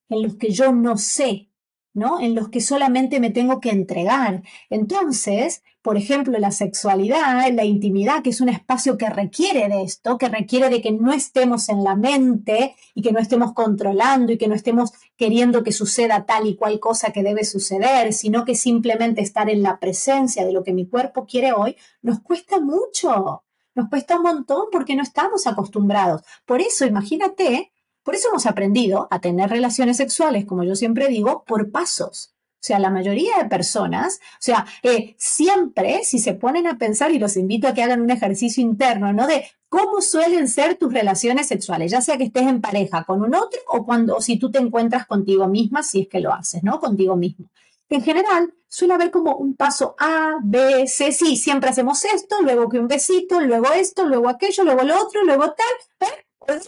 en 0.10 0.24
los 0.24 0.36
que 0.36 0.50
yo 0.50 0.72
no 0.72 0.98
sé, 0.98 1.49
¿no? 1.94 2.20
En 2.20 2.36
los 2.36 2.50
que 2.50 2.62
solamente 2.62 3.20
me 3.20 3.32
tengo 3.32 3.60
que 3.60 3.72
entregar. 3.72 4.44
Entonces, 4.70 5.64
por 5.82 5.98
ejemplo, 5.98 6.38
la 6.40 6.52
sexualidad, 6.52 7.52
la 7.54 7.64
intimidad, 7.64 8.22
que 8.22 8.32
es 8.32 8.42
un 8.42 8.50
espacio 8.50 8.98
que 8.98 9.10
requiere 9.10 9.70
de 9.70 9.84
esto, 9.84 10.18
que 10.18 10.28
requiere 10.28 10.70
de 10.70 10.82
que 10.82 10.92
no 10.92 11.14
estemos 11.14 11.70
en 11.70 11.84
la 11.84 11.96
mente 11.96 12.76
y 12.94 13.02
que 13.02 13.14
no 13.14 13.20
estemos 13.20 13.54
controlando 13.54 14.34
y 14.34 14.38
que 14.38 14.50
no 14.50 14.56
estemos 14.56 14.92
queriendo 15.16 15.64
que 15.64 15.72
suceda 15.72 16.26
tal 16.26 16.48
y 16.48 16.56
cual 16.56 16.80
cosa 16.80 17.12
que 17.12 17.24
debe 17.24 17.46
suceder, 17.46 18.12
sino 18.14 18.44
que 18.44 18.56
simplemente 18.56 19.22
estar 19.22 19.50
en 19.50 19.64
la 19.64 19.80
presencia 19.80 20.46
de 20.46 20.52
lo 20.52 20.64
que 20.64 20.74
mi 20.74 20.88
cuerpo 20.88 21.26
quiere 21.26 21.54
hoy, 21.54 21.78
nos 22.02 22.20
cuesta 22.20 22.60
mucho. 22.60 23.44
Nos 23.74 23.88
cuesta 23.88 24.18
un 24.18 24.24
montón 24.24 24.66
porque 24.72 24.96
no 24.96 25.04
estamos 25.04 25.48
acostumbrados. 25.48 26.24
Por 26.46 26.60
eso, 26.60 26.86
imagínate 26.86 27.72
por 28.04 28.16
eso 28.16 28.30
hemos 28.30 28.46
aprendido 28.46 29.08
a 29.12 29.20
tener 29.20 29.50
relaciones 29.50 29.98
sexuales, 29.98 30.46
como 30.46 30.64
yo 30.64 30.76
siempre 30.76 31.08
digo, 31.08 31.44
por 31.46 31.72
pasos. 31.72 32.34
O 32.60 32.62
sea, 32.62 32.78
la 32.78 32.90
mayoría 32.90 33.38
de 33.38 33.46
personas, 33.46 34.20
o 34.34 34.42
sea, 34.42 34.66
eh, 34.84 35.16
siempre, 35.18 36.02
si 36.04 36.20
se 36.20 36.34
ponen 36.34 36.68
a 36.68 36.78
pensar, 36.78 37.12
y 37.12 37.18
los 37.18 37.38
invito 37.38 37.70
a 37.70 37.74
que 37.74 37.84
hagan 37.84 38.02
un 38.02 38.10
ejercicio 38.10 38.62
interno, 38.62 39.14
¿no? 39.14 39.28
De 39.28 39.46
cómo 39.70 40.02
suelen 40.02 40.50
ser 40.50 40.76
tus 40.76 40.92
relaciones 40.92 41.48
sexuales, 41.48 41.92
ya 41.92 42.02
sea 42.02 42.18
que 42.18 42.26
estés 42.26 42.48
en 42.48 42.60
pareja 42.60 43.06
con 43.06 43.22
un 43.22 43.34
otro 43.34 43.62
o 43.70 43.86
cuando, 43.86 44.18
o 44.18 44.22
si 44.22 44.38
tú 44.38 44.52
te 44.52 44.60
encuentras 44.60 45.06
contigo 45.06 45.48
misma, 45.48 45.84
si 45.84 46.02
es 46.02 46.08
que 46.10 46.20
lo 46.20 46.34
haces, 46.34 46.62
¿no? 46.62 46.82
Contigo 46.82 47.16
mismo. 47.16 47.46
En 47.88 48.04
general, 48.04 48.54
suele 48.68 48.94
haber 48.94 49.10
como 49.10 49.38
un 49.38 49.56
paso 49.56 49.96
A, 49.98 50.38
B, 50.44 50.86
C, 50.86 51.14
sí, 51.14 51.38
siempre 51.38 51.70
hacemos 51.70 52.04
esto, 52.04 52.42
luego 52.42 52.68
que 52.68 52.80
un 52.80 52.90
besito, 52.90 53.40
luego 53.40 53.72
esto, 53.72 54.06
luego 54.06 54.28
aquello, 54.28 54.66
luego 54.66 54.84
lo 54.84 55.02
otro, 55.02 55.24
luego 55.24 55.54
tal, 55.54 56.10
¿eh? 56.10 56.60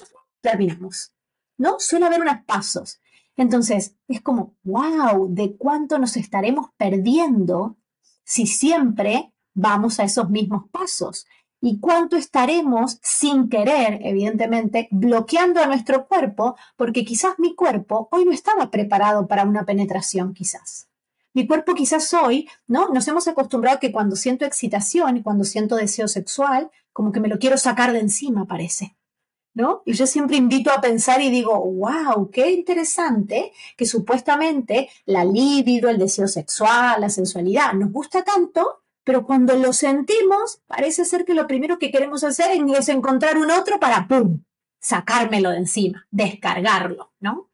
terminamos. 0.42 1.12
¿No? 1.62 1.76
Suele 1.78 2.08
haber 2.08 2.22
unos 2.22 2.44
pasos. 2.48 3.00
Entonces, 3.38 3.96
es 4.08 4.22
como, 4.22 4.56
wow, 4.64 5.28
¿de 5.30 5.56
cuánto 5.58 6.00
nos 6.00 6.18
estaremos 6.18 6.72
perdiendo 6.76 7.78
si 8.24 8.48
siempre 8.48 9.32
vamos 9.54 10.00
a 10.00 10.04
esos 10.04 10.28
mismos 10.32 10.64
pasos? 10.72 11.28
¿Y 11.62 11.80
cuánto 11.80 12.18
estaremos 12.18 12.98
sin 13.04 13.48
querer, 13.48 14.00
evidentemente, 14.02 14.88
bloqueando 14.90 15.62
a 15.62 15.68
nuestro 15.68 16.08
cuerpo? 16.08 16.56
Porque 16.76 17.06
quizás 17.06 17.38
mi 17.38 17.54
cuerpo 17.54 18.10
hoy 18.12 18.26
no 18.26 18.32
estaba 18.32 18.72
preparado 18.72 19.28
para 19.28 19.44
una 19.44 19.64
penetración, 19.64 20.34
quizás. 20.34 20.90
Mi 21.36 21.46
cuerpo 21.46 21.76
quizás 21.76 22.12
hoy, 22.16 22.50
¿no? 22.66 22.90
Nos 22.90 23.08
hemos 23.08 23.28
acostumbrado 23.28 23.80
que 23.80 23.92
cuando 23.92 24.16
siento 24.16 24.46
excitación 24.46 25.18
y 25.18 25.22
cuando 25.22 25.44
siento 25.44 25.76
deseo 25.76 26.08
sexual, 26.08 26.72
como 26.92 27.12
que 27.12 27.20
me 27.20 27.30
lo 27.30 27.38
quiero 27.38 27.58
sacar 27.58 27.94
de 27.94 28.00
encima, 28.00 28.48
parece. 28.48 28.98
Y 29.86 29.94
yo 29.94 30.08
siempre 30.08 30.38
invito 30.38 30.72
a 30.72 30.80
pensar 30.80 31.22
y 31.22 31.30
digo, 31.30 31.60
wow, 31.60 32.30
qué 32.32 32.52
interesante 32.52 33.52
que 33.76 33.86
supuestamente 33.86 34.90
la 35.06 35.26
libido, 35.26 35.90
el 35.90 35.98
deseo 35.98 36.28
sexual, 36.28 37.02
la 37.02 37.10
sensualidad 37.10 37.74
nos 37.74 37.92
gusta 37.92 38.24
tanto, 38.24 38.84
pero 39.04 39.26
cuando 39.26 39.56
lo 39.56 39.74
sentimos, 39.74 40.62
parece 40.68 41.04
ser 41.06 41.26
que 41.26 41.34
lo 41.34 41.48
primero 41.48 41.80
que 41.80 41.92
queremos 41.92 42.24
hacer 42.24 42.52
es 42.52 42.90
encontrar 42.90 43.38
un 43.38 43.52
otro 43.52 43.80
para, 43.80 44.08
¡pum!, 44.08 44.44
sacármelo 44.80 45.50
de 45.50 45.58
encima, 45.58 46.08
descargarlo, 46.12 47.12
¿no? 47.20 47.50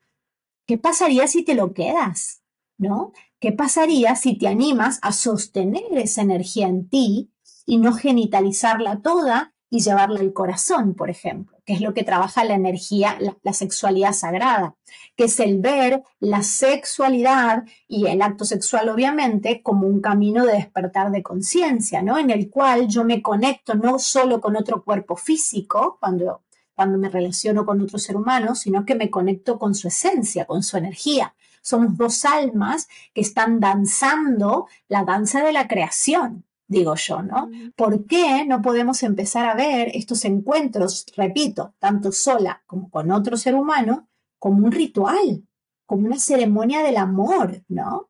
¿Qué 0.67 0.77
pasaría 0.77 1.27
si 1.27 1.43
te 1.43 1.55
lo 1.55 1.73
quedas? 1.73 2.43
¿No? 2.77 3.11
¿Qué 3.39 3.53
pasaría 3.53 4.15
si 4.15 4.37
te 4.37 4.47
animas 4.47 4.99
a 5.01 5.11
sostener 5.11 5.85
esa 5.93 6.21
energía 6.21 6.67
en 6.67 6.87
ti 6.89 7.31
y 7.65 7.77
no 7.77 7.93
genitalizarla 7.93 9.01
toda 9.01 9.55
y 9.69 9.81
llevarla 9.81 10.19
al 10.19 10.33
corazón, 10.33 10.93
por 10.93 11.09
ejemplo, 11.09 11.57
que 11.65 11.73
es 11.73 11.81
lo 11.81 11.93
que 11.93 12.03
trabaja 12.03 12.45
la 12.45 12.55
energía, 12.55 13.17
la, 13.43 13.53
sexualidad 13.53 14.13
sagrada, 14.13 14.75
que 15.15 15.25
es 15.25 15.39
el 15.39 15.59
ver 15.59 16.03
la 16.19 16.41
sexualidad 16.43 17.65
y 17.87 18.07
el 18.07 18.21
acto 18.21 18.45
sexual, 18.45 18.89
obviamente, 18.89 19.61
como 19.61 19.87
un 19.87 19.99
camino 19.99 20.45
de 20.45 20.53
despertar 20.53 21.11
de 21.11 21.23
conciencia, 21.23 22.01
¿no? 22.01 22.17
En 22.17 22.29
el 22.29 22.49
cual 22.49 22.87
yo 22.87 23.03
me 23.03 23.21
conecto 23.21 23.75
no 23.75 23.99
solo 23.99 24.39
con 24.39 24.55
otro 24.55 24.83
cuerpo 24.83 25.17
físico, 25.17 25.97
cuando, 25.99 26.43
cuando 26.73 26.97
me 26.97 27.09
relaciono 27.09 27.65
con 27.65 27.81
otro 27.81 27.99
ser 27.99 28.15
humano, 28.15 28.55
sino 28.55 28.85
que 28.85 28.95
me 28.95 29.09
conecto 29.09 29.59
con 29.59 29.75
su 29.75 29.89
esencia, 29.89 30.45
con 30.45 30.63
su 30.63 30.77
energía. 30.77 31.35
Somos 31.61 31.97
dos 31.97 32.23
almas 32.23 32.87
que 33.13 33.19
están 33.19 33.59
danzando 33.59 34.67
la 34.87 35.03
danza 35.03 35.43
de 35.43 35.51
la 35.51 35.67
creación 35.67 36.46
digo 36.67 36.95
yo, 36.95 37.21
¿no? 37.21 37.49
¿Por 37.75 38.05
qué 38.05 38.45
no 38.45 38.61
podemos 38.61 39.01
empezar 39.03 39.45
a 39.45 39.55
ver 39.55 39.89
estos 39.93 40.25
encuentros, 40.25 41.05
repito, 41.15 41.73
tanto 41.79 42.11
sola 42.11 42.63
como 42.65 42.89
con 42.89 43.11
otro 43.11 43.37
ser 43.37 43.55
humano, 43.55 44.07
como 44.39 44.65
un 44.65 44.71
ritual, 44.71 45.47
como 45.85 46.05
una 46.05 46.19
ceremonia 46.19 46.83
del 46.83 46.97
amor, 46.97 47.63
¿no? 47.69 48.09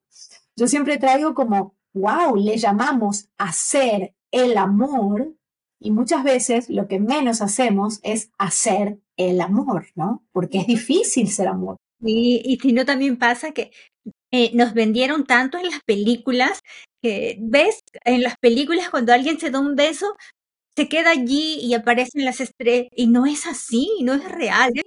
Yo 0.55 0.67
siempre 0.67 0.97
traigo 0.97 1.35
como, 1.35 1.75
wow, 1.93 2.35
le 2.35 2.57
llamamos 2.57 3.29
hacer 3.37 4.15
el 4.31 4.57
amor 4.57 5.35
y 5.79 5.91
muchas 5.91 6.23
veces 6.23 6.69
lo 6.69 6.87
que 6.87 6.99
menos 6.99 7.41
hacemos 7.41 7.99
es 8.01 8.31
hacer 8.39 8.99
el 9.15 9.41
amor, 9.41 9.87
¿no? 9.95 10.25
Porque 10.31 10.59
es 10.59 10.67
difícil 10.67 11.29
ser 11.29 11.47
amor. 11.47 11.77
Y, 11.99 12.41
y 12.43 12.57
si 12.59 12.73
no, 12.73 12.85
también 12.85 13.17
pasa 13.17 13.51
que 13.51 13.71
eh, 14.31 14.51
nos 14.53 14.73
vendieron 14.73 15.25
tanto 15.25 15.57
en 15.57 15.65
las 15.67 15.81
películas 15.85 16.61
que 17.01 17.37
ves 17.39 17.81
en 18.05 18.23
las 18.23 18.35
películas 18.39 18.89
cuando 18.89 19.13
alguien 19.13 19.39
se 19.39 19.51
da 19.51 19.59
un 19.59 19.75
beso, 19.75 20.15
se 20.75 20.89
queda 20.89 21.11
allí 21.11 21.59
y 21.61 21.73
aparecen 21.73 22.25
las 22.25 22.41
estrellas 22.41 22.89
y 22.95 23.07
no 23.07 23.25
es 23.25 23.47
así, 23.47 23.89
no 24.03 24.13
es 24.15 24.25
real. 24.25 24.71
Yo 24.75 24.83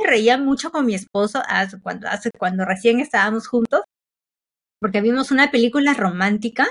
me 0.00 0.08
reía 0.08 0.38
mucho 0.38 0.70
con 0.70 0.86
mi 0.86 0.94
esposo 0.94 1.42
hace, 1.48 1.80
cuando, 1.80 2.08
hace, 2.08 2.30
cuando 2.38 2.64
recién 2.64 3.00
estábamos 3.00 3.48
juntos, 3.48 3.82
porque 4.80 5.00
vimos 5.00 5.30
una 5.30 5.50
película 5.50 5.94
romántica 5.94 6.68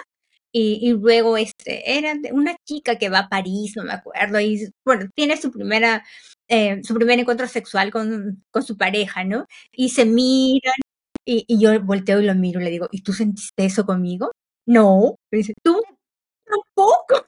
y, 0.51 0.79
y, 0.81 0.93
luego 0.93 1.37
este, 1.37 1.97
era 1.97 2.13
una 2.33 2.55
chica 2.65 2.97
que 2.97 3.09
va 3.09 3.19
a 3.19 3.29
París, 3.29 3.73
no 3.77 3.83
me 3.83 3.93
acuerdo, 3.93 4.39
y 4.41 4.69
bueno, 4.85 5.09
tiene 5.15 5.37
su 5.37 5.51
primera, 5.51 6.03
eh, 6.49 6.81
su 6.83 6.93
primer 6.95 7.19
encuentro 7.19 7.47
sexual 7.47 7.91
con, 7.91 8.43
con 8.51 8.63
su 8.63 8.77
pareja, 8.77 9.23
¿no? 9.23 9.47
Y 9.71 9.89
se 9.89 10.05
miran 10.05 10.73
y, 11.25 11.45
y, 11.47 11.59
yo 11.61 11.79
volteo 11.81 12.21
y 12.21 12.25
lo 12.25 12.35
miro 12.35 12.59
y 12.61 12.63
le 12.63 12.69
digo, 12.69 12.87
¿y 12.91 13.03
tú 13.03 13.13
sentiste 13.13 13.65
eso 13.65 13.85
conmigo? 13.85 14.31
No. 14.65 15.15
Me 15.31 15.39
dice, 15.39 15.53
¿tú 15.63 15.81
tampoco? 16.45 17.25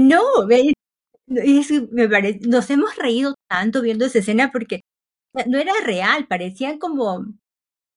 no, 0.00 0.22
me 1.90 2.08
parece, 2.08 2.40
nos 2.48 2.70
hemos 2.70 2.96
reído 2.96 3.34
tanto 3.48 3.82
viendo 3.82 4.06
esa 4.06 4.20
escena 4.20 4.50
porque 4.52 4.80
no 5.46 5.58
era 5.58 5.72
real, 5.84 6.26
parecían 6.26 6.78
como, 6.78 7.26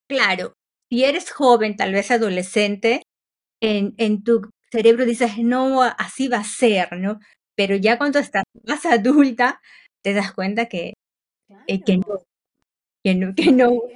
claro, 0.08 0.54
si 0.90 1.04
eres 1.06 1.32
joven, 1.32 1.76
tal 1.76 1.94
vez 1.94 2.12
adolescente, 2.12 3.04
en, 3.62 3.94
en 3.98 4.24
tu 4.24 4.50
cerebro 4.72 5.06
dices, 5.06 5.38
no, 5.40 5.82
así 5.84 6.28
va 6.28 6.40
a 6.40 6.44
ser, 6.44 6.98
¿no? 6.98 7.20
Pero 7.56 7.76
ya 7.76 7.98
cuando 7.98 8.20
estás 8.20 8.44
más 8.66 8.86
adulta, 8.86 9.62
te 10.04 10.14
das 10.14 10.34
cuenta 10.34 10.68
que, 10.68 10.94
eh, 11.68 11.82
que 11.84 11.98
no, 11.98 12.24
que 13.04 13.16
no, 13.16 13.36
que 13.36 13.52
no. 13.52 13.72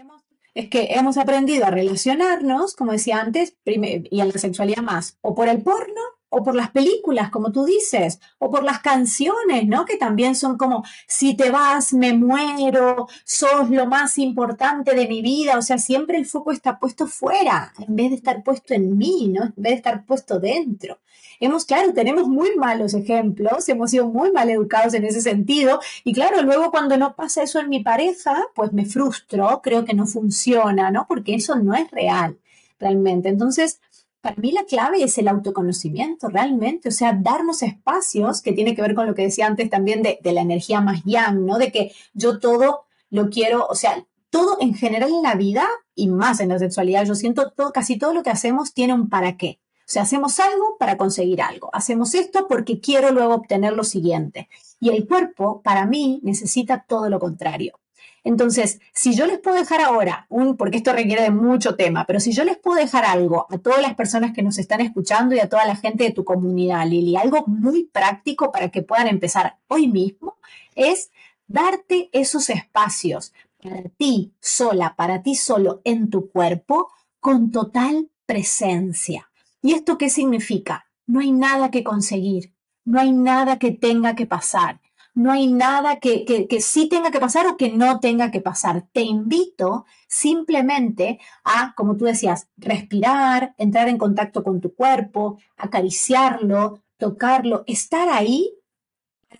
Es 0.56 0.70
que 0.70 0.94
hemos 0.94 1.18
aprendido 1.18 1.66
a 1.66 1.70
relacionarnos, 1.70 2.78
como 2.78 2.94
decía 2.94 3.20
antes, 3.20 3.58
y 3.66 4.22
a 4.22 4.26
la 4.26 4.32
sexualidad 4.32 4.82
más, 4.84 5.18
o 5.20 5.36
por 5.36 5.50
el 5.50 5.62
porno 5.62 6.02
o 6.38 6.44
por 6.44 6.54
las 6.54 6.70
películas, 6.72 7.30
como 7.30 7.54
tú 7.54 7.64
dices, 7.64 8.20
o 8.40 8.52
por 8.52 8.64
las 8.64 8.80
canciones, 8.80 9.66
¿no? 9.68 9.86
Que 9.86 9.96
también 9.96 10.36
son 10.36 10.58
como, 10.58 10.84
si 11.08 11.34
te 11.34 11.50
vas, 11.50 11.94
me 11.94 12.12
muero, 12.12 13.08
sos 13.24 13.70
lo 13.70 13.86
más 13.86 14.18
importante 14.18 14.94
de 14.94 15.08
mi 15.08 15.22
vida, 15.22 15.58
o 15.58 15.62
sea, 15.62 15.78
siempre 15.78 16.18
el 16.18 16.26
foco 16.26 16.52
está 16.52 16.78
puesto 16.78 17.08
fuera, 17.08 17.72
en 17.80 17.96
vez 17.96 18.10
de 18.10 18.18
estar 18.18 18.44
puesto 18.44 18.74
en 18.74 18.98
mí, 18.98 19.30
¿no? 19.30 19.46
En 19.46 19.54
vez 19.56 19.72
de 19.72 19.78
estar 19.78 20.06
puesto 20.06 20.38
dentro. 20.38 21.00
Hemos, 21.40 21.64
claro, 21.64 21.94
tenemos 21.94 22.28
muy 22.28 22.58
malos 22.58 22.94
ejemplos, 22.96 23.70
hemos 23.70 23.92
sido 23.92 24.08
muy 24.08 24.34
mal 24.34 24.50
educados 24.50 24.94
en 24.94 25.06
ese 25.06 25.22
sentido, 25.22 25.80
y 26.04 26.12
claro, 26.12 26.42
luego 26.42 26.70
cuando 26.70 26.98
no 26.98 27.16
pasa 27.16 27.44
eso 27.44 27.62
en 27.62 27.70
mi 27.70 27.82
pareja, 27.82 28.44
pues 28.56 28.74
me 28.74 28.86
frustro, 28.86 29.62
creo 29.64 29.86
que 29.86 29.94
no 29.94 30.06
funciona, 30.06 30.92
¿no? 30.92 31.06
Porque 31.08 31.36
eso 31.36 31.56
no 31.56 31.76
es 31.76 31.90
real, 31.92 32.38
realmente. 32.78 33.30
Entonces, 33.30 33.80
para 34.26 34.42
mí 34.42 34.52
la 34.52 34.64
clave 34.64 35.04
es 35.04 35.20
el 35.20 35.28
autoconocimiento, 35.28 36.30
realmente, 36.30 36.90
o 36.90 36.92
sea, 36.92 37.14
darnos 37.14 37.62
espacios, 37.62 38.42
que 38.42 38.54
tiene 38.54 38.74
que 38.74 38.82
ver 38.82 38.96
con 38.96 39.06
lo 39.06 39.14
que 39.14 39.22
decía 39.22 39.46
antes 39.46 39.70
también 39.70 40.02
de, 40.02 40.20
la 40.24 40.42
energía 40.42 40.82
más 40.82 41.04
yang, 41.04 41.46
¿no? 41.46 41.60
De 41.60 41.72
que 41.72 41.92
yo 42.16 42.40
todo 42.40 42.86
lo 43.12 43.30
quiero, 43.30 43.68
o 43.68 43.76
sea, 43.76 44.04
todo 44.32 44.58
en 44.62 44.74
general 44.74 45.12
en 45.12 45.22
la 45.22 45.36
vida 45.36 45.68
y 45.94 46.08
más 46.08 46.40
en 46.40 46.50
la 46.50 46.58
sexualidad, 46.58 47.06
yo 47.06 47.14
siento 47.14 47.52
todo, 47.52 47.72
casi 47.72 48.00
todo 48.00 48.16
lo 48.16 48.24
que 48.24 48.32
hacemos 48.32 48.74
tiene 48.74 48.96
un 48.96 49.10
para 49.10 49.38
qué. 49.38 49.60
O 49.82 49.86
sea, 49.86 50.02
hacemos 50.02 50.40
algo 50.40 50.76
para 50.80 50.98
conseguir 50.98 51.44
algo. 51.44 51.70
Hacemos 51.72 52.16
esto 52.16 52.48
porque 52.48 52.80
quiero 52.80 53.12
luego 53.12 53.36
obtener 53.36 53.74
lo 53.74 53.84
siguiente. 53.84 54.50
Y 54.80 54.90
el 54.90 55.08
cuerpo, 55.08 55.62
para 55.62 55.86
mí, 55.86 56.20
necesita 56.24 56.84
todo 56.88 57.12
lo 57.12 57.20
contrario. 57.20 57.80
Entonces, 58.26 58.82
si 58.92 59.14
yo 59.14 59.28
les 59.28 59.38
puedo 59.38 59.56
dejar 59.56 59.82
ahora, 59.82 60.28
porque 60.58 60.78
esto 60.78 60.92
requiere 60.92 61.22
de 61.22 61.30
mucho 61.30 61.76
tema, 61.76 62.06
pero 62.08 62.20
si 62.20 62.34
yo 62.34 62.44
les 62.44 62.58
puedo 62.58 62.78
dejar 62.78 63.06
algo 63.06 63.46
a 63.52 63.60
todas 63.60 63.84
las 63.84 63.94
personas 63.94 64.34
que 64.34 64.42
nos 64.42 64.58
están 64.58 64.82
escuchando 64.82 65.36
y 65.36 65.40
a 65.40 65.48
toda 65.48 65.64
la 65.68 65.76
gente 65.76 66.06
de 66.06 66.12
tu 66.12 66.26
comunidad, 66.26 66.88
Lili, 66.88 67.16
algo 67.16 67.44
muy 67.46 67.84
práctico 67.84 68.52
para 68.52 68.70
que 68.70 68.82
puedan 68.82 69.08
empezar 69.08 69.60
hoy 69.68 69.88
mismo, 69.88 70.38
es 70.74 71.12
darte 71.46 72.10
esos 72.14 72.50
espacios 72.50 73.32
para 73.62 73.84
ti 73.90 74.34
sola, 74.40 74.96
para 74.96 75.22
ti 75.22 75.36
solo 75.36 75.82
en 75.84 76.10
tu 76.10 76.32
cuerpo, 76.32 76.90
con 77.20 77.52
total 77.52 78.10
presencia. 78.26 79.30
¿Y 79.62 79.74
esto 79.74 80.00
qué 80.00 80.10
significa? 80.10 80.88
No 81.06 81.20
hay 81.20 81.32
nada 81.32 81.70
que 81.70 81.84
conseguir, 81.84 82.56
no 82.86 83.00
hay 83.00 83.12
nada 83.12 83.60
que 83.60 83.70
tenga 83.70 84.16
que 84.16 84.26
pasar 84.26 84.82
no 85.16 85.32
hay 85.32 85.48
nada 85.48 86.00
que, 86.00 86.26
que, 86.26 86.62
sí 86.62 86.90
tenga 86.90 87.10
que 87.10 87.22
pasar 87.22 87.48
o 87.48 87.56
que 87.56 87.72
no 87.72 88.02
tenga 88.02 88.32
que 88.32 88.42
pasar. 88.42 88.86
Te 88.92 89.02
invito 89.02 89.86
simplemente 90.08 91.20
a, 91.46 91.74
como 91.76 91.96
tú 91.96 92.04
decías, 92.04 92.50
respirar, 92.58 93.56
entrar 93.58 93.88
en 93.88 93.98
contacto 93.98 94.44
con 94.44 94.60
tu 94.60 94.76
cuerpo, 94.76 95.40
acariciarlo, 95.56 96.82
tocarlo, 96.98 97.64
estar 97.66 98.10
ahí, 98.10 98.54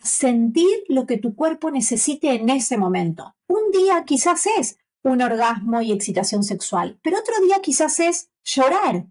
sentir 0.02 0.86
lo 0.88 1.06
que 1.06 1.18
tu 1.18 1.36
cuerpo 1.36 1.70
necesite 1.72 2.34
en 2.34 2.50
ese 2.50 2.78
momento. 2.78 3.36
Un 3.48 3.72
día 3.72 4.06
quizás 4.06 4.48
es 4.58 4.78
un 5.04 5.22
orgasmo 5.22 5.82
y 5.82 5.92
excitación 5.92 6.44
sexual, 6.44 7.00
pero 7.04 7.20
otro 7.20 7.36
día 7.44 7.60
quizás 7.62 8.00
es 8.00 8.30
llorar, 8.46 9.08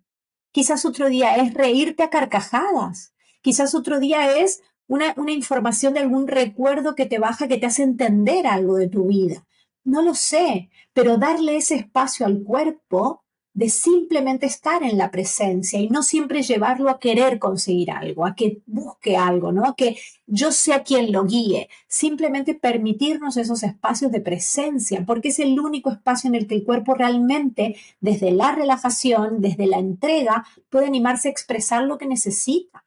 quizás 0.50 0.86
otro 0.86 1.08
día 1.10 1.36
es 1.36 1.52
reírte 1.52 2.02
a 2.02 2.10
carcajadas, 2.10 3.12
quizás 3.42 3.74
otro 3.74 4.00
día 4.00 4.38
es 4.38 4.62
una, 4.86 5.14
información 5.28 5.94
de 5.94 6.00
algún 6.00 6.28
recuerdo 6.28 6.94
que 6.94 7.06
te 7.06 7.18
baja, 7.18 7.48
que 7.48 7.58
te 7.58 7.66
hace 7.66 7.82
entender 7.82 8.46
algo 8.46 8.76
de 8.76 8.88
tu 8.88 9.06
vida. 9.06 9.44
No 9.84 10.02
lo 10.02 10.14
sé, 10.14 10.70
pero 10.92 11.18
darle 11.18 11.56
ese 11.56 11.76
espacio 11.76 12.26
al 12.26 12.42
cuerpo 12.42 13.22
de 13.54 13.68
simplemente 13.68 14.46
estar 14.46 14.82
en 14.82 14.98
la 14.98 15.12
presencia 15.12 15.78
y 15.78 15.88
no 15.88 16.02
siempre 16.02 16.42
llevarlo 16.42 16.90
a 16.90 16.98
querer 16.98 17.38
conseguir 17.38 17.92
algo, 17.92 18.26
a 18.26 18.34
que 18.34 18.62
busque 18.66 19.16
algo, 19.16 19.52
¿no? 19.52 19.64
A 19.64 19.76
que 19.76 19.96
yo 20.26 20.50
sea 20.50 20.82
quien 20.82 21.12
lo 21.12 21.24
guíe, 21.24 21.68
simplemente 21.86 22.54
permitirnos 22.54 23.36
esos 23.36 23.62
espacios 23.62 24.10
de 24.10 24.20
presencia, 24.20 25.04
porque 25.06 25.28
es 25.28 25.38
el 25.38 25.58
único 25.60 25.90
espacio 25.92 26.28
en 26.28 26.34
el 26.34 26.48
que 26.48 26.56
el 26.56 26.64
cuerpo 26.64 26.94
realmente, 26.94 27.76
desde 28.00 28.32
la 28.32 28.52
relajación, 28.56 29.40
desde 29.40 29.66
la 29.66 29.78
entrega, 29.78 30.44
puede 30.68 30.86
animarse 30.86 31.28
a 31.28 31.30
expresar 31.30 31.84
lo 31.84 31.96
que 31.96 32.06
necesita 32.06 32.83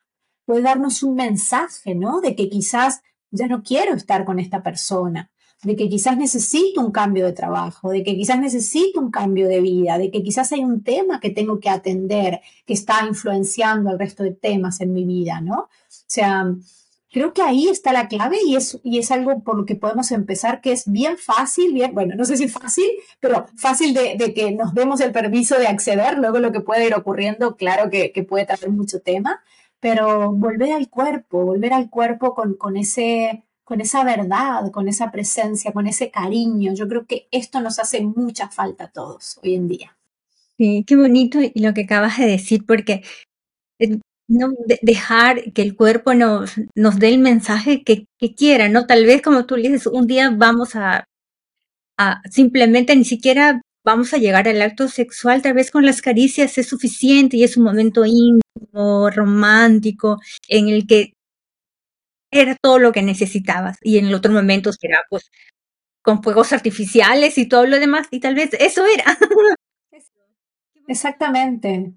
puede 0.48 0.62
darnos 0.62 1.04
un 1.04 1.16
mensaje, 1.16 1.93
¿no? 1.93 2.22
De 2.22 2.34
que 2.34 2.50
quizás 2.50 3.02
ya 3.32 3.48
no 3.48 3.64
quiero 3.64 3.93
estar 3.93 4.24
con 4.24 4.39
esta 4.39 4.64
persona, 4.64 5.30
de 5.62 5.76
que 5.76 5.89
quizás 5.89 6.16
necesito 6.16 6.80
un 6.80 6.91
cambio 6.91 7.26
de 7.26 7.34
trabajo, 7.34 7.89
de 7.89 8.02
que 8.02 8.16
quizás 8.16 8.39
necesito 8.39 9.02
un 9.02 9.12
cambio 9.12 9.50
de 9.50 9.60
vida, 9.60 9.98
de 9.98 10.10
que 10.10 10.24
quizás 10.24 10.54
hay 10.54 10.62
un 10.62 10.84
tema 10.84 11.20
que 11.20 11.32
tengo 11.32 11.60
que 11.60 11.70
atender 11.70 12.39
que 12.66 12.74
está 12.74 13.06
influenciando 13.06 13.89
al 13.89 14.00
resto 14.00 14.24
de 14.24 14.32
temas 14.32 14.80
en 14.80 14.93
mi 14.93 15.04
vida, 15.04 15.41
¿no? 15.41 15.56
O 15.64 15.70
sea, 16.08 16.45
creo 17.12 17.34
que 17.34 17.41
ahí 17.41 17.68
está 17.68 17.91
la 17.91 18.08
clave 18.08 18.38
y 18.45 18.56
es, 18.56 18.80
y 18.86 19.00
es 19.00 19.12
algo 19.12 19.43
por 19.43 19.58
lo 19.58 19.66
que 19.66 19.76
podemos 19.76 20.14
empezar 20.14 20.62
que 20.62 20.72
es 20.72 20.89
bien 20.89 21.18
fácil, 21.18 21.74
bien, 21.74 21.93
bueno, 21.93 22.16
no 22.16 22.24
sé 22.24 22.38
si 22.38 22.48
fácil, 22.48 22.89
pero 23.20 23.48
fácil 23.58 23.93
de, 23.93 24.34
que 24.34 24.54
nos 24.54 24.74
demos 24.74 25.02
el 25.02 25.12
permiso 25.12 25.60
de 25.60 25.68
acceder, 25.68 26.18
luego 26.18 26.39
lo 26.39 26.54
que 26.54 26.62
puede 26.62 26.88
ir 26.88 26.95
ocurriendo, 26.95 27.58
claro 27.58 27.89
que, 27.89 28.14
que 28.14 28.24
puede 28.24 28.45
traer 28.45 28.70
mucho 28.70 29.02
tema, 29.02 29.41
pero 29.80 30.32
volver 30.32 30.71
al 30.71 30.89
cuerpo, 30.89 31.45
volver 31.45 31.73
al 31.73 31.89
cuerpo 31.89 32.34
con, 32.34 32.78
ese, 32.78 33.43
con 33.63 33.82
esa 33.82 34.03
verdad, 34.03 34.71
con 34.71 34.88
esa 34.88 35.11
presencia, 35.11 35.71
con 35.71 35.88
ese 35.88 36.09
cariño. 36.09 36.73
Yo 36.73 36.88
creo 36.88 37.05
que 37.05 37.28
esto 37.32 37.61
nos 37.61 37.80
hace 37.80 38.01
mucha 38.01 38.49
falta 38.49 38.86
a 38.86 38.91
todos 38.91 39.39
hoy 39.43 39.55
en 39.55 39.67
día. 39.67 39.97
Sí, 40.57 40.84
qué 40.88 40.95
bonito 40.95 41.39
lo 41.55 41.73
que 41.73 41.84
acabas 41.84 42.17
de 42.17 42.25
decir, 42.25 42.65
porque 42.65 43.03
eh, 43.80 43.99
no 44.28 44.53
dejar 44.82 45.53
que 45.53 45.61
el 45.61 45.75
cuerpo 45.75 46.13
nos, 46.15 46.55
nos 46.75 46.97
dé 46.97 47.09
el 47.09 47.19
mensaje 47.19 47.84
que, 47.84 48.07
quiera, 48.36 48.67
¿no? 48.67 48.88
Tal 48.88 49.05
vez 49.05 49.21
como 49.21 49.45
tú 49.45 49.55
dices, 49.55 49.86
un 49.88 50.07
día 50.07 50.32
vamos 50.36 50.75
a 50.75 51.05
simplemente 52.30 52.95
ni 52.95 53.05
siquiera 53.05 53.61
vamos 53.88 54.14
a 54.14 54.18
llegar 54.18 54.46
al 54.50 54.62
acto 54.62 54.90
sexual, 54.90 55.42
tal 55.42 55.54
vez 55.54 55.72
con 55.72 55.86
las 55.86 56.02
caricias 56.02 56.58
es 56.58 56.68
suficiente 56.68 57.38
y 57.38 57.46
es 57.46 57.56
un 57.56 57.64
momento 57.64 58.04
íntimo, 58.06 59.10
romántico, 59.10 60.20
en 60.50 60.68
el 60.68 60.86
que 60.86 61.14
era 62.30 62.58
todo 62.62 62.80
lo 62.80 62.92
que 62.92 63.02
necesitabas. 63.02 63.78
Y 63.82 63.98
en 63.98 64.08
el 64.08 64.14
otro 64.14 64.34
momento 64.34 64.74
será 64.74 65.00
pues 65.10 65.32
con 66.02 66.22
fuegos 66.22 66.52
artificiales 66.52 67.38
y 67.38 67.48
todo 67.48 67.66
lo 67.66 67.80
demás, 67.80 68.08
y 68.12 68.20
tal 68.20 68.36
vez 68.36 68.50
eso 68.60 68.84
era. 68.86 69.06
Exactamente. 70.90 71.94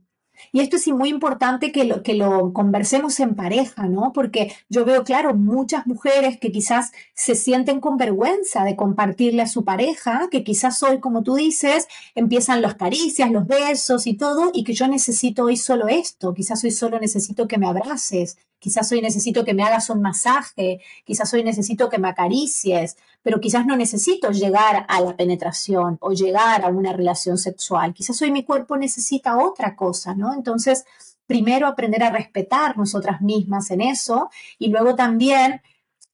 Y 0.53 0.61
esto 0.61 0.77
es 0.77 0.89
muy 0.89 1.09
importante 1.09 1.73
que 1.73 1.85
lo, 1.85 2.03
que 2.03 2.15
lo 2.15 2.53
conversemos 2.53 3.21
en 3.21 3.35
pareja, 3.35 3.87
¿no? 3.87 4.13
Porque 4.13 4.53
yo 4.69 4.85
veo, 4.85 5.05
claro, 5.05 5.35
muchas 5.35 5.87
mujeres 5.87 6.39
que 6.39 6.53
quizás 6.53 6.93
se 7.15 7.35
sienten 7.35 7.81
con 7.81 7.97
vergüenza 7.97 8.65
de 8.65 8.77
compartirle 8.77 9.43
a 9.43 9.47
su 9.47 9.65
pareja, 9.65 10.29
que 10.31 10.45
quizás 10.45 10.83
hoy, 10.83 11.01
como 11.01 11.23
tú 11.23 11.35
dices, 11.35 11.87
empiezan 12.15 12.63
las 12.63 12.75
caricias, 12.75 13.31
los 13.31 13.47
besos 13.47 14.07
y 14.07 14.15
todo, 14.15 14.51
y 14.53 14.65
que 14.65 14.75
yo 14.75 14.89
necesito 14.89 15.45
hoy 15.45 15.57
solo 15.57 15.89
esto, 15.89 16.35
quizás 16.35 16.63
hoy 16.65 16.71
solo 16.71 16.99
necesito 16.99 17.47
que 17.47 17.59
me 17.59 17.67
abraces, 17.67 18.39
quizás 18.61 18.93
hoy 18.93 19.01
necesito 19.01 19.45
que 19.45 19.55
me 19.55 19.65
hagas 19.65 19.91
un 19.91 20.01
masaje, 20.03 20.81
quizás 21.05 21.33
hoy 21.35 21.43
necesito 21.43 21.89
que 21.89 21.99
me 21.99 22.09
acaricies, 22.09 22.97
pero 23.23 23.41
quizás 23.41 23.67
no 23.67 23.77
necesito 23.77 24.31
llegar 24.31 24.87
a 24.89 25.01
la 25.01 25.17
penetración 25.17 25.99
o 26.01 26.13
llegar 26.13 26.65
a 26.65 26.69
una 26.69 26.93
relación 26.93 27.39
sexual, 27.39 27.93
quizás 27.95 28.21
hoy 28.23 28.31
mi 28.31 28.45
cuerpo 28.45 28.77
necesita 28.77 29.39
otra 29.39 29.75
cosa, 29.75 30.15
¿no? 30.15 30.30
Entonces, 30.33 30.85
primero 31.27 31.67
aprender 31.67 32.03
a 32.03 32.11
respetar 32.11 32.77
nosotras 32.77 33.21
mismas 33.21 33.71
en 33.71 33.81
eso 33.81 34.31
y 34.59 34.69
luego 34.69 34.97
también 34.97 35.63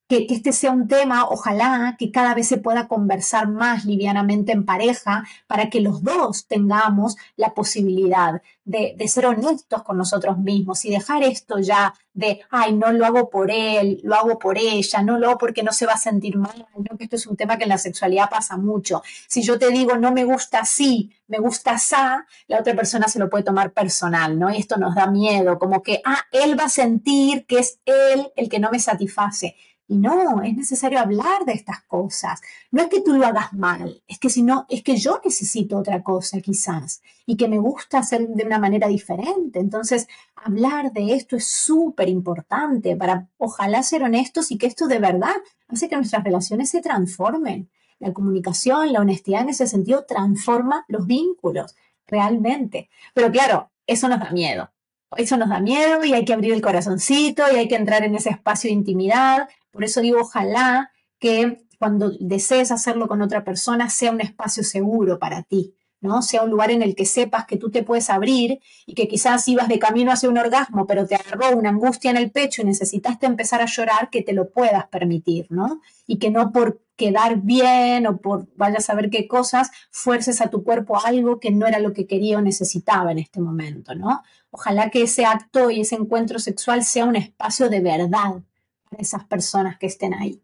que, 0.08 0.26
este 0.30 0.52
sea 0.52 0.70
un 0.70 0.88
tema, 0.88 1.28
ojalá 1.28 1.96
que 1.98 2.10
cada 2.10 2.34
vez 2.34 2.48
se 2.48 2.58
pueda 2.58 2.88
conversar 2.88 3.48
más 3.48 3.84
livianamente 3.84 4.52
en 4.52 4.64
pareja 4.64 5.24
para 5.46 5.68
que 5.70 5.80
los 5.80 6.02
dos 6.02 6.46
tengamos 6.46 7.16
la 7.36 7.54
posibilidad 7.54 8.40
de, 8.64 8.96
ser 9.08 9.26
honestos 9.26 9.82
con 9.82 9.96
nosotros 9.96 10.38
mismos 10.38 10.84
y 10.84 10.90
dejar 10.90 11.22
esto 11.22 11.58
ya 11.58 11.94
de, 12.12 12.40
ay, 12.50 12.72
no 12.74 12.92
lo 12.92 13.06
hago 13.06 13.30
por 13.30 13.50
él, 13.50 14.00
lo 14.02 14.14
hago 14.14 14.38
por 14.38 14.58
ella, 14.58 15.02
no 15.02 15.18
lo 15.18 15.28
hago 15.28 15.38
porque 15.38 15.62
no 15.62 15.72
se 15.72 15.86
va 15.86 15.92
a 15.92 15.98
sentir 15.98 16.36
mal, 16.36 16.66
que 16.98 17.04
esto 17.04 17.16
es 17.16 17.26
un 17.26 17.36
tema 17.36 17.58
que 17.58 17.64
en 17.64 17.70
la 17.70 17.78
sexualidad 17.78 18.30
pasa 18.30 18.56
mucho. 18.56 19.02
Si 19.28 19.42
yo 19.42 19.58
te 19.58 19.70
digo, 19.70 19.96
no 19.96 20.12
me 20.12 20.24
gusta 20.24 20.60
así, 20.60 21.12
me 21.28 21.38
gusta 21.38 21.72
así, 21.72 21.96
la 22.48 22.60
otra 22.60 22.74
persona 22.74 23.08
se 23.08 23.18
lo 23.18 23.30
puede 23.30 23.44
tomar 23.44 23.72
personal, 23.72 24.38
¿no? 24.38 24.50
Y 24.50 24.56
esto 24.56 24.76
nos 24.76 24.94
da 24.94 25.06
miedo, 25.06 25.58
como 25.58 25.82
que, 25.82 26.00
ah, 26.04 26.20
él 26.32 26.58
va 26.58 26.64
a 26.64 26.68
sentir 26.68 27.46
que 27.46 27.58
es 27.58 27.80
él 27.84 28.32
el 28.36 28.48
que 28.48 28.58
no 28.58 28.70
me 28.70 28.78
satisface 28.78 29.56
y 29.88 29.98
no, 29.98 30.42
es 30.42 30.56
necesario 30.56 30.98
hablar 30.98 31.44
de 31.44 31.52
estas 31.52 31.82
cosas. 31.82 32.40
No 32.72 32.82
es 32.82 32.88
que 32.88 33.02
tú 33.02 33.14
lo 33.14 33.26
hagas 33.26 33.52
mal, 33.52 34.02
es 34.08 34.18
que 34.18 34.30
si 34.30 34.42
no, 34.42 34.66
es 34.68 34.82
que 34.82 34.96
yo 34.96 35.20
necesito 35.24 35.78
otra 35.78 36.02
cosa 36.02 36.40
quizás 36.40 37.02
y 37.24 37.36
que 37.36 37.48
me 37.48 37.58
gusta 37.58 37.98
hacer 37.98 38.26
de 38.28 38.44
una 38.44 38.58
manera 38.58 38.88
diferente. 38.88 39.60
Entonces, 39.60 40.08
hablar 40.34 40.92
de 40.92 41.14
esto 41.14 41.36
es 41.36 41.46
súper 41.46 42.08
importante 42.08 42.96
para 42.96 43.28
ojalá 43.38 43.82
ser 43.82 44.02
honestos 44.02 44.50
y 44.50 44.58
que 44.58 44.66
esto 44.66 44.88
de 44.88 44.98
verdad 44.98 45.36
hace 45.68 45.88
que 45.88 45.96
nuestras 45.96 46.24
relaciones 46.24 46.70
se 46.70 46.80
transformen. 46.80 47.70
La 47.98 48.12
comunicación, 48.12 48.92
la 48.92 49.00
honestidad 49.00 49.42
en 49.42 49.50
ese 49.50 49.66
sentido 49.66 50.04
transforma 50.04 50.84
los 50.88 51.06
vínculos 51.06 51.76
realmente. 52.06 52.90
Pero 53.14 53.30
claro, 53.30 53.70
eso 53.86 54.08
nos 54.08 54.20
da 54.20 54.30
miedo. 54.30 54.70
eso 55.16 55.36
nos 55.36 55.48
da 55.48 55.60
miedo 55.60 56.04
y 56.04 56.12
hay 56.12 56.24
que 56.24 56.32
abrir 56.32 56.52
el 56.52 56.60
corazoncito 56.60 57.44
y 57.52 57.56
hay 57.56 57.68
que 57.68 57.76
entrar 57.76 58.02
en 58.02 58.16
ese 58.16 58.30
espacio 58.30 58.68
de 58.68 58.74
intimidad. 58.74 59.48
Por 59.76 59.84
eso 59.84 60.00
digo, 60.00 60.20
ojalá 60.22 60.90
que 61.18 61.58
cuando 61.78 62.10
desees 62.18 62.72
hacerlo 62.72 63.08
con 63.08 63.20
otra 63.20 63.44
persona 63.44 63.90
sea 63.90 64.10
un 64.10 64.22
espacio 64.22 64.64
seguro 64.64 65.18
para 65.18 65.42
ti, 65.42 65.74
¿no? 66.00 66.22
Sea 66.22 66.44
un 66.44 66.50
lugar 66.50 66.70
en 66.70 66.80
el 66.80 66.94
que 66.94 67.04
sepas 67.04 67.44
que 67.44 67.58
tú 67.58 67.70
te 67.70 67.82
puedes 67.82 68.08
abrir 68.08 68.60
y 68.86 68.94
que 68.94 69.06
quizás 69.06 69.46
ibas 69.48 69.68
de 69.68 69.78
camino 69.78 70.10
hacia 70.10 70.30
un 70.30 70.38
orgasmo, 70.38 70.86
pero 70.86 71.06
te 71.06 71.16
agarró 71.16 71.54
una 71.54 71.68
angustia 71.68 72.10
en 72.10 72.16
el 72.16 72.30
pecho 72.30 72.62
y 72.62 72.64
necesitaste 72.64 73.26
empezar 73.26 73.60
a 73.60 73.66
llorar, 73.66 74.08
que 74.08 74.22
te 74.22 74.32
lo 74.32 74.48
puedas 74.48 74.86
permitir, 74.86 75.46
¿no? 75.50 75.82
Y 76.06 76.18
que 76.18 76.30
no 76.30 76.52
por 76.52 76.80
quedar 76.96 77.42
bien 77.42 78.06
o 78.06 78.16
por 78.16 78.48
vaya 78.56 78.78
a 78.78 78.80
saber 78.80 79.10
qué 79.10 79.28
cosas, 79.28 79.70
fuerces 79.90 80.40
a 80.40 80.48
tu 80.48 80.64
cuerpo 80.64 80.98
algo 81.04 81.38
que 81.38 81.50
no 81.50 81.66
era 81.66 81.80
lo 81.80 81.92
que 81.92 82.06
quería 82.06 82.38
o 82.38 82.40
necesitaba 82.40 83.12
en 83.12 83.18
este 83.18 83.42
momento, 83.42 83.94
¿no? 83.94 84.22
Ojalá 84.50 84.88
que 84.88 85.02
ese 85.02 85.26
acto 85.26 85.70
y 85.70 85.82
ese 85.82 85.96
encuentro 85.96 86.38
sexual 86.38 86.82
sea 86.82 87.04
un 87.04 87.16
espacio 87.16 87.68
de 87.68 87.80
verdad 87.80 88.36
para 88.88 89.02
esas 89.02 89.24
personas 89.24 89.78
que 89.78 89.86
estén 89.86 90.14
ahí. 90.14 90.42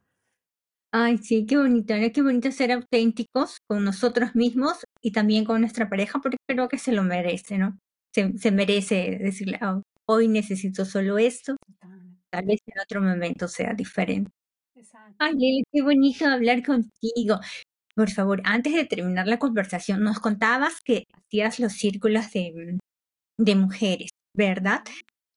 Ay, 0.95 1.17
sí, 1.19 1.47
qué 1.47 1.57
bonito, 1.57 1.97
¿no? 1.97 2.13
Qué 2.13 2.21
bonito 2.21 2.53
ser 2.53 2.71
auténticos 2.71 3.59
con 3.67 3.83
nosotros 3.83 4.35
mismos 4.35 4.85
y 5.01 5.13
también 5.13 5.45
con 5.45 5.63
nuestra 5.63 5.89
pareja, 5.89 6.21
porque 6.21 6.37
creo 6.47 6.69
que 6.69 6.77
se 6.77 6.93
lo 6.93 7.03
merece, 7.03 7.57
¿no? 7.57 7.79
Se, 8.15 8.51
merece 8.51 9.19
decirle, 9.19 9.59
oh, 9.63 9.81
hoy 10.07 10.29
necesito 10.29 10.85
solo 10.85 11.17
esto, 11.17 11.57
tal 12.31 12.45
vez 12.45 12.61
en 12.67 12.79
otro 12.79 13.01
momento 13.01 13.49
sea 13.49 13.73
diferente. 13.73 14.31
Ay, 15.19 15.33
Lili, 15.35 15.63
qué 15.73 15.81
bonito 15.83 16.27
hablar 16.27 16.63
contigo. 16.63 17.41
Por 17.95 18.11
favor, 18.11 18.43
antes 18.45 18.75
de 18.75 18.85
terminar 18.85 19.27
la 19.27 19.39
conversación, 19.39 20.03
nos 20.03 20.19
contabas 20.19 20.81
que 20.85 21.05
hacías 21.15 21.59
los 21.59 21.73
círculos 21.73 22.31
de, 22.33 22.79
de 23.39 23.55
mujeres, 23.55 24.11
¿verdad? 24.37 24.83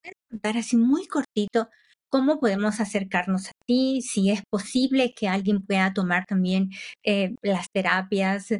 ¿Puedes 0.01 0.17
contar 0.29 0.57
así 0.57 0.75
muy 0.75 1.07
cortito 1.07 1.69
cómo 2.15 2.39
podemos 2.39 2.79
acercarnos 2.79 3.49
a 3.49 3.51
ti, 3.67 4.01
si 4.01 4.31
es 4.31 4.41
posible 4.49 5.13
que 5.13 5.27
alguien 5.27 5.61
pueda 5.65 5.93
tomar 5.93 6.25
también 6.25 6.69
eh, 7.03 7.35
las 7.41 7.67
terapias 7.73 8.51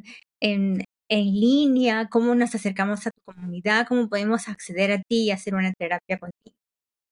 en, 0.42 0.84
en 1.10 1.26
línea, 1.40 2.10
cómo 2.10 2.36
nos 2.36 2.54
acercamos 2.54 3.08
a 3.08 3.12
tu 3.12 3.22
comunidad, 3.34 3.88
cómo 3.88 4.10
podemos 4.10 4.50
acceder 4.50 4.92
a 4.92 4.98
ti 4.98 5.24
y 5.28 5.32
hacer 5.32 5.56
una 5.56 5.72
terapia 5.72 6.20
contigo. 6.20 6.65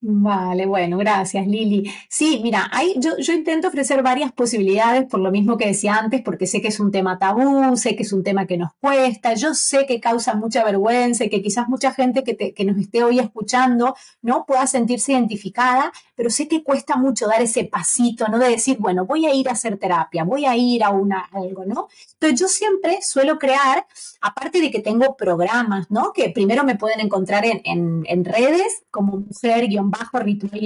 Vale, 0.06 0.66
bueno, 0.66 0.98
gracias 0.98 1.48
Lili. 1.48 1.90
Sí, 2.10 2.42
mira, 2.44 2.68
hay, 2.74 2.94
yo, 2.98 3.18
yo, 3.20 3.32
intento 3.32 3.70
ofrecer 3.70 4.04
varias 4.04 4.34
posibilidades 4.34 5.06
por 5.06 5.22
lo 5.22 5.32
mismo 5.32 5.56
que 5.58 5.68
decía 5.68 5.96
antes, 5.96 6.22
porque 6.22 6.46
sé 6.46 6.62
que 6.62 6.68
es 6.68 6.82
un 6.82 6.92
tema 6.92 7.18
tabú, 7.20 7.78
sé 7.78 7.96
que 7.96 8.04
es 8.04 8.12
un 8.12 8.22
tema 8.22 8.46
que 8.46 8.58
nos 8.58 8.74
cuesta, 8.82 9.34
yo 9.34 9.54
sé 9.54 9.86
que 9.86 10.02
causa 10.02 10.34
mucha 10.34 10.66
vergüenza 10.66 11.24
y 11.24 11.30
que 11.30 11.42
quizás 11.42 11.70
mucha 11.70 11.94
gente 11.94 12.26
que, 12.26 12.54
que 12.54 12.66
nos 12.66 12.78
esté 12.80 13.02
hoy 13.02 13.20
escuchando 13.20 13.96
no 14.22 14.46
pueda 14.46 14.68
sentirse 14.68 15.14
identificada, 15.14 15.94
pero 16.16 16.30
sé 16.30 16.50
que 16.50 16.66
cuesta 16.66 16.98
mucho 16.98 17.28
dar 17.28 17.42
ese 17.42 17.64
pasito, 17.64 18.28
¿no? 18.28 18.40
De 18.40 18.50
decir, 18.50 18.80
bueno, 18.80 19.06
voy 19.06 19.26
a 19.26 19.34
ir 19.34 19.48
a 19.48 19.54
hacer 19.54 19.78
terapia, 19.78 20.26
voy 20.26 20.46
a 20.46 20.58
ir 20.58 20.84
a 20.84 20.90
una, 20.90 21.30
algo, 21.32 21.64
¿no? 21.64 21.88
Entonces 22.16 22.42
yo 22.42 22.50
siempre 22.50 23.02
suelo 23.02 23.40
crear, 23.40 23.86
aparte 24.20 24.60
de 24.60 24.70
que 24.70 24.80
tengo 24.80 25.16
programas, 25.16 25.90
¿no? 25.90 26.12
Que 26.12 26.30
primero 26.30 26.66
me 26.66 26.76
pueden 26.76 27.00
encontrar 27.00 27.46
en, 27.46 27.62
en, 27.64 28.04
en 28.06 28.26
redes 28.26 28.84
como 28.92 29.18
mujer 29.18 29.70
bajo 29.98 30.20
ritual 30.20 30.62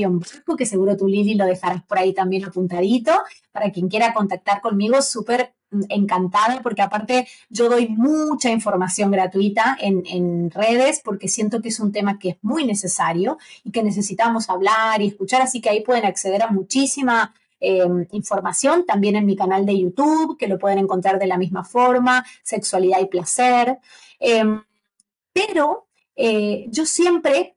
bajo, 0.45 0.55
que 0.57 0.65
seguro 0.65 0.97
tú 0.97 1.07
Lili 1.07 1.35
lo 1.35 1.45
dejarás 1.45 1.83
por 1.83 1.99
ahí 1.99 2.13
también 2.13 2.45
apuntadito, 2.45 3.11
para 3.51 3.71
quien 3.71 3.87
quiera 3.87 4.13
contactar 4.13 4.61
conmigo, 4.61 5.01
súper 5.01 5.53
encantada 5.89 6.61
porque 6.61 6.81
aparte 6.81 7.27
yo 7.49 7.69
doy 7.69 7.89
mucha 7.89 8.49
información 8.49 9.11
gratuita 9.11 9.77
en, 9.79 10.49
redes 10.49 11.01
porque 11.03 11.27
siento 11.27 11.61
que 11.61 11.69
es 11.69 11.79
un 11.79 11.91
tema 11.91 12.17
que 12.19 12.29
es 12.29 12.37
muy 12.41 12.65
necesario 12.65 13.37
y 13.65 13.71
que 13.71 13.83
necesitamos 13.83 14.49
hablar 14.49 15.01
y 15.01 15.07
escuchar, 15.07 15.41
así 15.41 15.59
que 15.59 15.69
ahí 15.69 15.83
pueden 15.83 16.05
acceder 16.05 16.41
a 16.41 16.47
muchísima 16.47 17.33
em, 17.59 18.05
información 18.11 18.85
también 18.85 19.15
en 19.17 19.25
mi 19.25 19.35
canal 19.35 19.65
de 19.65 19.77
YouTube, 19.77 20.37
que 20.37 20.47
lo 20.47 20.57
pueden 20.57 20.79
encontrar 20.79 21.19
de 21.19 21.27
la 21.27 21.37
misma 21.37 21.63
forma, 21.63 22.25
sexualidad 22.43 22.99
y 23.01 23.07
placer. 23.07 23.79
Em, 24.19 24.61
pero 25.33 25.87
eh, 26.15 26.67
yo 26.69 26.85
siempre 26.85 27.56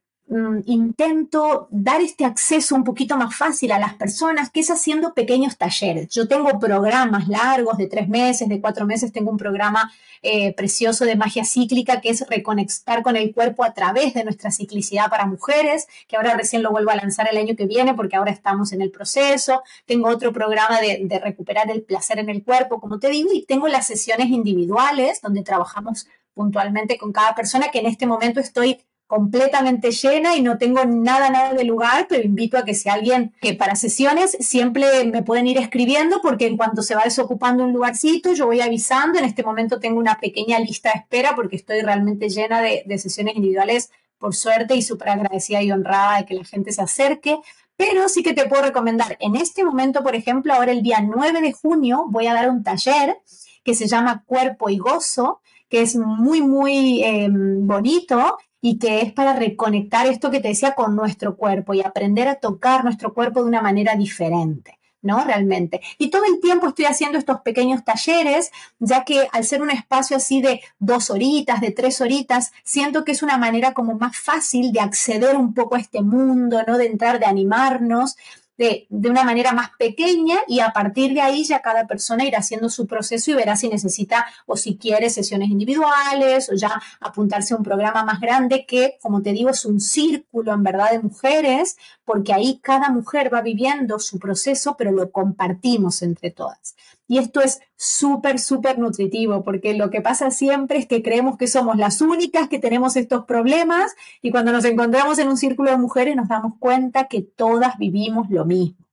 intento 0.65 1.67
dar 1.71 1.99
este 2.01 2.23
acceso 2.23 2.73
un 2.75 2.85
poquito 2.85 3.17
más 3.17 3.35
fácil 3.35 3.71
a 3.73 3.79
las 3.79 3.95
personas, 3.95 4.49
que 4.49 4.61
es 4.61 4.71
haciendo 4.71 5.13
pequeños 5.13 5.57
talleres. 5.57 6.07
Yo 6.09 6.27
tengo 6.27 6.57
programas 6.57 7.27
largos 7.27 7.77
de 7.77 7.87
tres 7.87 8.07
meses, 8.07 8.47
de 8.47 8.61
cuatro 8.61 8.85
meses, 8.85 9.11
tengo 9.11 9.29
un 9.29 9.37
programa 9.37 9.91
eh, 10.21 10.53
precioso 10.53 11.03
de 11.03 11.17
magia 11.17 11.43
cíclica 11.43 11.99
que 11.99 12.09
es 12.09 12.25
reconectar 12.29 13.03
con 13.03 13.17
el 13.17 13.33
cuerpo 13.33 13.65
a 13.65 13.73
través 13.73 14.13
de 14.13 14.23
nuestra 14.23 14.51
ciclicidad 14.51 15.09
para 15.09 15.25
mujeres, 15.25 15.87
que 16.07 16.15
ahora 16.15 16.35
recién 16.35 16.63
lo 16.63 16.71
vuelvo 16.71 16.91
a 16.91 16.95
lanzar 16.95 17.27
el 17.29 17.37
año 17.37 17.55
que 17.57 17.65
viene 17.65 17.93
porque 17.93 18.15
ahora 18.15 18.31
estamos 18.31 18.71
en 18.71 18.81
el 18.81 18.91
proceso. 18.91 19.63
Tengo 19.85 20.07
otro 20.07 20.31
programa 20.31 20.79
de 20.79 21.21
recuperar 21.21 21.69
el 21.69 21.81
placer 21.83 22.19
en 22.19 22.29
el 22.29 22.43
cuerpo, 22.43 22.79
como 22.79 22.99
te 22.99 23.09
digo, 23.09 23.31
y 23.33 23.45
tengo 23.45 23.67
las 23.67 23.87
sesiones 23.87 24.27
individuales 24.27 25.19
donde 25.21 25.43
trabajamos 25.43 26.07
puntualmente 26.33 26.97
con 26.97 27.11
cada 27.11 27.35
persona 27.35 27.69
que 27.69 27.79
en 27.79 27.87
este 27.87 28.05
momento 28.05 28.39
estoy 28.39 28.81
completamente 29.11 29.91
llena 29.91 30.37
y 30.37 30.41
no 30.41 30.57
tengo 30.57 30.85
nada, 30.85 31.29
nada 31.29 31.53
de 31.53 31.65
lugar, 31.65 32.05
pero 32.07 32.23
invito 32.23 32.57
a 32.57 32.63
que 32.63 32.73
si 32.73 32.87
alguien 32.87 33.33
que 33.41 33.53
para 33.53 33.75
sesiones 33.75 34.37
siempre 34.39 35.03
me 35.03 35.21
pueden 35.21 35.47
ir 35.47 35.57
escribiendo 35.57 36.21
porque 36.21 36.47
en 36.47 36.55
cuanto 36.55 36.81
se 36.81 36.95
va 36.95 37.03
desocupando 37.03 37.65
un 37.65 37.73
lugarcito, 37.73 38.31
yo 38.31 38.45
voy 38.45 38.61
avisando. 38.61 39.19
En 39.19 39.25
este 39.25 39.43
momento 39.43 39.81
tengo 39.81 39.99
una 39.99 40.17
pequeña 40.17 40.59
lista 40.59 40.93
de 40.93 40.99
espera 40.99 41.35
porque 41.35 41.57
estoy 41.57 41.81
realmente 41.81 42.29
llena 42.29 42.61
de, 42.61 42.83
de 42.85 42.97
sesiones 42.97 43.35
individuales, 43.35 43.91
por 44.17 44.33
suerte, 44.33 44.75
y 44.75 44.81
súper 44.81 45.09
agradecida 45.09 45.61
y 45.61 45.73
honrada 45.73 46.19
de 46.19 46.25
que 46.25 46.35
la 46.35 46.45
gente 46.45 46.71
se 46.71 46.81
acerque. 46.81 47.37
Pero 47.75 48.07
sí 48.07 48.23
que 48.23 48.31
te 48.31 48.45
puedo 48.45 48.61
recomendar, 48.61 49.17
en 49.19 49.35
este 49.35 49.65
momento, 49.65 50.03
por 50.03 50.15
ejemplo, 50.15 50.53
ahora 50.53 50.71
el 50.71 50.83
día 50.83 51.01
9 51.01 51.41
de 51.41 51.51
junio 51.51 52.05
voy 52.07 52.27
a 52.27 52.33
dar 52.33 52.49
un 52.49 52.63
taller 52.63 53.17
que 53.65 53.75
se 53.75 53.87
llama 53.87 54.23
Cuerpo 54.25 54.69
y 54.69 54.77
Gozo, 54.77 55.41
que 55.67 55.81
es 55.81 55.97
muy, 55.97 56.41
muy 56.41 57.03
eh, 57.03 57.27
bonito 57.29 58.37
y 58.61 58.77
que 58.77 59.01
es 59.01 59.11
para 59.11 59.33
reconectar 59.33 60.07
esto 60.07 60.31
que 60.31 60.39
te 60.39 60.49
decía 60.49 60.73
con 60.73 60.95
nuestro 60.95 61.35
cuerpo 61.35 61.73
y 61.73 61.81
aprender 61.81 62.27
a 62.27 62.35
tocar 62.35 62.83
nuestro 62.83 63.13
cuerpo 63.13 63.41
de 63.41 63.49
una 63.49 63.61
manera 63.61 63.95
diferente. 63.95 64.77
¿no? 65.01 65.23
Realmente. 65.23 65.81
Y 65.97 66.09
todo 66.09 66.23
el 66.25 66.39
tiempo 66.39 66.67
estoy 66.67 66.85
haciendo 66.85 67.17
estos 67.17 67.41
pequeños 67.41 67.83
talleres, 67.83 68.51
ya 68.79 69.03
que 69.03 69.27
al 69.31 69.43
ser 69.43 69.61
un 69.61 69.71
espacio 69.71 70.17
así 70.17 70.41
de 70.41 70.61
dos 70.79 71.09
horitas, 71.09 71.59
de 71.59 71.71
tres 71.71 72.01
horitas, 72.01 72.51
siento 72.63 73.03
que 73.03 73.13
es 73.13 73.23
una 73.23 73.37
manera 73.37 73.73
como 73.73 73.95
más 73.95 74.17
fácil 74.17 74.71
de 74.71 74.79
acceder 74.79 75.35
un 75.37 75.53
poco 75.53 75.75
a 75.75 75.79
este 75.79 76.01
mundo, 76.01 76.61
¿no? 76.67 76.77
De 76.77 76.85
entrar, 76.85 77.19
de 77.19 77.25
animarnos 77.25 78.15
de, 78.61 79.09
una 79.09 79.23
manera 79.23 79.53
más 79.53 79.71
pequeña 79.79 80.37
y 80.47 80.59
a 80.59 80.71
partir 80.71 81.15
de 81.15 81.21
ahí 81.21 81.43
ya 81.43 81.61
cada 81.63 81.87
persona 81.87 82.25
irá 82.25 82.39
haciendo 82.39 82.69
su 82.69 82.85
proceso 82.85 83.31
y 83.31 83.33
verá 83.33 83.55
si 83.55 83.67
necesita 83.69 84.27
o 84.45 84.55
si 84.55 84.77
quiere 84.77 85.09
sesiones 85.09 85.49
individuales 85.49 86.47
o 86.49 86.53
ya 86.53 86.79
apuntarse 86.99 87.55
a 87.55 87.57
un 87.57 87.63
programa 87.63 88.03
más 88.03 88.19
grande 88.19 88.65
que, 88.67 88.99
como 89.01 89.23
te 89.23 89.33
digo, 89.33 89.49
es 89.49 89.65
un 89.65 89.79
círculo 89.79 90.53
en 90.53 90.61
verdad 90.61 90.91
de 90.91 90.99
mujeres, 90.99 91.75
porque 92.05 92.33
ahí 92.33 92.59
cada 92.61 92.89
mujer 92.89 93.33
va 93.33 93.41
viviendo 93.41 93.97
su 93.97 94.19
proceso, 94.19 94.75
pero 94.77 94.91
lo 94.91 95.11
compartimos 95.11 96.03
entre 96.03 96.29
todas. 96.29 96.75
Y 97.11 97.17
esto 97.17 97.41
es 97.41 97.59
súper, 97.75 98.39
súper 98.39 98.79
nutritivo, 98.79 99.43
porque 99.43 99.73
lo 99.73 99.89
que 99.89 99.99
pasa 99.99 100.31
siempre 100.31 100.77
es 100.77 100.87
que 100.87 101.03
creemos 101.03 101.35
que 101.35 101.47
somos 101.47 101.75
las 101.75 101.99
únicas 101.99 102.47
que 102.47 102.57
tenemos 102.57 102.95
estos 102.95 103.25
problemas 103.25 103.93
y 104.21 104.31
cuando 104.31 104.53
nos 104.53 104.63
encontramos 104.63 105.19
en 105.19 105.27
un 105.27 105.35
círculo 105.35 105.71
de 105.71 105.75
mujeres 105.75 106.15
nos 106.15 106.29
damos 106.29 106.53
cuenta 106.57 107.09
que 107.09 107.21
todas 107.21 107.77
vivimos 107.77 108.29
lo 108.29 108.45
mismo. 108.45 108.85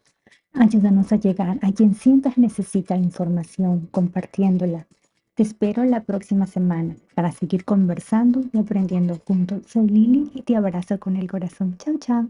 Ayúdanos 0.58 1.12
a 1.12 1.16
llegar 1.16 1.58
a 1.62 1.70
quien 1.70 1.94
sientas 1.94 2.36
necesita 2.36 2.96
información, 2.96 3.86
compartiéndola. 3.92 4.88
Te 5.34 5.44
espero 5.44 5.84
la 5.84 6.02
próxima 6.02 6.48
semana 6.48 6.96
para 7.14 7.30
seguir 7.30 7.64
conversando 7.64 8.42
y 8.52 8.58
aprendiendo 8.58 9.20
juntos. 9.24 9.62
Soy 9.68 9.86
Lili 9.86 10.32
y 10.34 10.42
te 10.42 10.56
abrazo 10.56 10.98
con 10.98 11.14
el 11.14 11.30
corazón. 11.30 11.76
Chao, 11.78 11.96
chao. 11.98 12.26